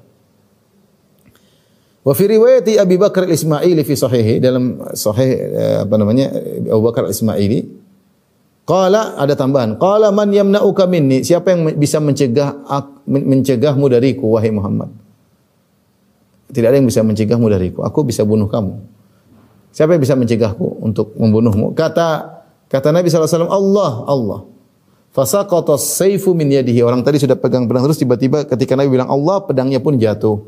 Wa 2.04 2.12
fi 2.12 2.24
riwayat 2.28 2.68
Abi 2.80 3.00
Bakar 3.00 3.28
al-Ismaili 3.28 3.84
fi 3.88 3.96
sahihi 3.96 4.44
dalam 4.44 4.80
sahih 4.92 5.32
eh, 5.40 5.78
apa 5.88 5.96
namanya 5.96 6.36
Abu 6.68 6.84
Bakar 6.84 7.08
al-Ismaili 7.08 7.64
qala 8.68 9.16
ada 9.16 9.36
tambahan 9.40 9.80
qala 9.80 10.12
man 10.12 10.32
yamna'uka 10.32 10.84
minni? 10.84 11.24
Siapa 11.24 11.56
yang 11.56 11.76
bisa 11.80 12.04
mencegah 12.04 12.60
mencegahmu 13.08 13.88
dariku 13.88 14.36
wahai 14.36 14.52
Muhammad? 14.52 14.92
Tidak 16.52 16.68
ada 16.68 16.76
yang 16.76 16.88
bisa 16.88 17.02
mencegahmu 17.02 17.48
dariku. 17.48 17.82
Aku 17.88 18.04
bisa 18.04 18.22
bunuh 18.28 18.52
kamu. 18.52 18.78
Siapa 19.74 19.96
yang 19.96 20.04
bisa 20.04 20.14
mencegahku 20.14 20.86
untuk 20.86 21.16
membunuhmu? 21.16 21.72
Kata 21.74 22.40
kata 22.68 22.94
Nabi 22.94 23.10
SAW 23.10 23.48
Allah 23.48 23.92
Allah 24.06 24.40
fasaqata 25.14 25.78
as-sayfu 25.78 26.34
min 26.34 26.50
yadihi 26.50 26.82
orang 26.82 27.06
tadi 27.06 27.22
sudah 27.22 27.38
pegang 27.38 27.70
pedang 27.70 27.86
terus 27.86 28.02
tiba-tiba 28.02 28.50
ketika 28.50 28.74
Nabi 28.74 28.98
bilang 28.98 29.08
Allah 29.08 29.46
pedangnya 29.46 29.78
pun 29.78 29.96
jatuh 29.96 30.42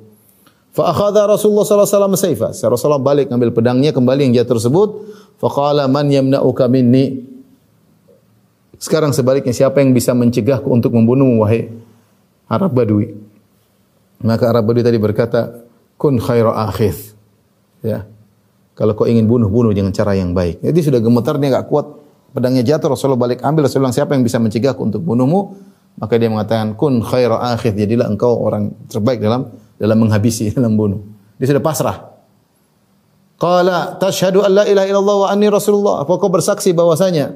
Fa 0.76 0.91
akhadha 0.91 1.24
Rasulullah 1.24 1.63
sallallahu 1.63 1.88
alaihi 1.88 1.95
wasallam 2.03 2.16
sayfa. 2.20 2.68
Rasulullah 2.68 2.99
balik 2.99 3.32
ambil 3.32 3.55
pedangnya 3.55 3.95
kembali 3.95 4.28
yang 4.28 4.43
jatuh 4.43 4.59
tersebut. 4.59 4.89
Fa 5.39 5.47
qala 5.47 5.88
man 5.88 6.11
yamna'uka 6.11 6.68
minni? 6.68 7.24
Sekarang 8.76 9.16
sebaliknya 9.16 9.55
siapa 9.55 9.80
yang 9.80 9.95
bisa 9.95 10.11
mencegahku 10.11 10.68
untuk 10.68 10.91
membunuhmu 10.91 11.47
wahai 11.47 11.72
Arab 12.51 12.76
Badui? 12.76 13.16
Maka 14.20 14.51
Arab 14.51 14.68
Badui 14.68 14.84
tadi 14.84 14.99
berkata, 14.99 15.63
"Kun 15.95 16.20
khairu 16.20 16.51
akhith." 16.51 17.16
Ya. 17.80 18.03
Kalau 18.76 18.99
kau 18.99 19.07
ingin 19.07 19.32
bunuh, 19.32 19.47
bunuh 19.47 19.72
dengan 19.72 19.95
cara 19.95 20.11
yang 20.20 20.36
baik. 20.36 20.59
Jadi 20.59 20.80
sudah 20.84 20.99
gemetar 20.99 21.39
dia 21.39 21.55
enggak 21.55 21.72
kuat, 21.72 21.88
pedangnya 22.36 22.67
jatuh, 22.67 22.91
Rasulullah 22.91 23.31
balik 23.31 23.39
ambil, 23.39 23.71
Rasulullah 23.71 23.95
siapa 23.95 24.11
yang 24.11 24.27
bisa 24.27 24.36
mencegahku 24.43 24.83
untuk 24.83 24.99
bunuhmu? 24.99 25.55
Maka 25.95 26.19
dia 26.19 26.27
mengatakan, 26.27 26.75
"Kun 26.75 26.99
khairu 26.99 27.39
akhith." 27.39 27.71
Jadilah 27.71 28.11
engkau 28.11 28.36
orang 28.36 28.75
terbaik 28.91 29.23
dalam 29.23 29.47
dalam 29.79 29.97
menghabisi, 30.03 30.51
dalam 30.57 30.75
bunuh. 30.75 30.99
Dia 31.39 31.55
sudah 31.55 31.63
pasrah. 31.63 31.97
Qala 33.39 33.95
tashhadu 33.95 34.43
an 34.43 34.51
la 34.51 34.63
ilaha 34.67 34.88
illallah 34.91 35.15
wa 35.23 35.27
anni 35.31 35.47
rasulullah. 35.47 36.03
Apa 36.03 36.19
kau 36.19 36.27
bersaksi 36.27 36.75
bahwasanya 36.75 37.31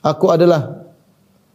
aku 0.00 0.32
adalah 0.32 0.88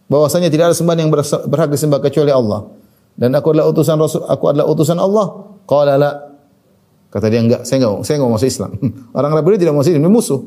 bahwasanya 0.10 0.54
tidak 0.54 0.74
ada 0.74 0.76
sembahan 0.78 1.06
yang 1.06 1.12
berhak 1.50 1.70
disembah 1.74 2.02
kecuali 2.02 2.30
Allah 2.30 2.78
dan 3.18 3.34
aku 3.34 3.50
adalah 3.50 3.66
utusan 3.74 3.98
Rasul, 3.98 4.22
aku 4.30 4.44
adalah 4.54 4.70
utusan 4.70 4.98
Allah. 5.02 5.26
Qala 5.66 5.98
la. 5.98 6.12
Kata 7.10 7.34
dia 7.34 7.42
enggak, 7.42 7.66
saya 7.66 7.82
enggak, 7.82 8.06
saya 8.06 8.16
enggak 8.22 8.32
masuk 8.38 8.48
Islam. 8.48 8.72
Orang 9.18 9.32
Arab 9.34 9.50
tidak 9.58 9.74
masuk 9.74 9.90
Islam, 9.90 10.06
dia 10.06 10.14
musuh. 10.14 10.42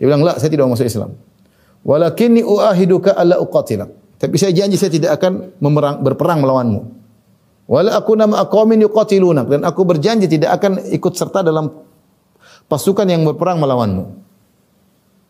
Dia 0.00 0.04
bilang, 0.08 0.24
"La, 0.24 0.32
saya 0.40 0.48
tidak 0.48 0.64
masuk 0.64 0.88
Islam." 0.88 1.12
Walakinni 1.82 2.40
uahiduka 2.46 3.12
alla 3.12 3.36
uqatilak. 3.42 3.90
Tapi 4.16 4.34
saya 4.40 4.52
janji 4.56 4.80
saya 4.80 4.88
tidak 4.88 5.20
akan 5.20 5.60
memerang, 5.60 6.00
berperang 6.00 6.40
melawanmu. 6.40 6.80
Wala 7.66 7.98
aku 7.98 8.14
nama 8.14 8.46
aqamin 8.46 8.86
yuqatilunak 8.86 9.50
dan 9.50 9.60
aku 9.66 9.82
berjanji 9.82 10.30
tidak 10.30 10.56
akan 10.62 10.86
ikut 10.94 11.12
serta 11.18 11.42
dalam 11.42 11.68
pasukan 12.70 13.04
yang 13.10 13.26
berperang 13.26 13.58
melawanmu. 13.58 14.04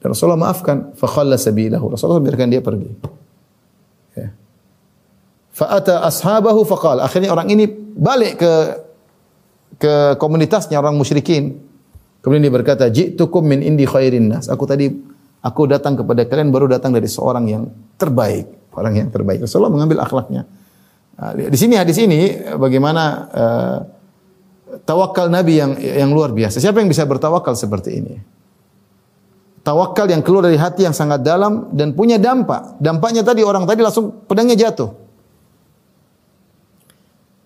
Dan 0.01 0.13
Rasulullah 0.13 0.39
maafkan, 0.39 0.93
fa 0.93 1.09
khalla 1.09 1.41
sabilahu. 1.41 1.89
Rasulullah 1.97 2.21
biarkan 2.21 2.49
dia 2.53 2.61
pergi. 2.61 2.91
Ya. 4.15 4.29
Fa'ata 5.57 6.05
ashabahu 6.05 6.69
faqala. 6.69 7.09
Akhirnya 7.09 7.33
orang 7.33 7.49
ini 7.49 7.65
balik 7.97 8.39
ke 8.39 8.53
ke 9.81 9.95
komunitasnya 10.21 10.77
orang 10.77 10.95
musyrikin. 10.95 11.57
Kemudian 12.21 12.45
dia 12.45 12.53
berkata, 12.53 12.85
"Ji'tukum 12.93 13.45
min 13.45 13.65
indi 13.65 13.89
khairin 13.89 14.29
nas." 14.29 14.53
Aku 14.53 14.69
tadi 14.69 14.93
aku 15.43 15.69
datang 15.69 15.99
kepada 15.99 16.25
kalian 16.25 16.53
baru 16.55 16.71
datang 16.71 16.95
dari 16.95 17.09
seorang 17.11 17.45
yang 17.49 17.69
terbaik, 17.97 18.73
orang 18.77 18.95
yang 19.05 19.09
terbaik. 19.11 19.45
Rasulullah 19.45 19.73
mengambil 19.73 20.05
akhlaknya. 20.05 20.45
Nah, 21.17 21.33
di 21.33 21.59
sini 21.59 21.81
hadis 21.81 21.97
ini 21.97 22.37
bagaimana 22.61 23.03
uh, 23.33 23.79
tawakal 24.85 25.33
Nabi 25.33 25.57
yang 25.57 25.73
yang 25.81 26.11
luar 26.13 26.37
biasa. 26.37 26.61
Siapa 26.61 26.85
yang 26.85 26.93
bisa 26.93 27.09
bertawakal 27.09 27.57
seperti 27.57 27.91
ini? 28.05 28.15
Tawakal 29.65 30.07
yang 30.13 30.23
keluar 30.23 30.47
dari 30.47 30.61
hati 30.61 30.87
yang 30.87 30.95
sangat 30.95 31.27
dalam 31.27 31.75
dan 31.75 31.97
punya 31.97 32.21
dampak. 32.21 32.79
Dampaknya 32.79 33.27
tadi 33.27 33.43
orang 33.43 33.67
tadi 33.67 33.83
langsung 33.83 34.13
pedangnya 34.29 34.55
jatuh. 34.55 35.07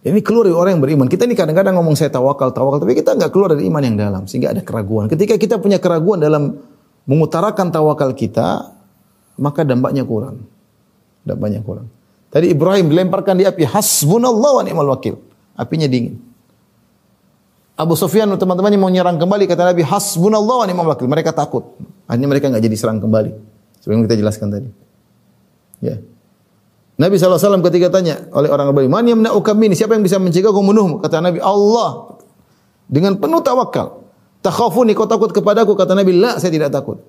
Ini 0.00 0.20
keluar 0.24 0.48
dari 0.48 0.56
orang 0.56 0.70
yang 0.76 0.82
beriman. 0.84 1.06
Kita 1.12 1.28
ini 1.28 1.36
kadang-kadang 1.36 1.76
ngomong 1.76 1.92
saya 1.92 2.08
tawakal, 2.08 2.56
tawakal, 2.56 2.80
tapi 2.80 2.96
kita 2.96 3.20
nggak 3.20 3.30
keluar 3.36 3.52
dari 3.52 3.68
iman 3.68 3.84
yang 3.84 3.96
dalam 4.00 4.22
sehingga 4.24 4.56
ada 4.56 4.64
keraguan. 4.64 5.12
Ketika 5.12 5.36
kita 5.36 5.60
punya 5.60 5.76
keraguan 5.76 6.20
dalam 6.20 6.56
mengutarakan 7.10 7.74
tawakal 7.74 8.14
kita, 8.14 8.70
maka 9.34 9.66
dampaknya 9.66 10.06
kurang. 10.06 10.46
Dampaknya 11.26 11.58
kurang. 11.66 11.90
Tadi 12.30 12.54
Ibrahim 12.54 12.86
dilemparkan 12.86 13.34
di 13.34 13.42
api. 13.42 13.66
Hasbunallah 13.66 14.50
wa 14.54 14.62
ni'mal 14.62 14.88
wakil. 14.94 15.18
Apinya 15.58 15.90
dingin. 15.90 16.22
Abu 17.74 17.98
Sufyan 17.98 18.30
teman-temannya 18.30 18.78
mau 18.78 18.92
nyerang 18.92 19.18
kembali 19.18 19.50
kata 19.50 19.74
Nabi 19.74 19.82
hasbunallah 19.82 20.56
wa 20.62 20.66
ni'mal 20.70 20.86
wakil. 20.94 21.10
Mereka 21.10 21.34
takut. 21.34 21.74
Akhirnya 22.06 22.30
mereka 22.30 22.46
enggak 22.46 22.62
jadi 22.62 22.76
serang 22.78 23.02
kembali. 23.02 23.34
Sebelum 23.82 24.06
kita 24.06 24.14
jelaskan 24.14 24.46
tadi. 24.54 24.68
Ya. 25.82 25.98
Nabi 27.00 27.16
SAW 27.16 27.64
ketika 27.64 27.88
tanya 27.88 28.28
oleh 28.36 28.52
orang 28.52 28.70
Arab, 28.70 28.84
"Man 28.86 29.08
yamna'uka 29.08 29.56
minni?" 29.56 29.72
Siapa 29.72 29.96
yang 29.96 30.04
bisa 30.04 30.20
mencegah 30.20 30.52
kau 30.52 30.60
membunuhmu? 30.60 31.00
Kata 31.00 31.24
Nabi, 31.24 31.40
"Allah." 31.40 32.20
Dengan 32.84 33.16
penuh 33.16 33.40
tawakal. 33.40 33.99
Takhafuni 34.40 34.96
kau 34.96 35.04
takut 35.04 35.28
kepadaku? 35.32 35.76
Kata 35.76 35.92
Nabi, 35.92 36.16
"La, 36.16 36.40
saya 36.40 36.48
tidak 36.48 36.72
takut." 36.72 37.00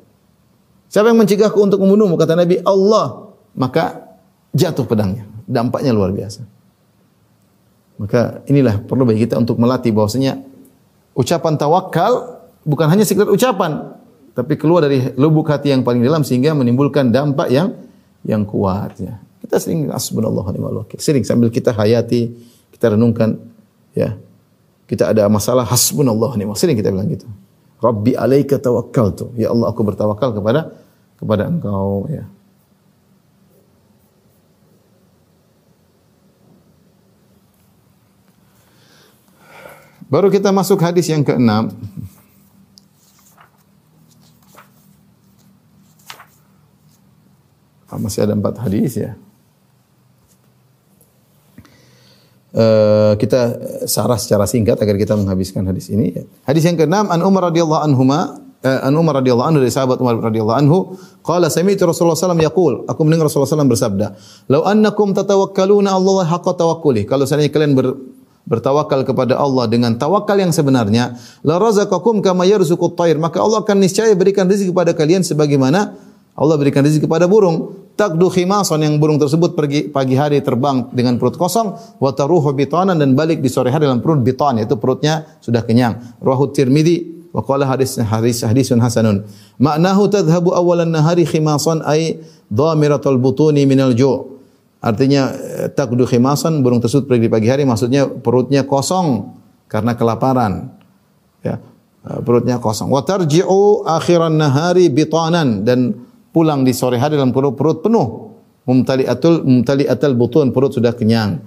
Siapa 0.92 1.08
yang 1.08 1.20
mencegahku 1.24 1.60
untuk 1.60 1.80
membunuhmu? 1.80 2.20
Kata 2.20 2.36
Nabi, 2.36 2.60
"Allah." 2.64 3.32
Maka 3.56 4.16
jatuh 4.52 4.84
pedangnya. 4.84 5.28
Dampaknya 5.48 5.92
luar 5.96 6.12
biasa. 6.12 6.44
Maka 8.00 8.42
inilah 8.50 8.82
perlu 8.82 9.06
bagi 9.06 9.28
kita 9.28 9.38
untuk 9.38 9.62
melatih 9.62 9.94
bahwasanya 9.94 10.42
ucapan 11.14 11.54
tawakal 11.60 12.42
bukan 12.66 12.88
hanya 12.90 13.06
sekedar 13.06 13.30
ucapan, 13.30 13.94
tapi 14.34 14.58
keluar 14.58 14.88
dari 14.88 15.12
lubuk 15.20 15.46
hati 15.52 15.70
yang 15.70 15.86
paling 15.86 16.02
dalam 16.02 16.26
sehingga 16.26 16.56
menimbulkan 16.56 17.14
dampak 17.14 17.52
yang 17.54 17.78
yang 18.26 18.42
kuat 18.48 18.98
ya. 18.98 19.22
Kita 19.42 19.58
sering 19.62 19.90
asbunallah 19.94 20.46
wa 20.46 20.54
ni'mal 20.54 20.78
wakil. 20.86 20.98
Sering 20.98 21.22
sambil 21.28 21.54
kita 21.54 21.74
hayati, 21.74 22.34
kita 22.74 22.98
renungkan 22.98 23.38
ya. 23.94 24.18
Kita 24.92 25.16
ada 25.16 25.24
masalah 25.32 25.64
hasbunallah 25.64 26.36
ni'mal 26.36 26.60
Sering 26.60 26.76
kita 26.76 26.92
bilang 26.92 27.08
gitu. 27.08 27.24
Rabbi 27.80 28.12
alaika 28.12 28.60
tawakkaltu. 28.60 29.32
Ya 29.40 29.56
Allah 29.56 29.72
aku 29.72 29.88
bertawakal 29.88 30.36
kepada 30.36 30.76
kepada 31.16 31.48
Engkau 31.48 32.12
ya. 32.12 32.28
Baru 40.12 40.28
kita 40.28 40.52
masuk 40.52 40.84
hadis 40.84 41.08
yang 41.08 41.24
keenam. 41.24 41.72
Ah, 47.88 47.96
masih 47.96 48.28
ada 48.28 48.36
empat 48.36 48.60
hadis 48.60 49.00
ya. 49.00 49.16
Uh, 52.52 53.01
kita 53.18 53.40
sarah 53.88 54.20
secara 54.20 54.46
singkat 54.46 54.78
agar 54.80 54.96
kita 55.00 55.18
menghabiskan 55.18 55.66
hadis 55.68 55.90
ini. 55.90 56.14
Hadis 56.46 56.68
yang 56.68 56.78
keenam 56.78 57.10
an 57.10 57.24
Umar 57.26 57.50
radhiyallahu 57.50 57.82
anhuma 57.82 58.40
uh, 58.62 58.80
an 58.88 58.94
Umar 58.94 59.20
radhiyallahu 59.22 59.48
anhu 59.48 59.60
dari 59.64 59.74
sahabat 59.74 59.98
Umar 60.00 60.22
radhiyallahu 60.22 60.60
anhu 60.60 60.78
qala 61.26 61.50
sami'tu 61.50 61.86
Rasulullah 61.86 62.18
sallallahu 62.18 62.46
yaqul 62.46 62.74
aku 62.86 63.00
mendengar 63.08 63.28
Rasulullah 63.28 63.50
sallallahu 63.50 63.74
bersabda 63.74 64.08
"Lau 64.50 64.62
annakum 64.66 65.14
tatawakkaluna 65.18 65.90
Allah 65.92 66.28
haqqa 66.30 66.54
tawakkuli" 66.58 67.10
kalau 67.10 67.26
seandainya 67.26 67.54
kalian 67.54 67.74
ber, 67.74 67.98
bertawakal 68.46 69.06
kepada 69.06 69.38
Allah 69.38 69.70
dengan 69.70 69.96
tawakal 69.98 70.38
yang 70.38 70.50
sebenarnya, 70.50 71.18
la 71.46 71.62
razaqakum 71.62 72.26
kama 72.26 72.50
yarzuqut 72.50 72.98
thair, 72.98 73.18
maka 73.22 73.38
Allah 73.38 73.62
akan 73.62 73.78
niscaya 73.80 74.14
berikan 74.18 74.50
rezeki 74.50 74.74
kepada 74.74 74.92
kalian 74.98 75.22
sebagaimana 75.22 75.94
Allah 76.34 76.56
berikan 76.58 76.82
rezeki 76.82 77.06
kepada 77.06 77.30
burung. 77.30 77.81
Takdu 77.92 78.32
khimasan 78.32 78.82
yang 78.82 78.98
burung 78.98 79.22
tersebut 79.22 79.54
pergi 79.54 79.92
pagi 79.92 80.16
hari 80.18 80.40
terbang 80.42 80.90
dengan 80.96 81.20
perut 81.22 81.38
kosong, 81.38 81.76
wa 82.00 82.12
taruhu 82.16 82.50
bitanan 82.56 82.98
dan 82.98 83.14
balik 83.14 83.44
di 83.44 83.50
sore 83.52 83.70
hari 83.70 83.86
dalam 83.86 84.02
perut 84.02 84.24
bitan, 84.24 84.58
yaitu 84.58 84.80
perutnya 84.80 85.38
sudah 85.44 85.62
kenyang. 85.62 86.00
Rawahu 86.24 86.50
Tirmidzi 86.50 87.30
wa 87.36 87.44
qala 87.46 87.68
hadis 87.68 88.00
hadis 88.00 88.42
hadisun 88.42 88.80
hasanun. 88.82 89.28
Maknahu 89.62 90.08
tadhhabu 90.08 90.56
awalan 90.56 90.90
nahari 90.90 91.28
khimasan 91.28 91.84
ay 91.86 92.20
dhamiratul 92.50 93.20
butuni 93.22 93.68
minal 93.70 93.94
ju'. 93.94 94.40
Artinya 94.82 95.30
eh, 95.38 95.70
takdu 95.70 96.10
khimasan 96.10 96.66
burung 96.66 96.82
tersebut 96.82 97.06
pergi 97.06 97.30
di 97.30 97.32
pagi 97.32 97.48
hari 97.54 97.70
maksudnya 97.70 98.10
perutnya 98.10 98.66
kosong 98.66 99.30
karena 99.70 99.94
kelaparan. 99.94 100.74
Ya. 101.46 101.62
eh, 102.08 102.20
Perutnya 102.26 102.58
kosong. 102.58 102.90
Wa 102.90 103.06
tarji'u 103.06 103.86
akhiran 103.86 104.34
nahari 104.34 104.90
bitanan 104.90 105.62
dan 105.62 106.10
pulang 106.32 106.64
di 106.64 106.72
sore 106.72 106.98
hari 106.98 107.20
dalam 107.20 107.36
perut, 107.36 107.56
perut 107.56 107.84
penuh. 107.84 108.32
Mumtali'atul 108.66 109.44
mumtali'atul 109.44 110.14
butun 110.16 110.56
perut 110.56 110.72
sudah 110.76 110.96
kenyang. 110.96 111.44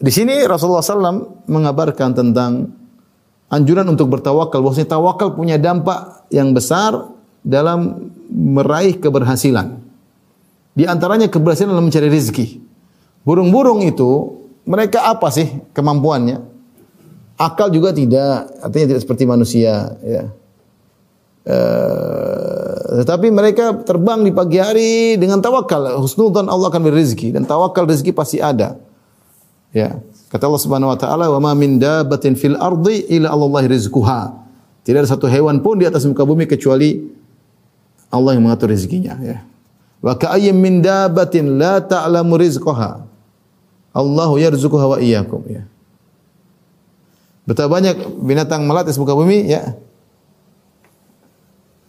Di 0.00 0.08
sini 0.08 0.40
Rasulullah 0.48 0.80
SAW 0.80 1.44
mengabarkan 1.44 2.16
tentang 2.16 2.72
anjuran 3.52 3.84
untuk 3.88 4.08
bertawakal. 4.08 4.64
Bahwasanya 4.64 4.96
tawakal 4.96 5.36
punya 5.36 5.60
dampak 5.60 6.24
yang 6.32 6.56
besar 6.56 7.12
dalam 7.44 8.10
meraih 8.32 8.96
keberhasilan. 8.96 9.80
Di 10.72 10.88
antaranya 10.88 11.28
keberhasilan 11.28 11.76
dalam 11.76 11.92
mencari 11.92 12.08
rezeki. 12.08 12.62
Burung-burung 13.26 13.84
itu 13.84 14.40
mereka 14.64 15.04
apa 15.12 15.28
sih 15.28 15.48
kemampuannya? 15.76 16.48
Akal 17.40 17.72
juga 17.72 17.92
tidak, 17.92 18.52
artinya 18.60 18.86
tidak 18.96 19.02
seperti 19.04 19.24
manusia. 19.28 19.96
Ya. 20.04 20.24
Eh, 21.40 22.69
tetapi 22.90 23.30
mereka 23.30 23.70
terbang 23.86 24.26
di 24.26 24.34
pagi 24.34 24.58
hari 24.58 25.14
dengan 25.14 25.38
tawakal. 25.38 26.02
Husnudzan 26.02 26.50
Allah 26.50 26.74
akan 26.74 26.80
beri 26.82 27.06
rezeki 27.06 27.38
dan 27.38 27.46
tawakal 27.46 27.86
rezeki 27.86 28.10
pasti 28.10 28.42
ada. 28.42 28.74
Ya. 29.70 30.02
Kata 30.30 30.50
Allah 30.50 30.62
Subhanahu 30.62 30.90
wa 30.90 30.98
taala, 30.98 31.26
"Wa 31.30 31.38
ma 31.38 31.52
min 31.54 31.78
dabbatin 31.78 32.34
fil 32.34 32.58
ardi 32.58 33.06
illa 33.06 33.30
Allah 33.30 33.66
rizquha." 33.70 34.34
Tidak 34.82 34.98
ada 35.06 35.06
satu 35.06 35.30
hewan 35.30 35.62
pun 35.62 35.78
di 35.78 35.86
atas 35.86 36.02
muka 36.02 36.26
bumi 36.26 36.50
kecuali 36.50 36.98
Allah 38.10 38.34
yang 38.34 38.50
mengatur 38.50 38.74
rezekinya, 38.74 39.14
ya. 39.22 39.46
Wa 40.02 40.16
ka'ayyim 40.18 40.56
min 40.56 40.82
dabbatin 40.82 41.60
la 41.60 41.78
ta'lamu 41.78 42.34
rizqaha. 42.40 43.06
Allahu 43.94 44.38
yarzuquha 44.38 44.86
wa 44.86 44.98
iyyakum 44.98 45.42
ya. 45.46 45.62
Betapa 47.44 47.78
banyak 47.78 48.22
binatang 48.22 48.64
melati 48.64 48.94
di 48.94 48.98
muka 49.02 49.14
bumi 49.18 49.38
ya. 49.50 49.74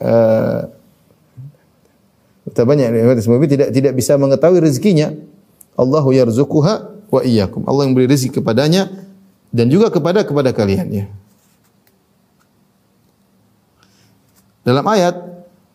Uh, 0.01 0.80
betapa 2.51 2.75
banyak 2.75 2.91
muka 2.91 3.23
bumi 3.23 3.47
tidak 3.47 3.69
tidak 3.71 3.93
bisa 3.95 4.19
mengetahui 4.19 4.59
rezekinya. 4.59 5.15
Allahu 5.79 6.11
yarzuquha 6.11 6.73
wa 7.07 7.21
iyyakum. 7.23 7.63
Allah 7.65 7.87
yang 7.87 7.95
beri 7.95 8.11
rezeki 8.11 8.43
kepadanya 8.43 8.91
dan 9.55 9.71
juga 9.71 9.87
kepada 9.87 10.27
kepada 10.27 10.51
kalian 10.51 10.87
ya. 10.91 11.05
Dalam 14.61 14.85
ayat 14.85 15.31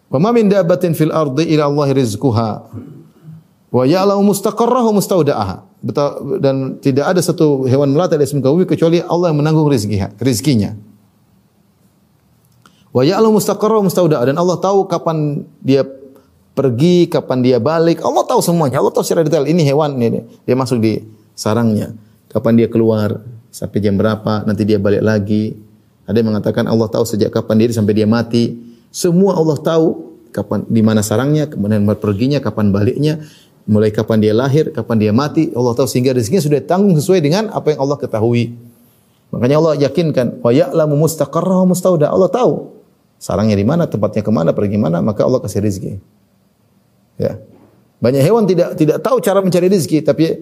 Wa 0.07 0.19
ma 0.23 0.31
min 0.31 0.47
dabbatin 0.47 0.95
fil 0.95 1.11
ardi 1.11 1.51
ila 1.55 1.67
Allah 1.67 1.89
rizquha 1.91 2.51
wa 3.75 3.83
ya'lamu 3.83 4.31
mustaqarrahu 4.31 4.95
mustaudaha. 4.95 5.67
Dan 6.41 6.79
tidak 6.83 7.15
ada 7.15 7.21
satu 7.23 7.67
hewan 7.67 7.95
melata 7.95 8.19
di 8.19 8.27
bumi 8.27 8.67
kecuali 8.67 9.03
Allah 9.03 9.31
yang 9.31 9.39
menanggung 9.43 9.67
rezekinya. 9.67 10.15
rezekinya. 10.23 10.79
Wa 12.95 13.03
ya'lamu 13.03 13.43
mustaqarrahu 13.43 13.91
mustaudaha 13.91 14.31
dan 14.31 14.39
Allah 14.39 14.57
tahu 14.63 14.87
kapan 14.87 15.43
dia 15.59 15.83
pergi, 16.57 17.13
kapan 17.13 17.45
dia 17.45 17.61
balik. 17.61 18.01
Allah 18.01 18.25
tahu 18.25 18.41
semuanya. 18.41 18.81
Allah 18.81 18.91
tahu 18.91 19.05
secara 19.05 19.29
detail 19.29 19.45
ini 19.45 19.61
hewan 19.69 20.01
ini 20.01 20.25
dia 20.49 20.57
masuk 20.57 20.81
di 20.81 21.05
sarangnya. 21.37 21.93
Kapan 22.33 22.65
dia 22.65 22.69
keluar, 22.73 23.21
sampai 23.53 23.79
jam 23.81 23.97
berapa, 23.97 24.45
nanti 24.49 24.65
dia 24.65 24.81
balik 24.81 25.05
lagi. 25.05 25.57
Ada 26.09 26.21
yang 26.21 26.33
mengatakan 26.33 26.65
Allah 26.65 26.89
tahu 26.89 27.05
sejak 27.05 27.29
kapan 27.29 27.61
dia 27.61 27.77
sampai 27.77 27.93
dia 27.97 28.09
mati. 28.09 28.57
Semua 28.89 29.37
Allah 29.37 29.61
tahu 29.61 30.17
kapan 30.33 30.65
di 30.69 30.81
mana 30.81 31.01
sarangnya, 31.05 31.49
kemudian 31.49 31.85
perginya, 31.97 32.41
kapan 32.41 32.73
baliknya, 32.73 33.21
mulai 33.69 33.93
kapan 33.93 34.21
dia 34.21 34.33
lahir, 34.33 34.73
kapan 34.73 34.97
dia 34.97 35.13
mati. 35.13 35.53
Allah 35.53 35.73
tahu 35.77 35.89
sehingga 35.89 36.13
rezekinya 36.17 36.45
sudah 36.45 36.61
tanggung 36.65 36.97
sesuai 36.97 37.21
dengan 37.21 37.53
apa 37.53 37.77
yang 37.77 37.81
Allah 37.85 37.97
ketahui. 38.01 38.57
Makanya 39.33 39.57
Allah 39.59 39.75
yakinkan 39.91 40.41
wa 40.41 40.51
ya'lamu 40.55 40.95
mustaqarrahu 40.97 41.69
mustauda. 41.69 42.09
Allah 42.09 42.31
tahu 42.31 42.73
sarangnya 43.19 43.59
di 43.59 43.67
mana, 43.67 43.91
tempatnya 43.91 44.23
ke 44.23 44.31
mana, 44.31 44.53
pergi 44.55 44.79
mana, 44.79 45.03
maka 45.03 45.27
Allah 45.27 45.43
kasih 45.43 45.65
rezeki. 45.65 46.16
Ya. 47.17 47.41
Banyak 48.01 48.23
hewan 48.23 48.45
tidak 48.45 48.77
tidak 48.77 49.01
tahu 49.01 49.19
cara 49.25 49.41
mencari 49.41 49.73
rezeki, 49.73 50.05
tapi 50.05 50.37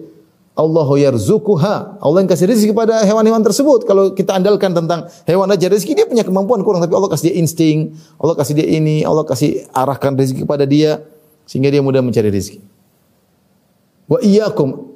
Allahu 0.55 0.95
yarzuquha. 0.95 1.99
Allah 1.99 2.17
yang 2.23 2.31
kasih 2.31 2.47
rezeki 2.47 2.71
kepada 2.71 3.03
hewan-hewan 3.03 3.43
tersebut. 3.43 3.83
Kalau 3.83 4.15
kita 4.15 4.39
andalkan 4.39 4.71
tentang 4.71 5.11
hewan 5.27 5.51
aja 5.51 5.67
rezeki 5.67 5.91
dia 5.99 6.07
punya 6.07 6.23
kemampuan 6.23 6.63
kurang 6.63 6.79
tapi 6.79 6.95
Allah 6.95 7.11
kasih 7.11 7.31
dia 7.31 7.35
insting, 7.43 7.91
Allah 8.15 8.39
kasih 8.39 8.55
dia 8.55 8.67
ini, 8.67 9.03
Allah 9.03 9.27
kasih 9.27 9.67
arahkan 9.75 10.15
rezeki 10.15 10.47
kepada 10.47 10.63
dia 10.63 11.03
sehingga 11.43 11.67
dia 11.67 11.83
mudah 11.83 11.99
mencari 11.99 12.31
rezeki. 12.31 12.63
Wa 14.07 14.23
iyyakum. 14.23 14.95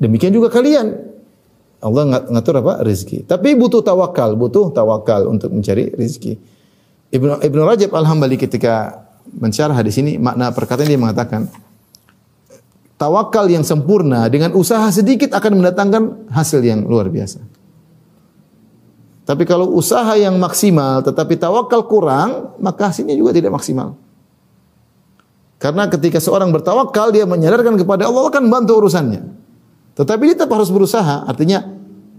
Demikian 0.00 0.32
juga 0.32 0.48
kalian. 0.48 1.12
Allah 1.84 2.24
ngatur 2.32 2.64
apa? 2.64 2.80
Rezeki. 2.80 3.28
Tapi 3.28 3.52
butuh 3.56 3.84
tawakal, 3.84 4.32
butuh 4.32 4.72
tawakal 4.72 5.28
untuk 5.28 5.52
mencari 5.52 5.92
rezeki. 5.92 6.40
Ibnu 7.12 7.44
Ibnu 7.44 7.60
Rajab 7.68 7.92
Al-Hambali 7.92 8.40
ketika 8.40 9.04
mensyarah 9.28 9.76
hadis 9.76 10.00
ini 10.00 10.16
makna 10.16 10.50
perkataan 10.50 10.88
dia 10.88 11.00
mengatakan 11.00 11.50
tawakal 13.00 13.48
yang 13.48 13.64
sempurna 13.64 14.28
dengan 14.28 14.52
usaha 14.52 14.84
sedikit 14.92 15.32
akan 15.32 15.60
mendatangkan 15.64 16.02
hasil 16.28 16.60
yang 16.60 16.84
luar 16.84 17.08
biasa. 17.08 17.40
Tapi 19.24 19.46
kalau 19.46 19.72
usaha 19.72 20.10
yang 20.18 20.36
maksimal 20.36 21.00
tetapi 21.00 21.38
tawakal 21.38 21.86
kurang, 21.86 22.58
maka 22.58 22.90
hasilnya 22.90 23.14
juga 23.14 23.30
tidak 23.30 23.54
maksimal. 23.54 23.96
Karena 25.60 25.86
ketika 25.86 26.18
seorang 26.18 26.50
bertawakal 26.50 27.12
dia 27.12 27.28
menyadarkan 27.28 27.76
kepada 27.76 28.08
Allah 28.08 28.32
akan 28.32 28.48
bantu 28.48 28.80
urusannya. 28.80 29.22
Tetapi 29.94 30.32
dia 30.32 30.34
tetap 30.40 30.56
harus 30.56 30.72
berusaha, 30.72 31.28
artinya 31.28 31.62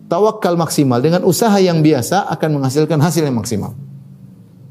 tawakal 0.06 0.54
maksimal 0.56 1.02
dengan 1.02 1.26
usaha 1.26 1.58
yang 1.58 1.82
biasa 1.82 2.30
akan 2.30 2.62
menghasilkan 2.62 3.02
hasil 3.02 3.26
yang 3.26 3.34
maksimal. 3.34 3.74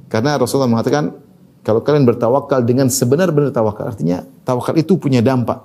Karena 0.07 0.39
Rasulullah 0.39 0.71
mengatakan 0.71 1.19
kalau 1.61 1.85
kalian 1.85 2.09
bertawakal 2.09 2.65
dengan 2.65 2.89
sebenar-benar 2.89 3.53
tawakal, 3.53 3.93
artinya 3.93 4.25
tawakal 4.49 4.73
itu 4.81 4.97
punya 4.97 5.21
dampak. 5.21 5.61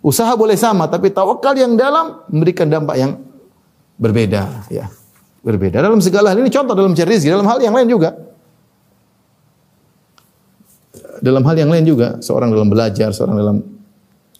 Usaha 0.00 0.32
boleh 0.36 0.56
sama, 0.56 0.88
tapi 0.88 1.12
tawakal 1.12 1.56
yang 1.56 1.76
dalam 1.76 2.24
memberikan 2.28 2.68
dampak 2.68 2.96
yang 2.96 3.20
berbeda. 3.96 4.68
Ya, 4.72 4.88
berbeda. 5.44 5.84
Dalam 5.84 6.00
segala 6.00 6.32
hal 6.32 6.40
ini 6.40 6.52
contoh 6.52 6.72
dalam 6.72 6.96
cari 6.96 7.08
rezeki, 7.16 7.32
dalam 7.32 7.48
hal 7.48 7.58
yang 7.60 7.76
lain 7.76 7.88
juga. 7.88 8.10
Dalam 11.24 11.40
hal 11.48 11.56
yang 11.56 11.72
lain 11.72 11.84
juga, 11.88 12.20
seorang 12.20 12.52
dalam 12.52 12.68
belajar, 12.68 13.08
seorang 13.16 13.36
dalam 13.36 13.56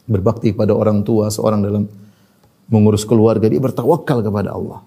berbakti 0.05 0.53
kepada 0.53 0.77
orang 0.77 1.01
tua, 1.01 1.33
seorang 1.33 1.65
dalam 1.65 1.89
mengurus 2.69 3.09
keluarga, 3.09 3.49
dia 3.49 3.61
bertawakal 3.61 4.21
kepada 4.21 4.53
Allah. 4.53 4.85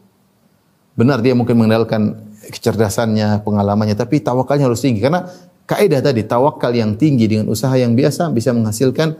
Benar 0.97 1.21
dia 1.21 1.33
mungkin 1.37 1.57
mengenalkan 1.57 2.17
kecerdasannya, 2.53 3.41
pengalamannya, 3.41 3.97
tapi 3.97 4.21
tawakalnya 4.21 4.69
harus 4.69 4.81
tinggi 4.81 5.01
karena 5.01 5.29
kaidah 5.67 5.99
tadi 5.99 6.23
tawakal 6.23 6.71
yang 6.71 6.95
tinggi 6.95 7.27
dengan 7.27 7.51
usaha 7.51 7.75
yang 7.75 7.93
biasa 7.93 8.31
bisa 8.31 8.55
menghasilkan 8.55 9.19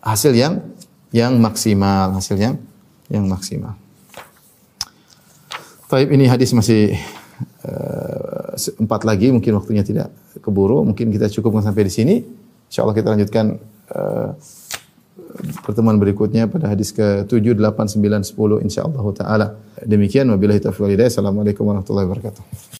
hasil 0.00 0.32
yang 0.32 0.62
yang 1.10 1.36
maksimal, 1.42 2.14
hasil 2.14 2.38
yang 3.10 3.26
maksimal. 3.26 3.74
Taib 5.90 6.06
ini 6.14 6.30
hadis 6.30 6.54
masih 6.54 6.94
uh, 7.66 8.54
empat 8.78 9.02
lagi, 9.02 9.34
mungkin 9.34 9.58
waktunya 9.58 9.82
tidak 9.82 10.14
keburu, 10.38 10.86
mungkin 10.86 11.10
kita 11.10 11.26
cukupkan 11.26 11.66
sampai 11.66 11.90
di 11.90 11.92
sini. 11.92 12.14
Insya 12.70 12.86
Allah 12.86 12.94
kita 12.94 13.10
lanjutkan 13.10 13.58
uh, 13.90 14.30
pertemuan 15.66 15.98
berikutnya 15.98 16.46
pada 16.46 16.70
hadis 16.70 16.94
ke-7, 16.94 17.58
8, 17.58 17.98
9, 17.98 18.22
10 18.22 18.66
insyaallah 18.70 19.02
taala. 19.18 19.46
Demikian 19.82 20.30
wabillahi 20.30 20.62
taufiq 20.62 20.86
walhidayah. 20.86 21.10
Assalamualaikum 21.10 21.66
warahmatullahi 21.66 22.06
wabarakatuh. 22.06 22.79